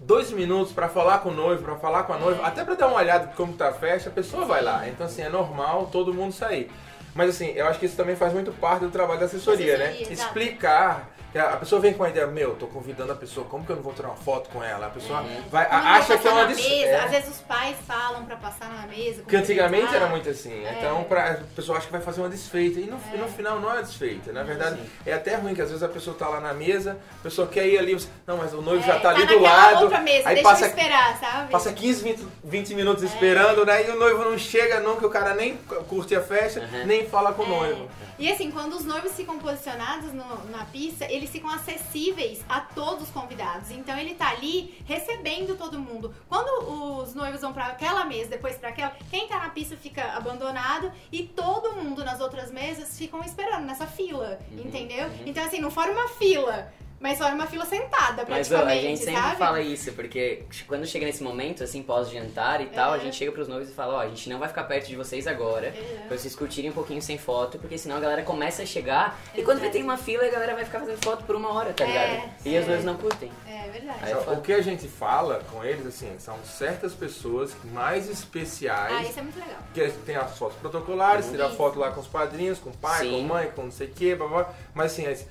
dois 0.00 0.30
minutos 0.30 0.72
pra 0.72 0.88
falar 0.88 1.18
com 1.18 1.30
o 1.30 1.34
noivo, 1.34 1.62
pra 1.62 1.76
falar 1.76 2.04
com 2.04 2.12
a 2.12 2.18
noiva, 2.18 2.46
até 2.46 2.64
pra 2.64 2.74
dar 2.74 2.88
uma 2.88 2.98
olhada 2.98 3.26
de 3.28 3.34
como 3.34 3.52
tá 3.52 3.68
a 3.68 3.72
festa, 3.72 4.08
a 4.08 4.12
pessoa 4.12 4.44
vai 4.44 4.62
lá. 4.62 4.88
Então 4.88 5.06
assim, 5.06 5.22
é 5.22 5.28
normal 5.28 5.88
todo 5.90 6.12
mundo 6.12 6.32
sair. 6.32 6.70
Mas 7.14 7.30
assim, 7.30 7.52
eu 7.52 7.66
acho 7.66 7.78
que 7.78 7.86
isso 7.86 7.96
também 7.96 8.14
faz 8.14 8.32
muito 8.32 8.52
parte 8.52 8.80
do 8.84 8.90
trabalho 8.90 9.20
da 9.20 9.26
assessoria, 9.26 9.78
né? 9.78 9.84
Assessoria, 9.86 10.12
exato. 10.12 10.28
Explicar. 10.28 11.10
Que 11.36 11.40
A 11.42 11.52
a 11.52 11.56
pessoa 11.58 11.80
vem 11.80 11.92
com 11.92 12.02
a 12.04 12.08
ideia, 12.08 12.26
meu, 12.26 12.54
tô 12.54 12.66
convidando 12.66 13.12
a 13.12 13.14
pessoa, 13.14 13.46
como 13.46 13.64
que 13.64 13.70
eu 13.70 13.76
não 13.76 13.82
vou 13.82 13.92
tirar 13.92 14.08
uma 14.08 14.16
foto 14.16 14.48
com 14.50 14.62
ela? 14.62 14.86
A 14.86 14.90
pessoa 14.90 15.22
vai, 15.50 15.66
Como 15.66 15.78
eu 15.78 15.82
vou 15.84 15.92
acha 15.92 16.18
que 16.18 16.28
é 16.28 16.30
uma 16.30 16.46
mesa. 16.46 16.60
é. 16.68 17.04
Às 17.04 17.10
vezes 17.10 17.28
os 17.30 17.40
pais 17.42 17.76
falam 17.86 18.24
pra 18.24 18.36
passar 18.36 18.68
na 18.70 18.86
mesa. 18.86 19.22
Porque 19.22 19.36
antigamente 19.36 19.82
cumprimentar. 19.82 19.94
era 20.02 20.06
muito 20.10 20.28
assim. 20.30 20.64
É. 20.64 20.76
Então 20.78 21.04
pra, 21.04 21.32
a 21.32 21.34
pessoa 21.54 21.78
acha 21.78 21.86
que 21.86 21.92
vai 21.92 22.00
fazer 22.00 22.20
uma 22.20 22.28
desfeita. 22.28 22.80
E 22.80 22.84
no, 22.86 22.98
e 23.14 23.16
no 23.18 23.28
final 23.28 23.60
não 23.60 23.72
é 23.76 23.82
desfeita. 23.82 24.32
Na 24.32 24.42
verdade, 24.42 24.80
é 25.04 25.12
até 25.12 25.34
ruim 25.36 25.54
que 25.54 25.62
às 25.62 25.68
vezes 25.68 25.82
a 25.82 25.88
pessoa 25.88 26.16
tá 26.16 26.28
lá 26.28 26.40
na 26.40 26.52
mesa, 26.54 26.98
a 27.20 27.22
pessoa 27.22 27.46
quer 27.48 27.66
ir 27.66 27.78
ali, 27.78 27.94
você- 27.94 28.08
não, 28.26 28.36
mas 28.38 28.52
o 28.54 28.60
noivo 28.62 28.82
É, 28.82 28.86
já 28.86 29.00
tá, 29.00 29.10
ali 29.10 29.26
do 29.26 29.38
lado. 29.38 29.82
outra 29.84 30.00
mesa, 30.00 30.28
aí 30.28 30.34
deixa 30.36 30.48
passa, 30.50 30.64
eu 30.64 30.68
esperar, 30.68 31.18
sabe? 31.18 31.50
passa 31.52 31.72
15, 31.72 32.02
20, 32.02 32.26
20 32.44 32.74
minutos 32.74 33.02
É. 33.02 33.06
esperando, 33.06 33.64
né? 33.66 33.86
E 33.86 33.90
o 33.90 33.98
noivo 33.98 34.24
não 34.24 34.38
chega 34.38 34.80
nunca, 34.80 35.06
o 35.06 35.10
cara 35.10 35.34
nem 35.34 35.56
curte 35.88 36.14
a 36.14 36.20
festa, 36.22 36.60
Uhum. 36.60 36.86
nem 36.86 37.06
fala 37.06 37.32
com 37.32 37.42
o 37.42 37.46
É. 37.46 37.48
noivo. 37.48 37.88
E 38.18 38.32
assim, 38.32 38.50
quando 38.50 38.74
os 38.74 38.84
noivos 38.84 39.12
ficam 39.12 39.38
posicionados 39.38 40.12
no- 40.14 40.44
na 40.50 40.64
pista, 40.72 41.04
eles 41.10 41.25
ficam 41.30 41.50
acessíveis 41.50 42.44
a 42.48 42.60
todos 42.60 43.04
os 43.04 43.10
convidados. 43.10 43.70
Então 43.70 43.96
ele 43.98 44.14
tá 44.14 44.30
ali 44.30 44.78
recebendo 44.86 45.56
todo 45.56 45.78
mundo. 45.78 46.14
Quando 46.28 47.02
os 47.02 47.14
noivos 47.14 47.40
vão 47.40 47.52
pra 47.52 47.66
aquela 47.66 48.04
mesa, 48.04 48.30
depois 48.30 48.56
pra 48.56 48.70
aquela, 48.70 48.96
quem 49.10 49.28
tá 49.28 49.38
na 49.38 49.50
pista 49.50 49.76
fica 49.76 50.02
abandonado 50.12 50.90
e 51.10 51.22
todo 51.24 51.74
mundo 51.74 52.04
nas 52.04 52.20
outras 52.20 52.50
mesas 52.50 52.96
ficam 52.98 53.22
esperando 53.22 53.64
nessa 53.64 53.86
fila, 53.86 54.38
Uhum, 54.52 54.64
entendeu? 54.66 55.10
Então 55.24 55.44
assim, 55.44 55.60
não 55.60 55.70
forma 55.70 55.92
uma 55.92 56.08
fila, 56.08 56.72
mas 57.00 57.18
forma 57.18 57.34
uma 57.34 57.46
fila 57.46 57.64
sentada 57.66 58.24
Mas 58.28 58.50
ó, 58.50 58.56
praticamente, 58.56 58.78
a 58.78 58.88
gente 58.88 58.98
sempre 59.04 59.20
sabe? 59.20 59.36
fala 59.36 59.60
isso, 59.60 59.92
porque 59.92 60.42
quando 60.66 60.86
chega 60.86 61.06
nesse 61.06 61.22
momento, 61.22 61.62
assim, 61.62 61.82
pós-jantar 61.82 62.60
e 62.60 62.66
tal, 62.66 62.92
a 62.92 62.96
Uhum. 62.96 63.00
gente 63.02 63.16
chega 63.16 63.32
pros 63.32 63.48
noivos 63.48 63.68
e 63.68 63.72
fala, 63.72 63.94
ó, 63.94 64.00
a 64.00 64.08
gente 64.08 64.28
não 64.30 64.38
vai 64.38 64.48
ficar 64.48 64.64
perto 64.64 64.86
de 64.86 64.96
vocês 64.96 65.26
agora, 65.26 65.74
Uhum. 65.76 66.06
pra 66.08 66.16
vocês 66.18 66.34
curtirem 66.34 66.70
um 66.70 66.74
pouquinho 66.74 67.02
sem 67.02 67.18
foto, 67.18 67.58
porque 67.58 67.76
senão 67.78 67.96
a 67.96 68.00
galera 68.00 68.22
começa 68.22 68.62
a 68.62 68.66
chegar, 68.66 69.18
e 69.34 69.42
quando 69.42 69.58
Exato. 69.58 69.72
tem 69.72 69.82
uma 69.82 69.96
fila, 69.96 70.24
a 70.24 70.30
galera 70.30 70.54
vai 70.54 70.64
ficar 70.64 70.80
fazendo 70.80 71.02
foto 71.04 71.24
por 71.24 71.36
uma 71.36 71.52
hora, 71.52 71.72
tá 71.72 71.84
É, 71.84 71.86
ligado? 71.86 72.30
E 72.44 72.56
os 72.56 72.62
sim. 72.62 72.68
noivos 72.68 72.84
não 72.84 72.96
curtem. 72.96 73.30
É 73.46 73.68
verdade. 73.70 73.98
Aí 74.02 74.12
é 74.12 74.14
Só- 74.14 74.20
foda. 74.22 74.38
o 74.38 74.42
que 74.42 74.52
a 74.52 74.62
gente 74.62 74.88
fala 74.88 75.42
com 75.50 75.64
eles, 75.64 75.86
assim, 75.86 76.14
são 76.18 76.36
certas 76.44 76.94
pessoas 76.94 77.54
mais 77.72 78.08
Ah, 78.08 78.12
especiais. 78.12 79.10
isso 79.10 79.18
é 79.18 79.22
muito 79.22 79.38
legal. 79.38 79.58
Que 79.74 79.88
tem 80.04 80.16
as 80.16 80.36
fotos 80.38 80.56
protocolares, 80.58 81.28
tirar 81.30 81.48
Isso. 81.48 81.56
foto 81.56 81.78
lá 81.78 81.90
com 81.90 82.00
os 82.00 82.06
padrinhos, 82.06 82.58
com 82.58 82.70
o 82.70 82.76
pai, 82.76 83.00
Sim. 83.00 83.10
com 83.10 83.16
a 83.18 83.34
mãe, 83.38 83.50
com 83.54 83.62
não 83.64 83.70
sei 83.70 83.86
o 83.88 83.90
que, 83.90 84.14
blá, 84.14 84.26
blá. 84.28 84.54
mas 84.74 84.92
assim, 84.92 85.06
as, 85.06 85.26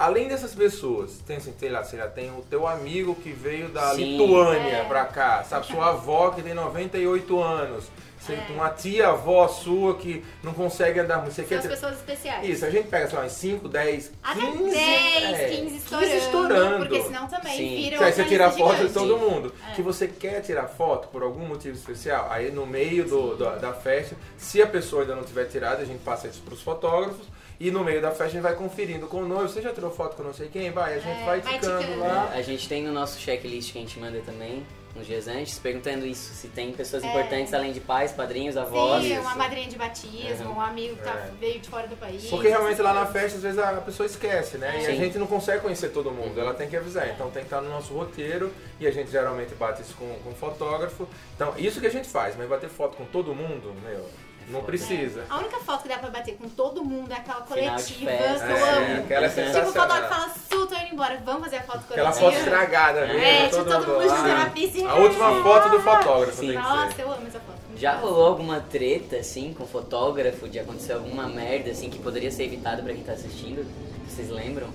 além 0.00 0.26
dessas 0.28 0.54
pessoas, 0.54 1.18
tem 1.26 1.36
assim, 1.36 1.52
sei 1.58 1.68
lá, 1.68 1.84
sei 1.84 1.98
lá, 1.98 2.06
tem 2.08 2.30
o 2.30 2.42
teu 2.48 2.66
amigo 2.66 3.14
que 3.14 3.30
veio 3.32 3.68
da 3.68 3.94
Sim. 3.94 4.16
Lituânia 4.18 4.76
É. 4.78 4.84
pra 4.84 5.04
cá, 5.04 5.44
sabe? 5.44 5.66
Sua 5.66 5.90
avó 5.90 6.30
que 6.30 6.42
tem 6.42 6.54
98 6.54 7.40
anos. 7.40 7.84
Você 8.18 8.34
É. 8.34 8.46
uma 8.52 8.68
tia 8.68 9.08
avó 9.08 9.48
sua 9.48 9.94
que 9.96 10.22
não 10.42 10.52
consegue 10.52 11.00
andar 11.00 11.18
muito. 11.22 11.32
Você 11.32 11.40
São 11.40 11.48
quer 11.48 11.56
as 11.56 11.62
ter... 11.62 11.68
pessoas 11.70 11.94
especiais. 11.96 12.46
Isso, 12.46 12.66
a 12.66 12.70
gente 12.70 12.86
pega, 12.88 13.08
sei 13.08 13.18
lá, 13.18 13.24
uns 13.24 13.32
5, 13.32 13.66
10, 13.66 14.12
Até 14.22 14.40
15, 14.40 14.70
10, 14.74 15.40
é, 15.40 15.48
15 15.48 15.76
estourando, 15.76 16.14
estourando. 16.16 16.76
Porque 16.86 17.02
senão 17.02 17.26
também 17.28 17.56
Sim. 17.56 17.76
vira 17.76 18.04
aí 18.04 18.12
você 18.12 18.24
tira 18.24 18.50
foto 18.50 18.86
de 18.86 18.92
todo 18.92 19.16
mundo. 19.16 19.54
É. 19.70 19.74
Que 19.74 19.80
você 19.80 20.06
quer 20.06 20.42
tirar 20.42 20.68
foto 20.68 21.08
por 21.08 21.22
algum 21.22 21.46
motivo 21.46 21.74
especial. 21.74 22.28
Aí 22.30 22.50
no 22.52 22.66
meio 22.66 23.04
do, 23.08 23.36
do- 23.36 23.58
da 23.58 23.72
festa, 23.72 24.14
se 24.36 24.60
a 24.60 24.66
pessoa 24.66 25.00
ainda 25.02 25.14
não 25.16 25.24
tiver 25.24 25.46
tirado, 25.46 25.80
a 25.80 25.84
gente 25.86 26.00
passa 26.04 26.28
isso 26.28 26.42
pros 26.42 26.60
fotógrafos. 26.60 27.26
E 27.60 27.70
no 27.70 27.84
meio 27.84 28.00
da 28.00 28.08
festa 28.08 28.24
a 28.24 28.28
gente 28.28 28.40
vai 28.42 28.54
conferindo 28.54 29.06
com 29.06 29.18
o 29.18 29.28
noivo. 29.28 29.46
Você 29.46 29.60
já 29.60 29.70
tirou 29.70 29.90
foto 29.90 30.16
com 30.16 30.22
não 30.22 30.32
sei 30.32 30.48
quem? 30.48 30.70
Vai, 30.70 30.94
a 30.94 30.98
gente 30.98 31.20
É, 31.20 31.24
vai 31.26 31.40
vai 31.42 31.58
ticando 31.58 31.98
lá. 31.98 32.30
A 32.34 32.40
gente 32.40 32.66
tem 32.66 32.82
no 32.82 32.90
nosso 32.90 33.20
checklist 33.20 33.72
que 33.72 33.78
a 33.78 33.80
gente 33.82 34.00
manda 34.00 34.18
também, 34.24 34.66
uns 34.96 35.06
dias 35.06 35.28
antes, 35.28 35.58
perguntando 35.58 36.06
isso, 36.06 36.32
se 36.32 36.48
tem 36.48 36.72
pessoas 36.72 37.04
É. 37.04 37.06
importantes 37.08 37.52
além 37.52 37.70
de 37.72 37.80
pais, 37.80 38.12
padrinhos, 38.12 38.56
avós. 38.56 39.04
Sim, 39.04 39.18
uma 39.18 39.34
madrinha 39.36 39.68
de 39.68 39.76
batismo, 39.76 40.48
Uhum. 40.48 40.56
um 40.56 40.60
amigo 40.62 40.96
que 40.96 41.02
tá- 41.02 41.10
É. 41.12 41.30
veio 41.38 41.60
de 41.60 41.68
fora 41.68 41.86
do 41.86 41.96
país. 41.96 42.24
Porque 42.30 42.48
realmente 42.48 42.80
lá 42.80 42.94
na 42.94 43.04
festa, 43.04 43.36
às 43.36 43.42
vezes 43.42 43.58
a 43.58 43.72
pessoa 43.74 44.06
esquece, 44.06 44.56
né? 44.56 44.80
E 44.82 44.86
a 44.86 44.90
Sim. 44.92 44.96
gente 44.96 45.18
não 45.18 45.26
consegue 45.26 45.60
conhecer 45.60 45.90
todo 45.90 46.10
mundo, 46.10 46.40
ela 46.40 46.54
tem 46.54 46.66
que 46.66 46.76
avisar. 46.78 47.10
Então 47.10 47.26
tem 47.30 47.42
que 47.42 47.48
estar 47.48 47.60
no 47.60 47.68
nosso 47.68 47.92
roteiro 47.92 48.50
e 48.80 48.86
a 48.86 48.90
gente 48.90 49.10
geralmente 49.10 49.54
bate 49.54 49.82
isso 49.82 49.94
com, 49.96 50.08
com 50.24 50.30
o 50.30 50.34
fotógrafo. 50.34 51.06
Então, 51.36 51.52
isso 51.58 51.78
que 51.78 51.86
a 51.86 51.90
gente 51.90 52.08
faz, 52.08 52.34
mas 52.38 52.48
bater 52.48 52.70
foto 52.70 52.96
com 52.96 53.04
todo 53.04 53.34
mundo, 53.34 53.74
meu, 53.84 54.06
não 54.50 54.62
precisa. 54.62 55.24
A 55.30 55.38
única 55.38 55.58
foto 55.60 55.82
que 55.82 55.88
dá 55.88 55.98
pra 55.98 56.10
bater 56.10 56.36
com 56.36 56.48
todo 56.48 56.84
mundo 56.84 57.10
é 57.12 57.16
aquela 57.16 57.40
coletiva 57.42 58.10
festa, 58.10 58.46
que 58.46 58.52
eu 58.52 58.56
É, 58.66 58.70
amo. 58.94 59.00
aquela 59.04 59.26
é 59.26 59.28
Tipo, 59.28 59.58
o 59.68 59.72
fotógrafo 59.72 60.08
fala, 60.14 60.28
Su, 60.50 60.66
tô 60.66 60.74
indo 60.76 60.92
embora, 60.92 61.22
vamos 61.24 61.42
fazer 61.42 61.56
a 61.56 61.62
foto 61.62 61.86
coletiva. 61.86 62.08
Aquela 62.08 62.12
foto 62.12 62.36
estragada, 62.36 63.06
né? 63.06 63.44
É, 63.44 63.48
tipo, 63.48 63.64
todo 63.64 63.86
mundo 63.86 64.02
junto 64.08 64.22
na 64.28 64.50
piscina. 64.50 64.90
A 64.90 64.94
última 64.96 65.42
foto 65.42 65.68
do 65.70 65.80
fotógrafo 65.80 66.32
Sim. 66.32 66.52
Nossa, 66.52 67.00
eu 67.00 67.12
amo 67.12 67.26
essa 67.26 67.40
foto. 67.40 67.60
Já 67.76 67.94
rolou 67.96 68.26
alguma 68.26 68.60
treta, 68.60 69.16
assim, 69.16 69.54
com 69.54 69.66
fotógrafo, 69.66 70.48
de 70.48 70.58
acontecer 70.58 70.92
alguma 70.92 71.28
merda, 71.28 71.70
assim, 71.70 71.88
que 71.88 71.98
poderia 71.98 72.30
ser 72.30 72.44
evitado 72.44 72.82
pra 72.82 72.92
quem 72.92 73.02
tá 73.02 73.12
assistindo? 73.12 73.64
Vocês 74.08 74.28
lembram? 74.28 74.68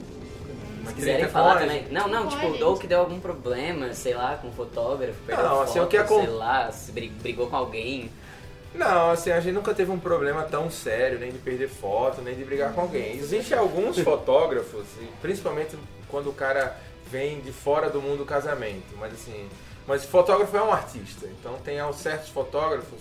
Se 0.88 0.94
quiserem 0.94 1.28
falar 1.28 1.54
com 1.56 1.60
também. 1.62 1.88
Não, 1.90 2.08
não, 2.08 2.24
Com 2.24 2.30
tipo, 2.52 2.64
ou 2.64 2.78
que 2.78 2.86
deu 2.86 3.00
algum 3.00 3.20
problema, 3.20 3.92
sei 3.94 4.14
lá, 4.14 4.38
com 4.40 4.50
o 4.50 4.52
fotógrafo, 4.52 5.18
perdeu 5.26 5.44
Não, 5.44 5.56
foto, 5.58 5.64
assim, 5.70 5.80
o 5.80 5.88
que 5.88 5.98
acon- 5.98 6.20
sei 6.22 6.30
lá, 6.30 6.70
brigou 7.22 7.48
com 7.48 7.56
alguém. 7.56 8.12
Não, 8.78 9.12
assim, 9.12 9.32
a 9.32 9.40
gente 9.40 9.54
nunca 9.54 9.74
teve 9.74 9.90
um 9.92 10.00
problema 10.00 10.44
tão 10.44 10.70
sério, 10.70 11.18
nem 11.18 11.32
de 11.32 11.38
perder 11.38 11.70
foto, 11.70 12.22
nem 12.22 12.36
de 12.36 12.44
brigar 12.44 12.74
com 12.74 12.82
alguém. 12.82 13.18
Existem 13.18 13.58
alguns 13.58 13.98
fotógrafos, 14.04 14.86
principalmente 15.22 15.78
quando 16.10 16.30
o 16.30 16.34
cara 16.34 16.78
vem 17.10 17.40
de 17.40 17.52
fora 17.52 17.90
do 17.90 18.02
mundo 18.02 18.20
do 18.20 18.26
casamento, 18.26 18.96
mas 18.98 19.14
assim, 19.14 19.48
mas 19.88 20.04
fotógrafo 20.04 20.56
é 20.58 20.62
um 20.62 20.72
artista, 20.72 21.28
então 21.28 21.58
tem 21.60 21.78
certos 21.94 22.30
fotógrafos 22.30 23.00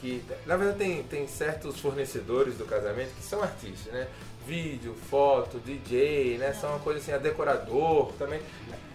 que, 0.00 0.24
na 0.46 0.56
verdade 0.56 0.78
tem, 0.78 1.02
tem 1.04 1.28
certos 1.28 1.78
fornecedores 1.78 2.56
do 2.56 2.64
casamento 2.64 3.14
que 3.14 3.22
são 3.22 3.42
artistas, 3.42 3.92
né? 3.92 4.08
Vídeo, 4.44 4.96
foto, 5.08 5.60
DJ, 5.60 6.38
né? 6.38 6.52
São 6.54 6.70
uma 6.70 6.80
coisa 6.80 6.98
assim, 6.98 7.12
a 7.12 7.18
decorador 7.18 8.12
também. 8.18 8.40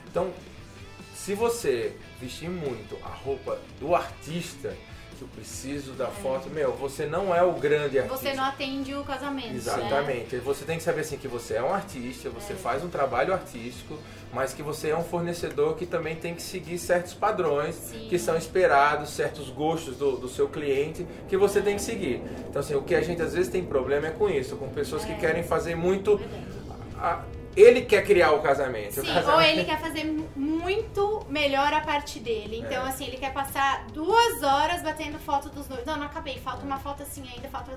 Então, 0.09 0.33
se 1.15 1.33
você 1.33 1.95
vestir 2.19 2.49
muito 2.49 2.97
a 3.03 3.07
roupa 3.07 3.57
do 3.79 3.95
artista, 3.95 4.75
que 5.17 5.23
eu 5.23 5.27
preciso 5.29 5.93
da 5.93 6.07
foto, 6.07 6.49
meu, 6.49 6.73
você 6.73 7.05
não 7.05 7.33
é 7.33 7.41
o 7.41 7.53
grande 7.53 7.97
artista. 7.97 8.17
Você 8.17 8.33
não 8.33 8.43
atende 8.43 8.93
o 8.93 9.03
casamento, 9.03 9.47
né? 9.47 9.55
Exatamente. 9.55 10.37
Você 10.37 10.63
tem 10.63 10.77
que 10.77 10.83
saber 10.83 11.01
assim 11.01 11.17
que 11.17 11.27
você 11.27 11.55
é 11.55 11.63
um 11.63 11.73
artista, 11.73 12.29
você 12.29 12.53
faz 12.53 12.83
um 12.83 12.89
trabalho 12.89 13.33
artístico, 13.33 13.97
mas 14.31 14.53
que 14.53 14.61
você 14.61 14.89
é 14.89 14.97
um 14.97 15.03
fornecedor 15.03 15.75
que 15.75 15.85
também 15.85 16.15
tem 16.15 16.35
que 16.35 16.41
seguir 16.41 16.77
certos 16.77 17.13
padrões 17.13 17.75
Sim. 17.75 18.07
que 18.09 18.19
são 18.19 18.37
esperados, 18.37 19.09
certos 19.09 19.49
gostos 19.49 19.97
do, 19.97 20.17
do 20.17 20.27
seu 20.27 20.47
cliente 20.47 21.07
que 21.27 21.35
você 21.35 21.61
tem 21.61 21.75
que 21.75 21.81
seguir. 21.81 22.21
Então 22.49 22.59
assim, 22.59 22.75
o 22.75 22.81
que 22.81 22.93
a 22.93 23.01
gente 23.01 23.21
às 23.21 23.33
vezes 23.33 23.49
tem 23.51 23.63
problema 23.63 24.07
é 24.07 24.11
com 24.11 24.29
isso, 24.29 24.55
com 24.55 24.69
pessoas 24.69 25.03
que 25.03 25.15
querem 25.15 25.43
fazer 25.43 25.75
muito 25.75 26.19
a- 26.99 27.23
ele 27.61 27.81
quer 27.81 28.05
criar 28.05 28.31
o 28.33 28.41
casamento. 28.41 28.91
o 28.99 29.01
Sim, 29.01 29.07
casamento- 29.13 29.31
ou 29.31 29.41
ele 29.41 29.65
quer 29.65 29.79
fazer 29.79 30.03
mu- 30.05 30.29
muito 30.35 31.25
melhor 31.29 31.73
a 31.73 31.81
parte 31.81 32.19
dele. 32.19 32.59
Então, 32.59 32.85
É. 32.85 32.89
assim, 32.89 33.05
ele 33.07 33.17
quer 33.17 33.33
passar 33.33 33.85
duas 33.93 34.43
horas 34.43 34.81
batendo 34.83 35.17
foto 35.19 35.49
dos 35.49 35.67
noivos. 35.67 35.85
Não, 35.85 35.97
não 35.97 36.05
acabei. 36.05 36.37
Falta 36.39 36.63
uma 36.63 36.77
foto 36.79 37.03
assim 37.03 37.23
ainda, 37.33 37.47
falta. 37.49 37.71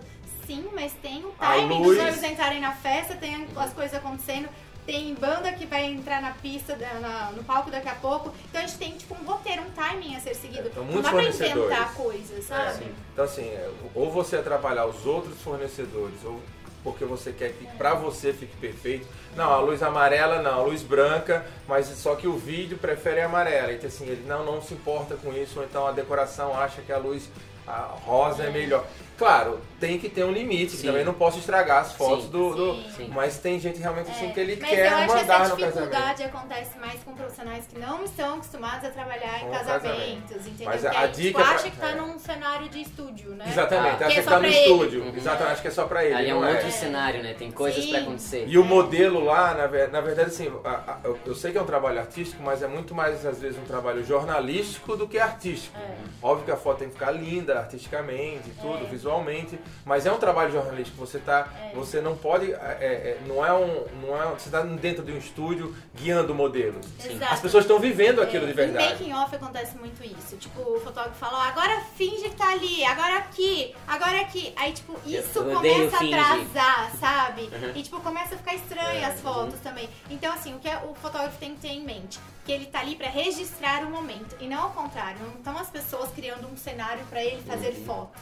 Sim, 0.46 0.68
mas 0.74 0.92
tem 1.00 1.24
o 1.24 1.32
timing 1.38 1.82
dos 1.82 1.96
noivos 1.96 2.22
entrarem 2.22 2.60
na 2.60 2.72
festa, 2.72 3.14
tem 3.14 3.46
as 3.56 3.72
coisas 3.72 3.94
acontecendo. 3.94 4.48
Tem 4.86 5.14
banda 5.14 5.52
que 5.52 5.66
vai 5.66 5.84
entrar 5.84 6.20
na 6.20 6.32
pista, 6.32 6.74
na- 7.00 7.30
no 7.32 7.44
palco 7.44 7.70
daqui 7.70 7.88
a 7.88 7.94
pouco. 7.94 8.34
Então 8.48 8.60
a 8.62 8.66
gente 8.66 8.78
tem, 8.78 8.92
tipo, 8.92 9.14
um 9.14 9.24
roteiro, 9.24 9.62
um 9.62 9.70
timing 9.70 10.16
a 10.16 10.20
ser 10.20 10.34
seguido. 10.34 10.68
Então, 10.68 10.84
não 10.84 11.00
dá 11.00 11.10
pra 11.10 11.22
inventar 11.22 11.94
coisas, 11.94 12.44
sabe? 12.44 12.84
É, 12.84 12.88
então 13.12 13.24
assim, 13.24 13.42
é, 13.44 13.70
ou 13.94 14.10
você 14.10 14.36
atrapalhar 14.36 14.86
os 14.86 15.06
outros 15.06 15.40
fornecedores, 15.42 16.24
ou 16.24 16.40
porque 16.82 17.04
você 17.04 17.30
quer 17.30 17.52
que 17.52 17.66
pra 17.76 17.94
você 17.94 18.32
fique 18.32 18.56
perfeito. 18.56 19.06
Não, 19.36 19.52
a 19.52 19.58
luz 19.60 19.82
amarela 19.82 20.42
não, 20.42 20.60
a 20.60 20.62
luz 20.62 20.82
branca, 20.82 21.46
mas 21.68 21.86
só 21.86 22.14
que 22.16 22.26
o 22.26 22.36
vídeo 22.36 22.76
prefere 22.78 23.20
a 23.20 23.26
amarela. 23.26 23.72
Então 23.72 23.88
assim, 23.88 24.06
ele 24.06 24.24
não, 24.26 24.44
não 24.44 24.60
se 24.60 24.74
importa 24.74 25.14
com 25.16 25.32
isso, 25.32 25.60
ou 25.60 25.64
então 25.64 25.86
a 25.86 25.92
decoração 25.92 26.56
acha 26.58 26.82
que 26.82 26.92
a 26.92 26.98
luz 26.98 27.28
a 27.66 27.94
rosa 28.04 28.42
é 28.44 28.50
melhor. 28.50 28.84
Claro, 29.16 29.60
tem 29.78 29.96
que 29.98 30.08
ter 30.08 30.24
um 30.24 30.32
limite, 30.32 30.72
que 30.72 30.78
Sim. 30.78 30.86
também 30.88 31.04
não 31.04 31.12
posso 31.12 31.38
estragar 31.38 31.82
as 31.82 31.92
fotos 31.92 32.24
Sim. 32.24 32.30
do, 32.30 32.54
do- 32.54 32.82
Sim. 32.96 33.10
Mas 33.14 33.36
tem 33.38 33.60
gente 33.60 33.78
realmente 33.78 34.10
assim 34.10 34.30
É, 34.30 34.32
que 34.32 34.40
ele 34.40 34.56
Mas 34.58 34.70
quer 34.70 34.90
eu 34.90 34.96
acho 34.96 35.06
que 35.06 35.14
mandar 35.14 35.22
essa 35.42 35.54
no 35.54 35.60
casamento. 35.60 35.74
dificuldade 35.90 36.22
acontece 36.24 36.78
mais 36.78 37.04
com 37.04 37.14
profissionais 37.14 37.66
que 37.66 37.78
não 37.78 38.02
estão 38.02 38.34
acostumados 38.36 38.88
a 38.88 38.90
trabalhar 38.90 39.44
em 39.44 39.50
casamentos, 39.50 40.46
entendeu? 40.46 40.66
Mas 40.66 40.80
que 40.80 40.86
a- 40.86 40.90
a 40.90 41.08
tipo, 41.08 41.16
dica 41.20 41.38
pra- 41.44 41.50
acha 41.54 41.70
que 41.70 41.76
tá 41.76 41.90
é. 41.90 41.94
num 41.96 42.18
cenário 42.18 42.68
de 42.70 42.80
estúdio, 42.80 43.30
né? 43.34 43.44
Exatamente, 43.46 44.02
Ah. 44.02 44.06
acha 44.06 44.06
Que 44.06 44.12
é 44.12 44.14
que 44.16 44.22
só 44.22 44.30
tá 44.30 44.38
no 44.40 44.46
ele. 44.46 44.56
estúdio. 44.56 45.02
Uhum. 45.02 45.12
Exatamente, 45.16 45.52
acho 45.52 45.62
que 45.62 45.68
é 45.68 45.70
só 45.70 45.84
pra 45.84 46.04
ele. 46.04 46.14
Ali 46.14 46.30
é 46.30 46.32
não 46.32 46.40
um 46.40 46.44
é. 46.46 46.52
outro 46.52 46.70
cenário, 46.72 47.22
né? 47.22 47.34
Tem 47.38 47.52
coisas 47.52 47.84
Sim. 47.84 47.90
pra 47.90 48.00
acontecer. 48.00 48.44
E 48.48 48.58
o 48.58 48.64
modelo 48.64 49.19
lá, 49.24 49.54
na, 49.54 49.68
na 49.88 50.00
verdade, 50.00 50.28
assim, 50.30 50.52
a- 50.64 50.68
a- 50.68 50.98
eu, 51.04 51.18
eu 51.26 51.34
sei 51.34 51.52
que 51.52 51.58
é 51.58 51.62
um 51.62 51.66
trabalho 51.66 51.98
artístico, 52.00 52.42
mas 52.42 52.62
é 52.62 52.68
muito 52.68 52.94
mais, 52.94 53.24
às 53.26 53.38
vezes, 53.40 53.58
um 53.58 53.64
trabalho 53.64 54.04
jornalístico 54.04 54.96
do 54.96 55.06
que 55.08 55.18
artístico. 55.18 55.76
É. 55.78 55.94
Óbvio 56.22 56.44
que 56.46 56.50
a 56.50 56.56
foto 56.56 56.78
tem 56.78 56.88
que 56.88 56.94
ficar 56.94 57.10
linda, 57.12 57.58
artisticamente, 57.58 58.48
e 58.50 58.52
tudo, 58.60 58.86
visualmente, 58.86 59.58
mas 59.84 60.06
é 60.06 60.12
um 60.12 60.18
trabalho 60.18 60.52
jornalístico. 60.52 60.96
Você 61.04 61.18
tá, 61.18 61.48
É. 61.60 61.74
você 61.74 62.00
não 62.00 62.16
pode, 62.16 62.52
é, 62.52 62.56
é, 62.56 63.18
não 63.26 63.44
é 63.44 63.52
um, 63.52 63.84
não 64.02 64.20
é, 64.20 64.26
você 64.28 64.48
está 64.48 64.60
dentro 64.62 65.02
de 65.04 65.12
um 65.12 65.18
estúdio 65.18 65.74
guiando 65.94 66.34
modelos. 66.34 66.86
Exato. 67.04 67.32
As 67.34 67.40
pessoas 67.40 67.64
estão 67.64 67.78
vivendo 67.78 68.20
aquilo 68.20 68.44
É, 68.44 68.46
de 68.46 68.52
Em 68.52 68.54
verdade. 68.56 68.90
making 68.92 69.12
off 69.14 69.34
acontece 69.34 69.76
muito 69.76 70.02
isso. 70.04 70.36
Tipo, 70.36 70.60
o 70.62 70.80
fotógrafo 70.80 71.16
fala, 71.18 71.38
ó, 71.38 71.42
agora 71.42 71.80
finge 71.96 72.28
que 72.28 72.36
tá 72.36 72.50
ali, 72.52 72.84
agora 72.84 73.18
aqui, 73.18 73.74
agora 73.86 74.20
aqui. 74.20 74.52
Aí, 74.56 74.72
tipo, 74.72 74.96
isso 75.06 75.38
Eu 75.38 75.54
começa 75.54 75.96
a 75.96 75.98
finge. 75.98 76.14
atrasar, 76.14 76.90
sabe? 76.98 77.42
Uhum. 77.52 77.72
E, 77.74 77.82
tipo, 77.82 78.00
começa 78.00 78.34
a 78.34 78.38
ficar 78.38 78.54
estranho 78.54 79.04
É, 79.10 79.14
as 79.14 79.20
fotos 79.20 79.60
também. 79.60 79.88
Então, 80.10 80.32
assim, 80.32 80.54
o 80.54 80.58
que 80.58 80.68
o 80.68 80.94
fotógrafo 80.94 81.38
tem 81.38 81.54
que 81.54 81.60
ter 81.60 81.68
em 81.68 81.82
mente? 81.84 82.18
Que 82.44 82.52
ele 82.52 82.66
tá 82.66 82.80
ali 82.80 82.96
pra 82.96 83.08
registrar 83.08 83.82
o 83.84 83.90
momento. 83.90 84.36
E 84.40 84.46
não 84.48 84.62
ao 84.62 84.70
contrário. 84.70 85.18
Não 85.20 85.34
estão 85.34 85.56
as 85.58 85.68
pessoas 85.70 86.10
criando 86.10 86.46
um 86.50 86.56
cenário 86.56 87.04
pra 87.10 87.22
ele 87.22 87.42
fazer 87.42 87.68
Uhum. 87.78 87.84
foto. 87.84 88.18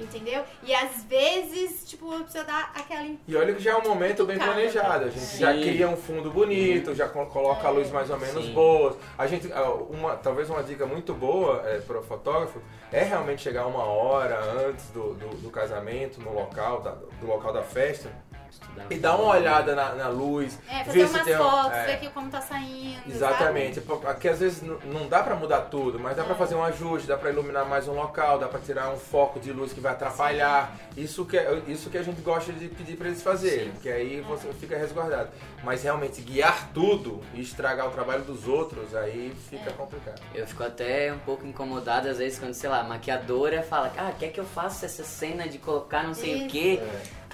Entendeu? 0.00 0.42
E 0.64 0.74
às 0.74 1.04
vezes, 1.04 1.88
tipo, 1.88 2.08
precisa 2.20 2.42
dar 2.44 2.72
aquela 2.74 3.06
E 3.26 3.36
olha 3.36 3.54
que 3.54 3.62
já 3.62 3.72
é 3.72 3.76
um 3.76 3.86
momento 3.86 4.24
bem 4.24 4.36
planejado. 4.38 5.04
A 5.04 5.08
gente 5.08 5.20
Sim. 5.24 5.38
já 5.38 5.52
cria 5.52 5.88
um 5.88 5.96
fundo 5.96 6.30
bonito, 6.30 6.92
já 6.94 7.08
co- 7.08 7.26
coloca 7.26 7.66
a 7.68 7.70
luz 7.70 7.90
mais 7.90 8.10
ou 8.10 8.18
menos 8.18 8.46
Sim. 8.46 8.52
boa. 8.52 8.96
A 9.16 9.26
gente, 9.28 9.52
ah, 9.52 9.70
uma, 9.70 10.16
talvez 10.16 10.50
uma 10.50 10.62
dica 10.62 10.86
muito 10.86 11.14
boa 11.14 11.58
para 11.86 11.98
o 11.98 12.02
fotógrafo 12.02 12.60
é 12.92 13.02
realmente 13.04 13.42
chegar 13.42 13.66
uma 13.66 13.84
hora 13.84 14.40
antes 14.68 14.86
do, 14.90 15.14
do, 15.14 15.28
do 15.36 15.50
casamento, 15.50 16.20
no 16.20 16.32
local, 16.32 16.80
da, 16.80 16.90
do 17.20 17.26
local 17.26 17.52
da 17.52 17.62
festa, 17.62 18.10
Estudar. 18.60 18.86
e 18.90 18.98
dar 18.98 19.16
uma 19.16 19.34
olhada 19.34 19.74
na, 19.74 19.92
na 19.94 20.08
luz. 20.08 20.58
É, 20.68 20.84
fazer 20.84 20.98
ver 21.00 21.08
se 21.08 21.14
umas 21.14 21.24
tem 21.24 21.34
um- 21.34 21.38
fotos, 21.38 21.72
é. 21.72 21.86
ver 21.86 22.00
que 22.00 22.08
como 22.10 22.30
tá 22.30 22.40
saindo. 22.40 23.00
Exatamente, 23.06 23.80
porque 23.80 24.28
às 24.28 24.38
vezes 24.40 24.62
não 24.62 25.08
dá 25.08 25.22
pra 25.22 25.34
mudar 25.34 25.62
tudo, 25.62 25.98
mas 25.98 26.16
dá 26.16 26.24
pra 26.24 26.34
fazer 26.34 26.54
um 26.54 26.62
ajuste, 26.64 27.06
dá 27.06 27.16
pra 27.16 27.30
iluminar 27.30 27.66
mais 27.66 27.86
um 27.88 27.92
local, 27.94 28.38
dá 28.38 28.48
pra 28.48 28.58
tirar 28.60 28.90
um 28.90 28.96
foco 28.98 29.38
de 29.38 29.52
luz 29.52 29.72
que 29.72 29.80
vai 29.80 29.92
atrapalhar. 29.92 30.74
Isso 30.96 31.24
que, 31.24 31.36
é- 31.36 31.60
isso 31.68 31.90
que 31.90 31.98
a 31.98 32.02
gente 32.02 32.20
gosta 32.22 32.52
de 32.52 32.68
pedir 32.68 32.96
pra 32.96 33.08
eles 33.08 33.22
fazerem, 33.22 33.72
que 33.82 33.88
aí 33.88 34.20
você 34.22 34.52
fica 34.54 34.76
resguardado. 34.76 35.28
Mas 35.62 35.82
realmente 35.82 36.20
guiar 36.22 36.70
tudo 36.72 37.20
e 37.34 37.40
estragar 37.40 37.86
o 37.86 37.90
trabalho 37.90 38.22
dos 38.22 38.46
outros, 38.48 38.94
aí 38.94 39.32
fica 39.50 39.70
complicado. 39.72 40.20
Eu 40.34 40.46
fico 40.46 40.62
até 40.62 41.12
um 41.12 41.18
pouco 41.18 41.46
incomodado 41.46 42.08
às 42.08 42.18
vezes 42.18 42.38
quando, 42.38 42.54
sei 42.54 42.70
lá, 42.70 42.80
a 42.80 42.84
maquiadora 42.84 43.62
fala, 43.62 43.92
ah, 43.96 44.12
quer 44.18 44.28
que 44.30 44.40
eu 44.40 44.44
faça 44.44 44.86
essa 44.86 45.04
cena 45.04 45.48
de 45.48 45.58
colocar 45.58 46.02
não 46.02 46.14
sei 46.14 46.34
o 46.34 46.36
Isso. 46.38 46.48
quê? 46.48 46.80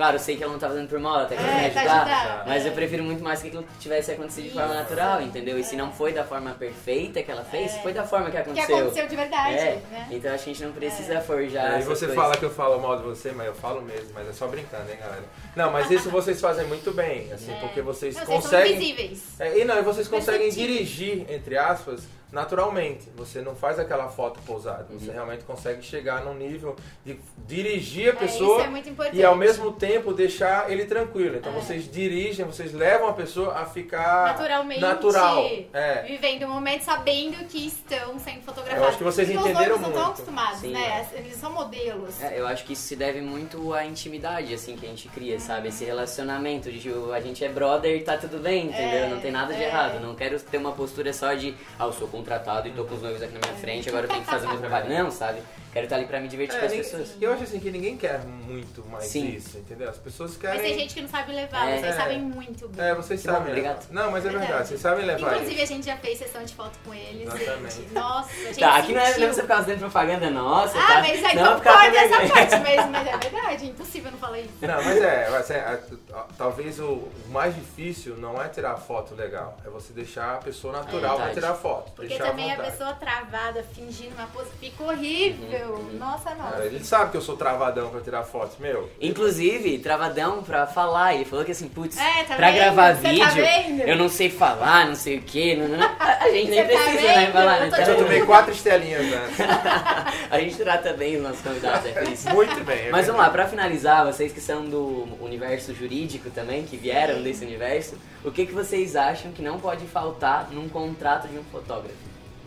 É. 0.02 0.04
Claro, 0.04 0.16
eu 0.16 0.20
sei 0.20 0.36
que 0.36 0.42
ela 0.42 0.52
não 0.52 0.58
tá 0.58 0.68
fazendo 0.68 0.88
por 0.88 0.98
mal, 0.98 1.14
ela 1.20 1.26
tá 1.26 1.36
querendo 1.36 1.50
É, 1.58 1.68
me 1.68 1.70
tá 1.70 1.80
ajudar. 1.80 2.02
ajudando, 2.02 2.48
mas 2.48 2.66
é. 2.66 2.68
eu 2.68 2.72
prefiro 2.72 3.04
muito 3.04 3.22
mais 3.22 3.40
que 3.40 3.48
aquilo 3.48 3.64
tivesse 3.78 4.10
acontecido 4.10 4.44
de 4.44 4.50
forma 4.50 4.68
Isso. 4.74 4.82
natural, 4.82 5.22
entendeu? 5.22 5.58
E 5.58 5.62
se 5.64 5.76
não 5.76 5.92
foi 5.92 6.12
da 6.12 6.24
forma 6.24 6.50
perfeita 6.52 7.22
que 7.22 7.30
ela 7.30 7.44
fez, 7.44 7.76
foi 7.78 7.92
da 7.92 8.04
forma 8.04 8.26
que 8.26 8.32
Que 8.32 8.38
aconteceu. 8.38 8.76
aconteceu 8.78 9.06
de 9.06 9.16
verdade, 9.16 9.54
É, 9.54 9.82
né? 9.90 10.08
então 10.10 10.34
acho 10.34 10.44
que 10.44 10.50
a 10.50 10.52
gente 10.54 10.64
não 10.64 10.72
precisa 10.72 11.20
forjar. 11.20 11.64
É, 11.66 11.68
e 11.68 11.74
essas 11.74 11.84
você 11.86 12.06
coisas. 12.06 12.14
fala 12.22 12.36
que 12.36 12.44
eu 12.44 12.50
falo 12.50 12.80
mal 12.80 12.96
de 12.96 13.02
você, 13.04 13.30
mas 13.32 13.46
eu 13.46 13.54
falo 13.54 13.80
mesmo, 13.82 14.08
mas 14.14 14.28
é 14.28 14.32
só 14.32 14.46
brincando, 14.48 14.90
hein, 14.90 14.96
galera? 14.98 15.22
Não, 15.54 15.70
mas 15.70 15.90
isso 15.90 16.10
vocês 16.10 16.40
fazem 16.40 16.66
muito 16.66 16.90
bem, 16.92 17.32
assim, 17.32 17.54
porque 17.60 17.80
vocês 17.80 18.16
Não, 18.16 18.24
vocês 18.26 18.42
são 18.42 18.50
conseguem. 18.50 18.74
invisíveis. 18.76 19.22
É, 19.38 19.58
e 19.58 19.64
não, 19.64 19.78
e 19.78 19.82
vocês 19.82 20.08
conseguem 20.08 20.50
dirigir, 20.50 21.26
entre 21.30 21.56
aspas, 21.56 22.02
naturalmente. 22.32 23.08
Você 23.16 23.40
não 23.40 23.54
faz 23.54 23.78
aquela 23.78 24.08
foto 24.08 24.40
pousada. 24.46 24.86
Você 24.90 25.08
Uhum. 25.08 25.12
realmente 25.14 25.44
consegue 25.44 25.82
chegar 25.82 26.24
num 26.24 26.34
nível 26.34 26.74
de 27.04 27.18
dirigir 27.46 28.06
a 28.08 28.12
É, 28.12 28.16
pessoa 28.16 28.56
isso 28.58 28.66
é 28.66 28.70
muito 28.70 28.88
importante. 28.88 29.16
e 29.18 29.24
ao 29.24 29.36
mesmo 29.36 29.72
tempo 29.72 30.12
deixar 30.12 30.70
ele 30.70 30.86
tranquilo. 30.86 31.36
Então 31.36 31.52
É. 31.52 31.60
vocês 31.60 31.90
dirigem, 31.90 32.44
vocês 32.46 32.72
levam 32.72 33.08
a 33.08 33.12
pessoa 33.12 33.54
a 33.54 33.66
ficar 33.66 34.28
Naturalmente. 34.32 34.80
natural. 34.80 35.44
É. 35.72 36.02
Vivendo 36.02 36.44
o 36.44 36.48
momento, 36.48 36.82
sabendo 36.82 37.44
que 37.46 37.66
estão 37.66 38.18
sendo 38.18 38.40
fotografados. 38.42 38.82
Eu 38.82 38.88
acho 38.88 38.98
que 38.98 39.04
vocês 39.04 39.28
Porque 39.30 39.48
entenderam 39.50 39.74
os 39.76 39.80
noivos 39.82 39.96
não 39.98 40.04
muito. 40.06 40.20
estão 40.20 40.34
acostumados, 40.34 40.60
Sim, 40.60 40.72
né? 40.72 41.06
Eles 41.14 41.36
são 41.36 41.52
modelos. 41.52 42.22
É, 42.22 42.38
eu 42.40 42.46
acho 42.46 42.64
que 42.64 42.72
isso 42.72 42.82
se 42.82 42.96
deve 42.96 43.20
muito 43.20 43.72
à 43.74 43.84
intimidade, 43.84 44.54
assim, 44.54 44.76
que 44.76 44.86
a 44.86 44.88
gente 44.88 45.08
cria, 45.08 45.38
sabe? 45.38 45.68
Esse 45.68 45.84
relacionamento 45.84 46.70
de 46.72 46.80
tipo, 46.80 47.12
a 47.12 47.20
gente 47.20 47.44
é 47.44 47.48
brother 47.48 47.96
e 47.96 48.02
tá 48.02 48.16
tudo 48.16 48.38
bem, 48.38 48.66
entendeu? 48.68 49.04
É, 49.04 49.08
não 49.08 49.20
tem 49.20 49.30
nada 49.30 49.52
de 49.52 49.62
é. 49.62 49.66
errado. 49.66 50.00
Não 50.00 50.14
quero 50.14 50.38
ter 50.40 50.56
uma 50.58 50.72
postura 50.72 51.12
só 51.12 51.34
de, 51.34 51.54
ah, 51.78 51.84
eu 51.84 51.92
sou 51.92 52.08
contratado 52.22 52.68
e 52.68 52.70
tô 52.70 52.84
com 52.84 52.94
os 52.94 53.02
noivos 53.02 53.20
aqui 53.20 53.34
na 53.34 53.40
minha 53.40 53.60
frente, 53.60 53.88
agora 53.88 54.06
eu 54.06 54.08
tenho 54.08 54.22
que 54.22 54.30
fazer 54.30 54.46
o 54.46 54.50
meu 54.50 54.58
trabalho. 54.58 54.88
Não, 54.88 55.10
sabe? 55.10 55.42
Quero 55.72 55.84
estar 55.86 55.96
ali 55.96 56.04
pra 56.06 56.20
me 56.20 56.28
divertir 56.28 56.56
É, 56.56 56.60
com 56.60 56.66
as 56.66 56.72
ninguém- 56.72 56.90
pessoas. 56.90 57.16
eu 57.20 57.32
acho 57.32 57.44
assim 57.44 57.58
que 57.58 57.70
ninguém 57.70 57.96
quer 57.96 58.20
muito 58.24 58.84
mais 58.88 59.04
Sim. 59.06 59.28
isso, 59.30 59.56
entendeu? 59.56 59.88
As 59.88 59.96
pessoas 59.96 60.32
Mas 60.32 60.38
querem. 60.38 60.60
tem 60.60 60.78
gente 60.78 60.92
que 60.94 61.00
não 61.00 61.08
sabe 61.08 61.32
levar, 61.32 61.66
É. 61.68 61.78
vocês 61.78 61.94
É. 61.94 61.96
sabem 61.98 62.20
muito 62.20 62.68
bem. 62.68 62.84
É, 62.86 62.94
vocês 62.94 63.20
Que 63.22 63.26
bom, 63.26 63.32
sabem. 63.34 63.48
obrigado. 63.48 63.88
levar. 63.88 63.92
Não, 64.04 64.10
mas 64.10 64.24
é 64.26 64.28
verdade, 64.28 64.46
Verdade. 64.48 64.68
vocês 64.68 64.80
sabem 64.80 65.06
levar 65.06 65.32
Inclusive, 65.34 65.54
isso. 65.54 65.62
a 65.62 65.66
gente 65.76 65.86
já 65.86 65.96
fez 65.96 66.18
sessão 66.18 66.44
de 66.44 66.54
foto 66.54 66.78
com 66.84 66.92
eles, 66.92 67.22
Exatamente. 67.34 67.74
gente. 67.74 67.92
Nossa, 67.94 68.30
a 68.30 68.44
gente 68.44 68.60
Tá, 68.60 68.76
aqui 68.76 68.92
não 68.92 69.00
é, 69.00 69.10
é 69.10 69.26
você 69.32 69.40
ficar 69.42 69.56
fazendo 69.56 69.78
propaganda 69.80 70.30
nossa, 70.30 70.78
Ah, 70.78 70.86
tá? 70.86 70.94
mas 71.00 71.24
aí 71.24 71.36
não, 71.36 71.60
com 71.60 71.68
essa 71.70 72.34
parte 72.34 72.58
mesmo, 72.58 72.90
mas 72.90 73.06
é 73.08 73.16
verdade, 73.16 73.66
impossível 73.66 74.10
não 74.12 74.18
falar 74.18 74.40
isso. 74.40 74.50
Não, 74.60 74.84
mas 74.84 74.96
é, 75.02 75.30
vai 75.30 75.42
ser- 75.42 75.54
a- 75.60 75.78
a- 76.12 76.26
talvez 76.36 76.78
o, 76.80 77.08
mais 77.28 77.54
difícil 77.54 78.16
não 78.18 78.40
é 78.42 78.48
tirar 78.48 78.76
foto 78.76 79.14
legal, 79.14 79.56
é 79.64 79.70
você 79.70 79.92
deixar 79.94 80.34
a 80.34 80.38
pessoa 80.38 80.74
natural 80.74 81.16
pra 81.16 81.24
verdade. 81.26 81.34
tirar 81.40 81.54
foto. 81.54 81.92
Porque 81.92 82.18
também 82.18 82.52
a 82.52 82.56
pessoa 82.58 82.92
travada, 82.92 83.62
fingindo 83.74 84.14
uma 84.14 84.26
pose, 84.26 84.50
fica 84.60 84.82
horrível. 84.84 85.60
Uhum, 85.61 85.61
Nossa, 85.98 86.34
nossa. 86.34 86.62
É, 86.62 86.66
Ele 86.66 86.84
sabe 86.84 87.10
que 87.10 87.16
eu 87.16 87.20
sou 87.20 87.36
travadão 87.36 87.90
pra 87.90 88.00
tirar 88.00 88.22
fotos, 88.24 88.58
meu. 88.58 88.90
Inclusive, 89.00 89.78
travadão 89.78 90.42
pra 90.42 90.66
falar, 90.66 91.14
ele 91.14 91.24
falou 91.24 91.44
que 91.44 91.52
assim, 91.52 91.68
putz, 91.68 91.96
É, 91.98 92.24
tá 92.24 92.36
pra 92.36 92.48
vendo? 92.50 92.56
gravar 92.56 92.94
Você 92.96 93.02
tá 93.02 93.08
vídeo, 93.08 93.44
vendo? 93.44 93.80
eu 93.82 93.96
não 93.96 94.08
sei 94.08 94.30
falar, 94.30 94.86
não 94.86 94.94
sei 94.94 95.18
o 95.18 95.22
que, 95.22 95.52
a 95.98 96.30
gente 96.30 96.50
nem 96.50 96.62
Você 96.64 96.74
tá 96.76 96.82
precisa, 96.82 97.02
né, 97.02 97.30
falar, 97.32 97.58
Eu 97.58 97.64
né? 97.64 97.70
Tá 97.70 97.84
vendo? 97.84 97.96
tomei 97.98 98.22
quatro 98.26 98.52
estelinhas 98.52 99.02
antes. 99.12 99.36
A 100.30 100.38
gente 100.40 100.56
trata 100.56 100.92
bem 100.94 101.16
os 101.16 101.22
nossos 101.22 101.40
convidados, 101.42 101.86
é 101.86 101.92
por 101.92 102.08
isso. 102.10 102.28
Muito 102.30 102.64
bem. 102.64 102.86
é 102.86 102.90
Mas 102.90 103.06
vamos 103.06 103.20
lá, 103.20 103.28
pra 103.30 103.46
finalizar, 103.46 104.04
vocês 104.06 104.32
que 104.32 104.40
são 104.40 104.64
do 104.64 105.06
universo 105.20 105.74
jurídico 105.74 106.30
também, 106.30 106.64
que 106.64 106.76
vieram 106.76 107.16
Sim. 107.16 107.22
desse 107.22 107.44
universo, 107.44 107.96
o 108.24 108.30
que, 108.30 108.46
que 108.46 108.52
vocês 108.52 108.96
acham 108.96 109.30
que 109.32 109.42
não 109.42 109.58
pode 109.60 109.84
faltar 109.86 110.48
num 110.50 110.68
contrato 110.70 111.28
de 111.28 111.36
um 111.38 111.44
fotógrafo? 111.44 111.94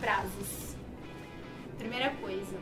Prazos. 0.00 0.74
Primeira 1.78 2.10
coisa. 2.20 2.56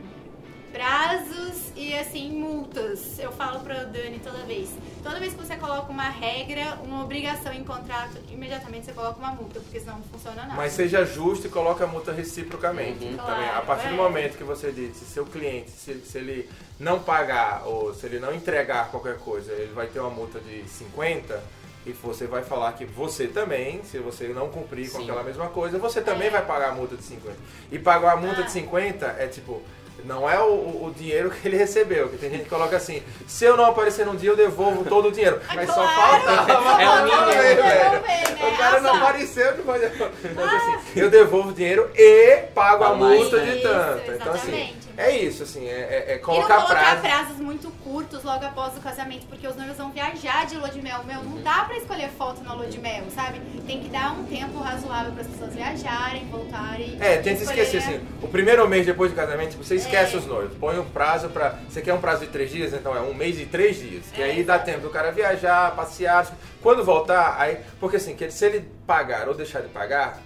Prazos 0.85 1.71
e 1.73 1.93
assim, 1.95 2.29
multas. 2.31 3.17
Eu 3.17 3.31
falo 3.31 3.61
pra 3.61 3.85
Dani 3.85 4.19
toda 4.19 4.39
vez. 4.39 4.69
Toda 5.01 5.17
vez 5.21 5.33
que 5.33 5.39
você 5.41 5.55
coloca 5.55 5.89
uma 5.89 6.09
regra, 6.09 6.77
uma 6.83 7.01
obrigação 7.01 7.53
em 7.53 7.63
contrato, 7.63 8.17
imediatamente 8.29 8.85
você 8.87 8.91
coloca 8.91 9.17
uma 9.17 9.31
multa, 9.31 9.61
porque 9.61 9.79
senão 9.79 9.95
não 9.95 10.03
funciona 10.03 10.41
nada. 10.43 10.53
Mas 10.53 10.73
seja 10.73 11.05
justo 11.05 11.47
e 11.47 11.49
coloque 11.49 11.81
a 11.81 11.87
multa 11.87 12.11
reciprocamente. 12.11 13.05
Uhum. 13.05 13.15
também. 13.15 13.45
a 13.45 13.49
Claro, 13.51 13.65
partir 13.67 13.87
do 13.87 13.93
é. 13.93 13.97
momento 13.97 14.37
que 14.37 14.43
você 14.43 14.69
diz, 14.73 14.97
se 14.97 15.05
seu 15.05 15.25
cliente, 15.25 15.71
se, 15.71 15.93
se 16.01 16.17
ele 16.17 16.49
não 16.77 16.99
pagar 16.99 17.63
ou 17.65 17.93
se 17.93 18.05
ele 18.05 18.19
não 18.19 18.35
entregar 18.35 18.91
qualquer 18.91 19.17
coisa, 19.19 19.53
ele 19.53 19.71
vai 19.73 19.87
ter 19.87 20.01
uma 20.01 20.09
multa 20.09 20.41
de 20.41 20.67
50 20.67 21.41
e 21.85 21.93
você 21.93 22.27
vai 22.27 22.43
falar 22.43 22.73
que 22.73 22.83
você 22.83 23.27
também, 23.27 23.81
se 23.85 23.97
você 23.99 24.27
não 24.27 24.49
cumprir 24.49 24.91
com 24.91 24.97
Sim. 24.97 25.03
aquela 25.05 25.23
mesma 25.23 25.47
coisa, 25.47 25.77
você 25.79 26.01
também 26.01 26.27
É. 26.27 26.31
vai 26.31 26.45
pagar 26.45 26.71
a 26.71 26.75
multa 26.75 26.97
de 26.97 27.03
50. 27.03 27.37
E 27.71 27.79
pagar 27.79 28.11
a 28.11 28.17
multa 28.17 28.41
Ah. 28.41 28.43
de 28.43 28.51
50 28.51 29.05
é 29.17 29.27
tipo. 29.27 29.61
Não 30.03 30.29
é 30.29 30.39
o, 30.39 30.51
o- 30.85 30.93
dinheiro 30.95 31.31
que 31.31 31.47
ele 31.47 31.57
recebeu, 31.57 32.09
que 32.09 32.17
tem 32.17 32.29
gente 32.29 32.43
que 32.43 32.49
coloca 32.49 32.75
assim, 32.77 33.01
se 33.27 33.43
eu 33.45 33.57
não 33.57 33.65
aparecer 33.65 34.05
num 34.05 34.15
dia, 34.15 34.29
eu 34.29 34.35
devolvo 34.35 34.83
todo 34.85 35.07
o 35.07 35.11
dinheiro. 35.11 35.39
Mas 35.55 35.67
só 35.69 35.81
claro. 35.81 36.23
faltava 36.23 36.81
É 36.83 36.89
o 36.89 37.03
mínimo. 37.05 37.25
devolver, 37.25 37.55
velho. 37.55 37.91
Devolver, 37.91 38.37
né? 38.37 38.49
O 38.53 38.57
cara 38.57 38.81
não 38.81 38.89
Ah, 38.91 38.93
só. 38.93 39.03
apareceu, 39.03 39.53
não. 39.65 39.75
Então, 39.75 40.45
assim, 40.45 40.99
eu 40.99 41.09
devolvo 41.09 41.49
o 41.49 41.53
dinheiro 41.53 41.89
e 41.95 42.37
pago 42.53 42.83
a 42.83 42.93
multa 42.93 43.39
de 43.39 43.61
tanto. 43.61 44.11
Então, 44.11 44.33
assim, 44.33 44.51
exatamente. 44.51 44.84
É 44.97 45.17
isso, 45.17 45.43
assim, 45.43 45.65
é, 45.67 46.05
é- 46.07 46.13
é 46.13 46.17
colocar 46.17 46.55
colocar 46.61 47.01
prazos 47.01 47.37
muito 47.37 47.69
curtos 47.83 48.23
logo 48.23 48.45
após 48.45 48.75
o 48.77 48.79
casamento, 48.81 49.25
porque 49.27 49.47
os 49.47 49.55
noivos 49.55 49.77
vão 49.77 49.91
viajar 49.91 50.45
de 50.45 50.55
lua 50.55 50.69
de 50.69 50.81
mel. 50.81 51.03
Meu, 51.03 51.23
não 51.23 51.41
dá 51.41 51.65
pra 51.65 51.77
escolher 51.77 52.09
foto 52.17 52.41
na 52.43 52.53
lua 52.53 52.67
de 52.67 52.79
mel, 52.79 53.03
sabe? 53.13 53.39
Tem 53.67 53.81
que 53.81 53.89
dar 53.89 54.11
um 54.13 54.23
tempo 54.25 54.57
razoável 54.59 55.11
para 55.11 55.21
as 55.21 55.27
pessoas 55.27 55.53
viajarem, 55.53 56.25
voltarem. 56.29 56.97
É, 56.99 57.17
tenta 57.17 57.41
escolher- 57.43 57.63
esquecer, 57.63 57.77
assim, 57.95 58.07
o 58.21 58.27
primeiro 58.27 58.67
mês 58.67 58.85
depois 58.85 59.11
do 59.11 59.15
casamento, 59.15 59.51
tipo, 59.51 59.63
você 59.63 59.75
esquece 59.75 60.15
É. 60.15 60.17
os 60.19 60.25
noivos. 60.25 60.57
Põe 60.57 60.79
um 60.79 60.85
prazo 60.89 61.29
pra. 61.29 61.59
Você 61.69 61.81
quer 61.81 61.93
um 61.93 62.01
prazo 62.01 62.25
de 62.25 62.31
três 62.31 62.49
dias? 62.51 62.73
Então 62.73 62.95
é 62.95 63.01
um 63.01 63.13
mês 63.13 63.39
e 63.39 63.45
três 63.45 63.77
dias. 63.77 64.05
Que 64.13 64.21
É, 64.21 64.25
aí 64.25 64.43
dá 64.43 64.57
tempo 64.59 64.81
do 64.81 64.89
cara 64.89 65.11
viajar, 65.11 65.75
passear. 65.75 66.27
Quando 66.61 66.83
voltar, 66.83 67.35
aí. 67.39 67.57
Porque 67.79 67.97
assim, 67.97 68.15
que 68.15 68.29
se 68.31 68.45
ele 68.45 68.67
pagar 68.87 69.27
ou 69.27 69.33
deixar 69.33 69.61
de 69.61 69.67
pagar, 69.69 70.19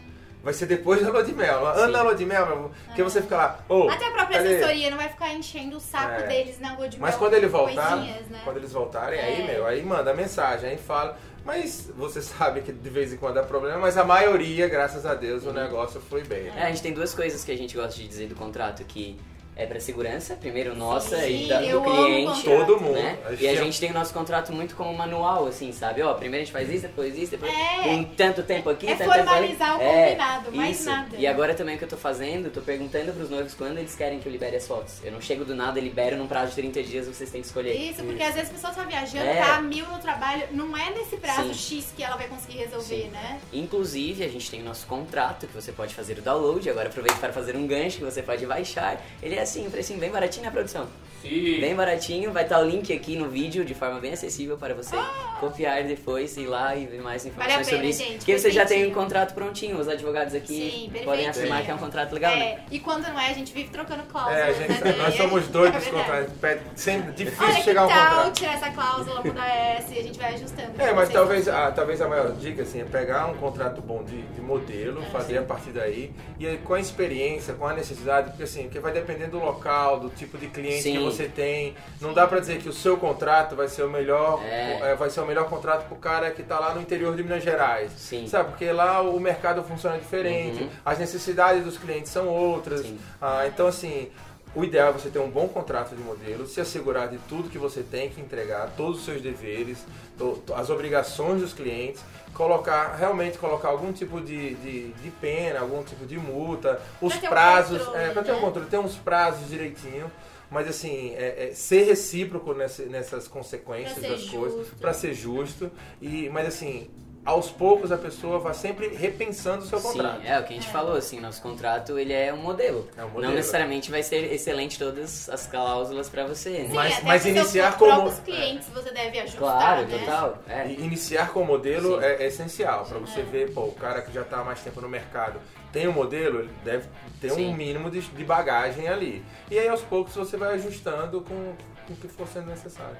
vai 0.43 0.53
ser 0.53 0.65
depois 0.65 1.01
da 1.01 1.09
lua 1.09 1.23
de 1.23 1.33
mel. 1.33 1.67
Anda 1.67 1.87
na 1.87 2.01
lua 2.01 2.15
de 2.15 2.25
mel, 2.25 2.71
porque 2.85 3.03
você 3.03 3.21
fica 3.21 3.35
lá. 3.37 3.59
ô, 3.67 3.89
Até 3.89 4.07
a 4.07 4.11
própria 4.11 4.37
cadê? 4.37 4.55
assessoria 4.55 4.89
não 4.89 4.97
vai 4.97 5.09
ficar 5.09 5.33
enchendo 5.33 5.77
o 5.77 5.79
saco 5.79 6.21
É. 6.21 6.27
deles 6.27 6.59
na 6.59 6.75
lua 6.75 6.87
de 6.87 6.99
Mas 6.99 7.11
mel 7.11 7.19
quando 7.19 7.33
ele 7.33 7.47
voltar, 7.47 7.97
né? 7.97 8.41
quando 8.43 8.57
eles 8.57 8.71
voltarem, 8.71 9.19
aí, 9.19 9.41
É. 9.41 9.45
meu, 9.53 9.65
aí 9.65 9.83
manda 9.83 10.13
mensagem, 10.13 10.69
aí 10.69 10.77
fala. 10.77 11.17
Mas 11.45 11.89
você 11.95 12.21
sabe 12.21 12.61
que 12.61 12.71
de 12.71 12.89
vez 12.89 13.11
em 13.13 13.17
quando 13.17 13.35
dá 13.35 13.43
problema, 13.43 13.79
mas 13.79 13.97
a 13.97 14.03
maioria, 14.03 14.67
graças 14.67 15.05
a 15.05 15.13
Deus, 15.15 15.45
o 15.45 15.51
negócio 15.53 15.99
foi 16.01 16.23
bem. 16.23 16.47
É, 16.55 16.63
a 16.63 16.67
gente 16.67 16.81
tem 16.81 16.93
duas 16.93 17.13
coisas 17.13 17.43
que 17.43 17.51
a 17.51 17.57
gente 17.57 17.75
gosta 17.75 17.93
de 17.95 18.07
dizer 18.07 18.27
do 18.27 18.35
contrato, 18.35 18.83
que 18.83 19.17
é 19.59 19.65
pra 19.65 19.79
segurança, 19.79 20.35
primeiro 20.35 20.73
nossa 20.75 21.17
Sim, 21.19 21.45
e 21.45 21.47
da, 21.47 21.59
do 21.61 21.81
cliente. 21.81 22.43
Todo 22.43 22.79
mundo. 22.79 22.93
Né? 22.93 23.17
E 23.39 23.47
a 23.47 23.51
é- 23.53 23.55
gente 23.57 23.79
tem 23.79 23.91
o 23.91 23.93
nosso 23.93 24.13
contrato 24.13 24.53
muito 24.53 24.75
como 24.75 24.93
manual, 24.93 25.45
assim, 25.47 25.71
sabe? 25.71 26.01
Ó, 26.01 26.13
primeiro 26.13 26.43
a 26.43 26.45
gente 26.45 26.53
faz 26.53 26.69
isso, 26.69 26.83
depois 26.83 27.17
isso, 27.17 27.31
depois 27.31 27.51
É. 27.51 27.83
com 27.83 28.03
tanto 28.05 28.41
tempo 28.43 28.69
aqui, 28.69 28.87
É 28.87 28.95
tanto 28.95 29.11
tempo 29.11 29.11
ali. 29.13 29.27
formalizar 29.27 29.77
o 29.77 29.81
É, 29.81 30.03
combinado, 30.05 30.51
mais 30.55 30.79
isso. 30.79 30.89
nada. 30.89 31.15
E 31.17 31.27
agora 31.27 31.53
também 31.53 31.75
o 31.75 31.77
que 31.77 31.83
eu 31.83 31.89
tô 31.89 31.97
fazendo, 31.97 32.49
tô 32.51 32.61
perguntando 32.61 33.11
pros 33.11 33.29
noivos 33.29 33.53
quando 33.53 33.77
eles 33.77 33.95
querem 33.95 34.19
que 34.19 34.27
eu 34.27 34.31
libere 34.31 34.55
as 34.55 34.65
fotos. 34.65 35.03
Eu 35.03 35.11
não 35.11 35.19
chego 35.21 35.43
do 35.43 35.53
nada, 35.55 35.79
libero 35.79 36.15
num 36.15 36.27
prazo 36.27 36.49
de 36.51 36.55
30 36.55 36.81
dias, 36.83 37.05
vocês 37.07 37.29
têm 37.29 37.41
que 37.41 37.47
escolher. 37.47 37.73
Isso, 37.75 38.01
porque 38.03 38.23
às 38.23 38.33
vezes 38.35 38.49
a 38.49 38.53
pessoa 38.53 38.73
tá 38.73 38.83
viajando, 38.83 39.25
É. 39.27 39.35
tá 39.41 39.55
a 39.57 39.61
mil 39.61 39.85
no 39.87 39.99
trabalho, 39.99 40.43
não 40.51 40.75
é 40.77 40.89
nesse 40.91 41.17
prazo 41.17 41.53
Sim. 41.53 41.79
X 41.81 41.93
que 41.97 42.01
ela 42.03 42.15
vai 42.15 42.27
conseguir 42.27 42.59
resolver, 42.59 43.03
Sim. 43.03 43.09
né? 43.09 43.39
Inclusive, 43.51 44.23
a 44.23 44.27
gente 44.29 44.49
tem 44.49 44.61
o 44.61 44.65
nosso 44.65 44.85
contrato, 44.87 45.47
que 45.47 45.53
você 45.53 45.71
pode 45.71 45.93
fazer 45.93 46.17
o 46.17 46.21
download. 46.21 46.69
Agora 46.69 46.87
aproveito 46.87 47.17
para 47.19 47.33
fazer 47.33 47.55
um 47.55 47.67
gancho 47.67 47.97
que 47.97 48.03
você 48.05 48.21
pode 48.21 48.45
baixar. 48.45 49.01
Ele 49.21 49.35
é 49.35 49.41
assim, 49.49 49.67
um 49.67 49.71
precinho 49.71 49.99
bem 49.99 50.11
baratinho 50.11 50.45
na 50.45 50.51
produção. 50.51 50.87
Sim. 51.21 51.59
Bem 51.59 51.75
baratinho, 51.75 52.31
vai 52.31 52.43
estar 52.43 52.59
o 52.59 52.63
link 52.65 52.93
aqui 52.93 53.15
no 53.17 53.27
vídeo 53.29 53.65
de 53.65 53.73
forma 53.73 53.99
bem 53.99 54.13
acessível 54.13 54.57
para 54.57 54.73
você 54.73 54.95
copiar 55.39 55.83
depois, 55.83 56.35
ir 56.37 56.47
lá 56.47 56.75
e 56.75 56.85
ver 56.85 57.01
mais 57.01 57.25
informações 57.25 57.53
Vale 57.55 57.65
pena, 57.65 57.77
sobre 57.77 57.89
isso. 57.89 58.03
gente, 58.03 58.17
Porque 58.19 58.37
você 58.39 58.51
já 58.51 58.65
tem 58.65 58.87
um 58.87 58.93
contrato 58.93 59.33
prontinho, 59.33 59.77
os 59.77 59.87
advogados 59.87 60.33
aqui 60.33 60.89
Sim, 60.93 61.03
podem 61.03 61.27
afirmar 61.27 61.63
que 61.63 61.71
é 61.71 61.75
um 61.75 61.77
contrato 61.77 62.13
legal, 62.13 62.35
né? 62.35 62.45
É, 62.45 62.59
e 62.71 62.79
quando 62.79 63.03
não 63.07 63.19
é, 63.19 63.29
a 63.31 63.33
gente 63.33 63.53
vive 63.53 63.69
trocando 63.69 64.03
cláusulas, 64.03 64.37
É, 64.39 64.43
a 64.43 64.53
gente, 64.53 64.83
né? 64.83 64.95
nós 64.97 65.15
somos 65.15 65.47
doidos 65.47 65.85
É 65.87 65.89
contratos. 65.89 66.33
Sempre 66.75 67.11
difícil 67.11 67.45
Olha 67.45 67.55
que 67.55 67.63
chegar 67.63 67.81
a 67.81 67.85
um 67.85 67.89
tal 67.89 68.15
contrato. 68.15 68.33
tirar 68.35 68.53
essa 68.53 68.69
cláusula, 68.71 69.21
mudar 69.23 69.47
essa 69.47 69.93
e 69.93 69.99
a 69.99 70.03
gente 70.03 70.17
vai 70.17 70.33
ajustando. 70.35 70.81
É, 70.81 70.93
mas 70.93 71.09
talvez 71.09 71.47
a, 71.47 71.71
talvez 71.71 72.01
a 72.01 72.07
maior 72.07 72.31
dica 72.33 72.61
assim, 72.63 72.81
é 72.81 72.85
pegar 72.85 73.25
um 73.27 73.35
contrato 73.35 73.81
bom 73.81 74.03
de, 74.03 74.21
de 74.21 74.41
modelo, 74.41 75.01
É, 75.01 75.05
fazer 75.07 75.37
a 75.37 75.43
partir 75.43 75.71
daí, 75.71 76.11
e 76.39 76.47
aí, 76.47 76.57
com 76.59 76.73
a 76.75 76.79
experiência, 76.79 77.53
com 77.53 77.65
a 77.67 77.73
necessidade, 77.73 78.29
porque 78.29 78.43
assim, 78.43 78.63
porque 78.63 78.79
vai 78.79 78.93
depender 78.93 79.27
do 79.27 79.39
local, 79.39 79.99
do 79.99 80.09
tipo 80.09 80.37
de 80.37 80.47
cliente 80.47 80.83
Sim. 80.83 80.93
que 80.93 80.99
você 80.99 81.08
tem. 81.17 81.75
Não 82.01 82.13
dá 82.13 82.27
pra 82.27 82.39
dizer 82.39 82.59
que 82.59 82.69
o 82.69 82.73
seu 82.73 82.97
contrato 82.97 83.55
vai 83.55 83.67
ser 83.67 83.83
o 83.83 83.89
melhor, 83.89 84.41
É. 84.43 84.91
é, 84.91 84.95
vai 84.95 85.09
ser 85.09 85.21
o 85.21 85.25
melhor 85.25 85.49
contrato 85.49 85.87
pro 85.87 85.95
cara 85.97 86.31
que 86.31 86.43
tá 86.43 86.59
lá 86.59 86.73
no 86.73 86.81
interior 86.81 87.15
de 87.15 87.23
Minas 87.23 87.43
Gerais. 87.43 87.91
Sim. 87.97 88.27
Sabe, 88.27 88.49
porque 88.49 88.71
lá 88.71 89.01
o 89.01 89.19
mercado 89.19 89.63
funciona 89.63 89.97
diferente, 89.97 90.63
Uhum. 90.63 90.69
as 90.85 90.99
necessidades 90.99 91.63
dos 91.63 91.77
clientes 91.77 92.11
são 92.11 92.27
outras. 92.27 92.81
Sim. 92.81 92.99
Ah, 93.21 93.45
então 93.47 93.67
assim, 93.67 94.09
o 94.55 94.63
ideal 94.63 94.89
é 94.89 94.91
você 94.93 95.09
ter 95.09 95.19
um 95.19 95.29
bom 95.29 95.47
contrato 95.47 95.95
de 95.95 96.01
modelo, 96.01 96.47
se 96.47 96.59
assegurar 96.59 97.07
de 97.07 97.17
tudo 97.29 97.49
que 97.49 97.57
você 97.57 97.81
tem 97.83 98.09
que 98.09 98.19
entregar, 98.19 98.71
todos 98.75 98.99
os 98.99 99.05
seus 99.05 99.21
deveres, 99.21 99.77
to- 100.17 100.41
to- 100.45 100.53
as 100.55 100.69
obrigações 100.71 101.39
dos 101.41 101.53
clientes, 101.53 102.01
colocar, 102.33 102.95
realmente 102.97 103.37
colocar 103.37 103.67
algum 103.69 103.91
tipo 103.91 104.19
de, 104.21 104.55
de, 104.55 104.87
de 104.89 105.11
pena, 105.21 105.59
algum 105.59 105.83
tipo 105.83 106.05
de 106.05 106.17
multa, 106.17 106.81
os 107.01 107.15
um 107.15 107.19
prazos, 107.19 107.79
controle, 107.83 108.05
é, 108.05 108.09
pra 108.09 108.23
ter 108.23 108.31
um 108.31 108.35
né? 108.35 108.41
controle, 108.41 108.67
ter 108.69 108.77
uns 108.79 108.95
prazos 108.95 109.47
direitinho. 109.49 110.09
Mas 110.49 110.67
assim, 110.67 111.13
é, 111.15 111.49
é 111.49 111.53
ser 111.53 111.83
recíproco 111.83 112.53
nessa- 112.53 112.83
nessas 112.85 113.27
consequências 113.27 114.01
das 114.01 114.25
coisas, 114.29 114.59
justo. 114.67 114.75
para 114.77 114.93
ser 114.93 115.13
justo. 115.13 115.71
E, 116.01 116.29
mas 116.29 116.47
assim, 116.47 116.89
aos 117.25 117.51
poucos 117.51 117.91
a 117.91 117.97
pessoa 117.97 118.39
vai 118.39 118.53
sempre 118.53 118.87
repensando 118.95 119.63
o 119.63 119.67
seu 119.67 119.79
contrato. 119.79 120.21
Sim, 120.21 120.27
é 120.27 120.39
o 120.39 120.43
que 120.45 120.53
a 120.53 120.55
gente 120.55 120.69
falou, 120.69 120.95
assim, 120.95 121.19
nosso 121.19 121.41
contrato 121.41 121.99
ele 121.99 122.13
é 122.13 122.33
um 122.33 122.37
modelo. 122.41 122.87
É 122.97 123.03
um 123.03 123.09
modelo. 123.09 123.27
Não 123.27 123.33
necessariamente 123.35 123.91
vai 123.91 124.01
ser 124.01 124.31
excelente 124.33 124.79
todas 124.79 125.29
as 125.29 125.45
cláusulas 125.45 126.09
pra 126.09 126.25
você, 126.25 126.49
né? 126.49 126.67
Sim, 126.69 126.73
Mas- 126.73 126.93
até 126.97 127.05
mas 127.05 127.25
iniciar 127.25 127.77
seus 127.77 127.91
como- 127.93 128.11
clientes 128.21 128.67
você 128.69 128.91
deve 128.91 129.19
ajustar, 129.19 129.39
Claro, 129.39 129.87
né? 129.87 129.97
total. 129.99 130.43
É. 130.47 130.67
E 130.69 130.79
iniciar 130.81 131.31
com 131.31 131.41
o 131.41 131.45
modelo 131.45 131.99
Sim. 131.99 132.05
é, 132.05 132.23
é 132.23 132.27
essencial 132.27 132.85
para 132.85 132.97
você 132.99 133.21
ver, 133.21 133.53
pô, 133.53 133.63
o 133.65 133.73
cara 133.73 134.01
que 134.01 134.11
já 134.13 134.21
está 134.21 134.39
há 134.39 134.43
mais 134.43 134.61
tempo 134.61 134.79
no 134.81 134.89
mercado 134.89 135.39
tem 135.71 135.87
um 135.87 135.91
modelo, 135.93 136.39
ele 136.39 136.49
deve 136.63 136.87
ter 137.21 137.31
Sim. 137.31 137.47
um 137.49 137.55
mínimo 137.55 137.89
de, 137.91 138.01
de 138.01 138.23
bagagem 138.23 138.87
ali. 138.87 139.23
E 139.51 139.57
aí 139.59 139.67
aos 139.67 139.81
poucos 139.81 140.15
você 140.15 140.37
vai 140.37 140.55
ajustando 140.55 141.21
com, 141.21 141.53
com 141.87 141.93
o 141.93 141.95
que 141.95 142.07
for 142.07 142.27
sendo 142.27 142.47
necessário. 142.47 142.97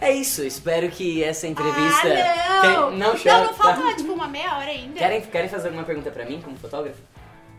É 0.00 0.12
isso, 0.12 0.44
espero 0.44 0.88
que 0.90 1.24
essa 1.24 1.46
entrevista. 1.48 2.06
Ah, 2.08 2.62
não! 2.62 2.90
Tem- 2.90 2.98
Não, 2.98 3.18
chora, 3.18 3.44
não 3.46 3.54
falta 3.54 3.96
tipo 3.96 4.12
uma 4.12 4.28
meia 4.28 4.56
hora 4.56 4.70
ainda. 4.70 4.96
Querem, 4.96 5.20
querem 5.22 5.48
fazer 5.48 5.68
alguma 5.68 5.84
pergunta 5.84 6.10
pra 6.10 6.24
mim, 6.24 6.40
como 6.40 6.56
fotógrafo? 6.56 7.00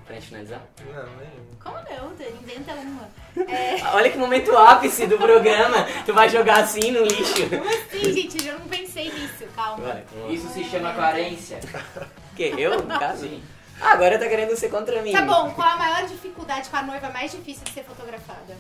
Pra 0.06 0.16
gente 0.16 0.28
finalizar? 0.28 0.62
Não, 0.86 1.04
nenhum. 1.18 1.50
Como 1.62 1.76
não? 1.76 2.12
Inventa 2.42 2.74
uma. 2.74 3.10
É, 3.54 3.84
Olha 3.94 4.10
que 4.10 4.18
momento 4.18 4.56
ápice 4.58 5.06
do 5.06 5.18
programa. 5.18 5.86
Tu 6.06 6.14
vai 6.14 6.30
jogar 6.30 6.62
assim 6.64 6.92
no 6.92 7.04
lixo. 7.04 7.48
como 7.50 7.70
assim, 7.70 8.14
gente? 8.14 8.48
Eu 8.48 8.58
não 8.58 8.68
pensei 8.68 9.12
nisso. 9.12 9.44
Calma. 9.56 9.84
Vai. 9.86 10.04
Isso 10.34 10.48
se 10.50 10.64
chama 10.64 10.94
carência. 10.94 11.60
Que? 12.36 12.54
Eu, 12.58 12.82
no 12.82 12.88
caso? 12.98 13.26
Ah, 13.26 13.59
agora 13.82 14.18
tá 14.18 14.28
querendo 14.28 14.56
ser 14.56 14.70
contra 14.70 15.02
mim. 15.02 15.12
Tá 15.12 15.22
bom, 15.22 15.52
qual 15.52 15.68
a 15.68 15.78
maior 15.78 16.08
dificuldade 16.08 16.70
com 16.70 16.78
a 16.78 16.84
noiva 16.84 17.10
mais 17.10 17.32
difícil 17.32 17.64
de 17.64 17.72
ser 17.72 17.84
fotografada? 17.84 18.58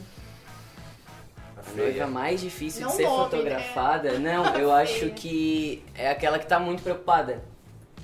A 1.57 1.77
noiva 1.77 2.07
mais 2.07 2.41
difícil 2.41 2.81
Não 2.81 2.89
de 2.89 2.95
ser 2.95 3.03
nome, 3.03 3.23
fotografada? 3.23 4.19
Não, 4.19 4.45
eu 4.55 4.71
acho 4.75 5.09
que 5.11 5.83
é 5.95 6.09
aquela 6.09 6.39
que 6.39 6.47
tá 6.47 6.59
muito 6.59 6.81
preocupada. 6.81 7.43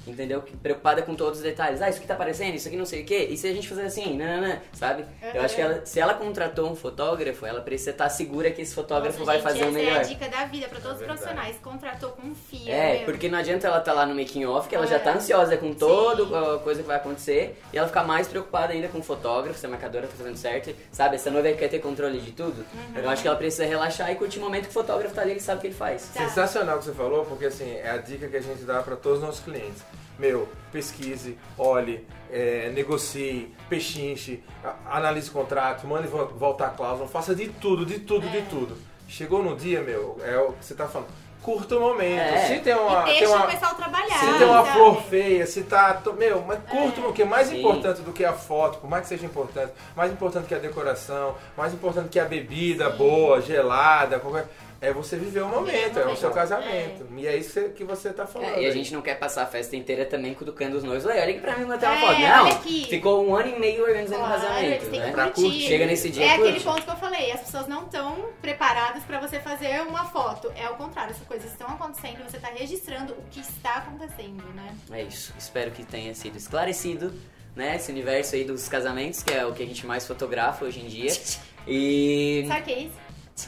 Entendeu? 0.08 0.44
Preocupada 0.62 1.02
com 1.02 1.16
todos 1.16 1.40
os 1.40 1.44
detalhes. 1.44 1.82
Ah, 1.82 1.90
isso 1.90 1.98
aqui 1.98 2.08
tá 2.08 2.14
aparecendo, 2.14 2.54
isso 2.56 2.68
aqui 2.68 2.78
não 2.78 2.86
sei 2.86 3.02
o 3.02 3.06
quê. 3.06 3.28
E 3.30 3.38
se 3.38 3.48
a 3.48 3.54
gente 3.54 3.68
fazer 3.68 3.84
assim, 3.84 4.16
nananã, 4.16 4.60
sabe? 4.74 5.06
Eu 5.34 5.40
Uhum. 5.40 5.46
acho 5.46 5.56
que 5.56 5.62
ela, 5.62 5.86
se 5.86 6.00
ela 6.00 6.14
contratou 6.14 6.70
um 6.70 6.76
fotógrafo, 6.76 7.46
ela 7.46 7.62
precisa 7.62 7.90
estar 7.92 8.08
segura 8.10 8.52
que 8.52 8.62
esse 8.62 8.74
fotógrafo 8.76 9.20
Nossa, 9.20 9.26
vai 9.26 9.36
gente, 9.38 9.44
fazer 9.44 9.60
o 9.60 9.68
essa 9.68 9.72
melhor. 9.72 9.96
é 9.98 10.00
a 10.00 10.04
dica 10.04 10.30
da 10.30 10.46
vida 10.46 10.68
pra 10.68 10.80
todos 10.80 10.98
os 10.98 11.02
É 11.04 11.06
verdade. 11.08 11.20
profissionais. 11.20 11.58
Contratou, 11.62 12.10
confia. 12.12 12.72
É, 12.74 12.96
meu. 12.98 13.06
porque 13.06 13.28
não 13.30 13.40
adianta 13.40 13.68
ela 13.68 13.80
estar 13.80 13.94
lá 13.94 14.06
no 14.06 14.14
making 14.16 14.46
off, 14.46 14.70
que 14.70 14.76
ela 14.76 14.86
já 14.86 14.98
É. 14.98 15.00
tá 15.00 15.14
ansiosa 15.14 15.58
com 15.58 15.74
toda 15.74 16.56
a 16.56 16.60
coisa 16.60 16.82
que 16.82 16.88
vai 16.88 16.98
acontecer, 16.98 17.60
e 17.74 17.78
ela 17.78 17.88
ficar 17.88 18.04
mais 18.04 18.28
preocupada 18.28 18.74
ainda 18.74 18.88
com 18.88 19.00
o 19.00 19.04
fotógrafo, 19.04 19.58
se 19.58 19.66
a 19.66 19.70
marcadora 19.70 20.06
tá 20.08 20.14
fazendo 20.16 20.38
certo, 20.38 20.74
sabe? 20.92 21.16
Essa 21.16 21.32
noiva 21.32 21.52
quer 21.54 21.68
ter 21.68 21.80
controle 21.80 22.20
de 22.20 22.32
tudo. 22.32 22.66
Uhum. 22.74 23.02
Eu 23.02 23.10
acho 23.10 23.22
que 23.22 23.28
ela 23.28 23.38
precisa 23.38 23.66
relaxar 23.66 24.12
e 24.12 24.16
curtir 24.16 24.38
o 24.40 24.42
momento 24.42 24.64
que 24.66 24.70
o 24.70 24.74
fotógrafo 24.74 25.16
tá 25.16 25.22
ali, 25.22 25.32
ele 25.32 25.40
sabe 25.40 25.58
o 25.58 25.62
que 25.62 25.68
ele 25.68 25.74
faz. 25.76 26.10
Tá. 26.14 26.22
Sensacional 26.28 26.76
o 26.76 26.80
que 26.80 26.86
você 26.86 26.94
falou, 26.94 27.26
porque 27.26 27.46
assim, 27.46 27.72
é 27.76 27.90
a 27.90 27.98
dica 27.98 28.28
que 28.28 28.38
a 28.38 28.42
gente 28.42 28.64
dá 28.64 28.82
para 28.84 28.96
todos 28.96 29.20
os 29.20 29.24
nossos 29.26 29.44
clientes. 29.44 29.82
Meu, 30.18 30.48
pesquise, 30.72 31.38
olhe, 31.58 32.06
é, 32.32 32.72
negocie, 32.74 33.54
pechinche, 33.70 34.42
analise 34.90 35.30
o 35.30 35.34
contrato, 35.34 35.86
mande 35.86 36.08
vo- 36.08 36.28
voltar 36.38 36.68
a 36.68 36.70
cláusula, 36.70 37.08
faça 37.08 37.36
de 37.36 37.50
tudo, 37.50 37.86
de 37.86 38.00
tudo, 38.00 38.26
É. 38.28 38.30
de 38.30 38.42
tudo. 38.44 38.78
Chegou 39.08 39.44
no 39.44 39.56
dia, 39.56 39.82
meu, 39.82 40.18
é 40.24 40.38
o 40.38 40.54
que 40.54 40.66
você 40.66 40.74
tá 40.74 40.88
falando. 40.88 41.10
Curta 41.42 41.78
o 41.78 41.80
momento. 41.80 42.20
É. 42.22 42.48
Se 42.48 42.60
tem 42.62 42.74
uma. 42.74 43.02
e 43.02 43.06
tem 43.06 43.20
deixa 43.20 43.36
uma 43.36 43.46
o 43.46 43.52
pessoal 43.52 43.76
trabalhar. 43.76 44.18
se 44.20 44.38
tem 44.40 44.48
uma 44.48 44.66
flor 44.66 45.02
feia, 45.04 45.46
se 45.46 45.62
tá. 45.62 46.02
Meu, 46.18 46.42
mas 46.42 46.58
curta, 46.68 47.00
É. 47.02 47.04
o 47.06 47.14
que 47.14 47.22
é 47.22 47.26
mais 47.26 47.50
Sim. 47.50 47.60
importante 47.60 48.02
do 48.02 48.12
que 48.12 48.26
a 48.26 48.34
foto, 48.34 48.80
por 48.80 48.90
mais 48.90 49.04
que 49.04 49.10
seja 49.10 49.28
importante, 49.28 49.72
mais 49.96 50.12
importante 50.12 50.48
que 50.48 50.56
a 50.56 50.58
decoração, 50.58 51.36
mais 51.56 51.72
importante 51.72 52.10
que 52.10 52.20
a 52.20 52.26
bebida 52.26 52.90
boa, 52.90 53.40
gelada, 53.42 54.20
qualquer. 54.20 54.48
É 54.86 54.94
você 54.94 55.18
viver 55.18 55.42
o 55.42 55.48
momento, 55.48 55.98
é 56.00 56.06
o 56.06 56.16
seu 56.16 56.30
casamento. 56.32 57.08
E 57.18 57.26
é 57.28 57.36
isso 57.36 57.70
que- 57.70 57.84
você 57.84 58.14
tá 58.14 58.28
falando. 58.28 58.50
É, 58.56 58.62
e 58.64 58.66
a 58.68 58.72
gente 58.72 58.94
não 58.94 59.02
quer 59.02 59.16
passar 59.18 59.44
a 59.44 59.46
festa 59.46 59.76
inteira 59.76 60.06
também 60.06 60.34
cutucando 60.34 60.78
os 60.78 60.84
noivos. 60.84 61.06
Olha, 61.06 61.22
olha 61.22 61.32
aqui 61.32 61.40
pra 61.40 61.58
mim 61.58 61.66
bater 61.66 61.88
uma 61.88 61.96
É, 61.96 62.02
foto. 62.02 62.20
Não, 62.20 62.62
ficou 62.88 63.28
um 63.28 63.36
ano 63.36 63.56
e 63.56 63.60
meio 63.60 63.84
organizando 63.84 64.22
o 64.22 64.26
Claro, 64.26 64.42
casamento, 64.42 64.86
né? 64.92 65.06
que 65.08 65.12
Pra 65.12 65.28
curtir. 65.32 65.62
Chega 65.62 65.86
nesse 65.88 66.10
dia, 66.10 66.26
É 66.26 66.30
aquele 66.34 66.50
curte. 66.60 66.64
ponto 66.66 66.82
que 66.84 66.90
eu 66.92 66.96
falei, 66.98 67.32
as 67.32 67.40
pessoas 67.42 67.68
não 67.68 67.84
estão 67.86 68.26
preparadas 68.42 69.04
pra 69.04 69.20
você 69.20 69.40
fazer 69.40 69.82
uma 69.82 70.06
foto. 70.06 70.52
É 70.56 70.70
o 70.70 70.76
contrário, 70.76 71.12
essas 71.12 71.26
coisas 71.28 71.50
estão 71.52 71.68
acontecendo 71.68 72.20
e 72.20 72.30
você 72.32 72.38
tá 72.38 72.50
registrando 72.56 73.14
o 73.14 73.24
que 73.32 73.40
está 73.40 73.76
acontecendo, 73.78 74.44
né? 74.54 74.76
É 74.92 75.02
isso. 75.04 75.34
Espero 75.38 75.72
que 75.72 75.84
tenha 75.84 76.14
sido 76.14 76.38
esclarecido, 76.38 77.14
né? 77.56 77.76
Esse 77.78 77.92
universo 77.92 78.36
aí 78.36 78.44
dos 78.44 78.68
casamentos, 78.68 79.24
que 79.24 79.34
é 79.34 79.46
o 79.46 79.54
que 79.54 79.64
a 79.64 79.66
gente 79.66 79.86
mais 79.86 80.06
fotografa 80.06 80.66
hoje 80.66 80.80
em 80.82 80.88
dia. 80.88 81.12
E 81.68 82.46
Sabe 82.48 82.62
o 82.62 82.64
que 82.64 82.72
é 82.72 82.80
isso? 82.82 82.94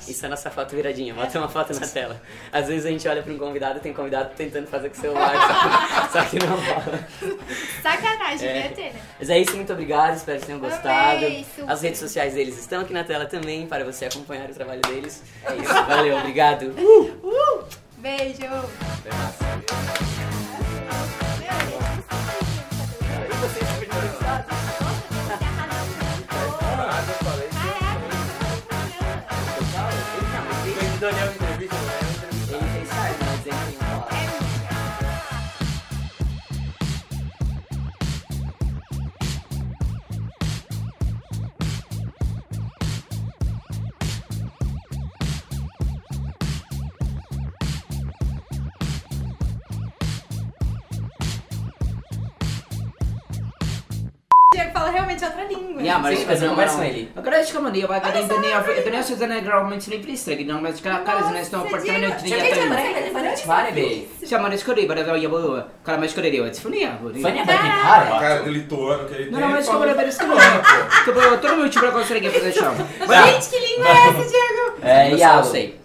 Isso 0.07 0.25
é 0.25 0.27
a 0.27 0.29
nossa 0.29 0.49
foto 0.51 0.75
viradinha, 0.75 1.13
bota 1.13 1.39
uma 1.39 1.47
foto 1.47 1.73
na 1.79 1.88
tela. 1.88 2.21
Às 2.51 2.67
vezes 2.67 2.85
a 2.85 2.89
gente 2.89 3.07
olha 3.07 3.23
pra 3.23 3.31
um 3.31 3.38
convidado, 3.38 3.79
tem 3.79 3.93
convidado 3.93 4.31
tentando 4.35 4.67
fazer 4.67 4.89
com 4.89 4.97
o 4.97 4.99
celular, 5.01 5.33
só, 6.11 6.23
que 6.25 6.38
não 6.39 6.55
rola. 6.57 7.07
Sacanagem, 7.81 8.49
É. 8.49 8.67
ter, 8.69 8.93
né? 8.93 9.01
Mas 9.17 9.29
é 9.29 9.39
isso, 9.39 9.55
muito 9.55 9.71
obrigado, 9.71 10.15
espero 10.17 10.39
que 10.39 10.45
tenham 10.45 10.59
gostado. 10.59 11.25
Amei. 11.25 11.45
As 11.67 11.81
redes 11.81 11.99
sociais 11.99 12.33
deles 12.33 12.57
estão 12.59 12.81
aqui 12.81 12.91
na 12.93 13.03
tela 13.03 13.25
também, 13.25 13.65
para 13.65 13.85
você 13.85 14.05
acompanhar 14.05 14.49
o 14.49 14.53
trabalho 14.53 14.81
deles. 14.81 15.23
É 15.45 15.55
isso, 15.55 15.73
valeu, 15.85 16.17
obrigado. 16.17 16.63
Uh! 16.77 17.63
Beijo! 17.97 18.43
É 18.43 19.13
massa. 19.13 20.16
Mas 56.28 56.41
não 56.41 56.47
man 56.49 56.55
conversa 56.55 56.86
ele. 56.86 57.12
Acho 57.39 57.51
que 57.51 57.58
man 57.60 57.72
dia 57.72 57.88
vai 57.88 58.01
cada 58.01 58.22
Daniel, 58.24 58.64
Daniel 58.84 59.03
se 59.03 59.16
dana 59.16 59.39
graumente 59.39 59.89
nem 59.89 59.99
que 60.36 60.43
não 60.43 60.62
mas 60.62 60.80
cara 60.80 60.99
cara 60.99 61.22
não 61.22 61.32
também 61.62 62.01
não 62.01 62.18
tinha 62.18 62.38
Parece 63.14 63.47
várias 63.47 63.74
vezes. 63.76 64.08
Chama 64.28 64.49
nesse 64.49 64.66
corri 64.66 64.86
para 64.86 65.03
ver 65.03 65.26
a 65.26 65.30
boa. 65.30 65.68
Cara 65.84 65.97
mais 65.97 66.14
corri 66.14 66.36
eu 66.36 66.49
disfonia. 66.49 66.99
Fania 67.22 67.41
A 67.43 67.45
Barquinhara? 67.45 68.20
cara 68.20 68.41
do 68.43 68.51
lituano 68.51 69.05
que 69.08 69.14
ele 69.16 69.32
Não, 69.32 69.39
não, 69.39 69.49
mas 69.49 69.68
como 69.68 69.84
era 69.84 70.08
isso 70.08 70.20
que 70.20 70.26
não. 70.26 70.38
Tipo, 70.38 71.38
todo 71.41 71.58
mundo 71.58 71.70
para 71.80 71.91
conseguir 71.91 72.30
fazer 72.32 72.51
chão. 72.51 72.76
Gente, 72.76 73.49
que 73.49 73.60
língua 73.60 73.88
é 73.88 73.91
essa, 73.91 74.30
Diego? 74.30 74.78
É, 74.82 75.12
Eu 75.14 75.18
Iago. 75.18 75.43
sei. 75.47 75.80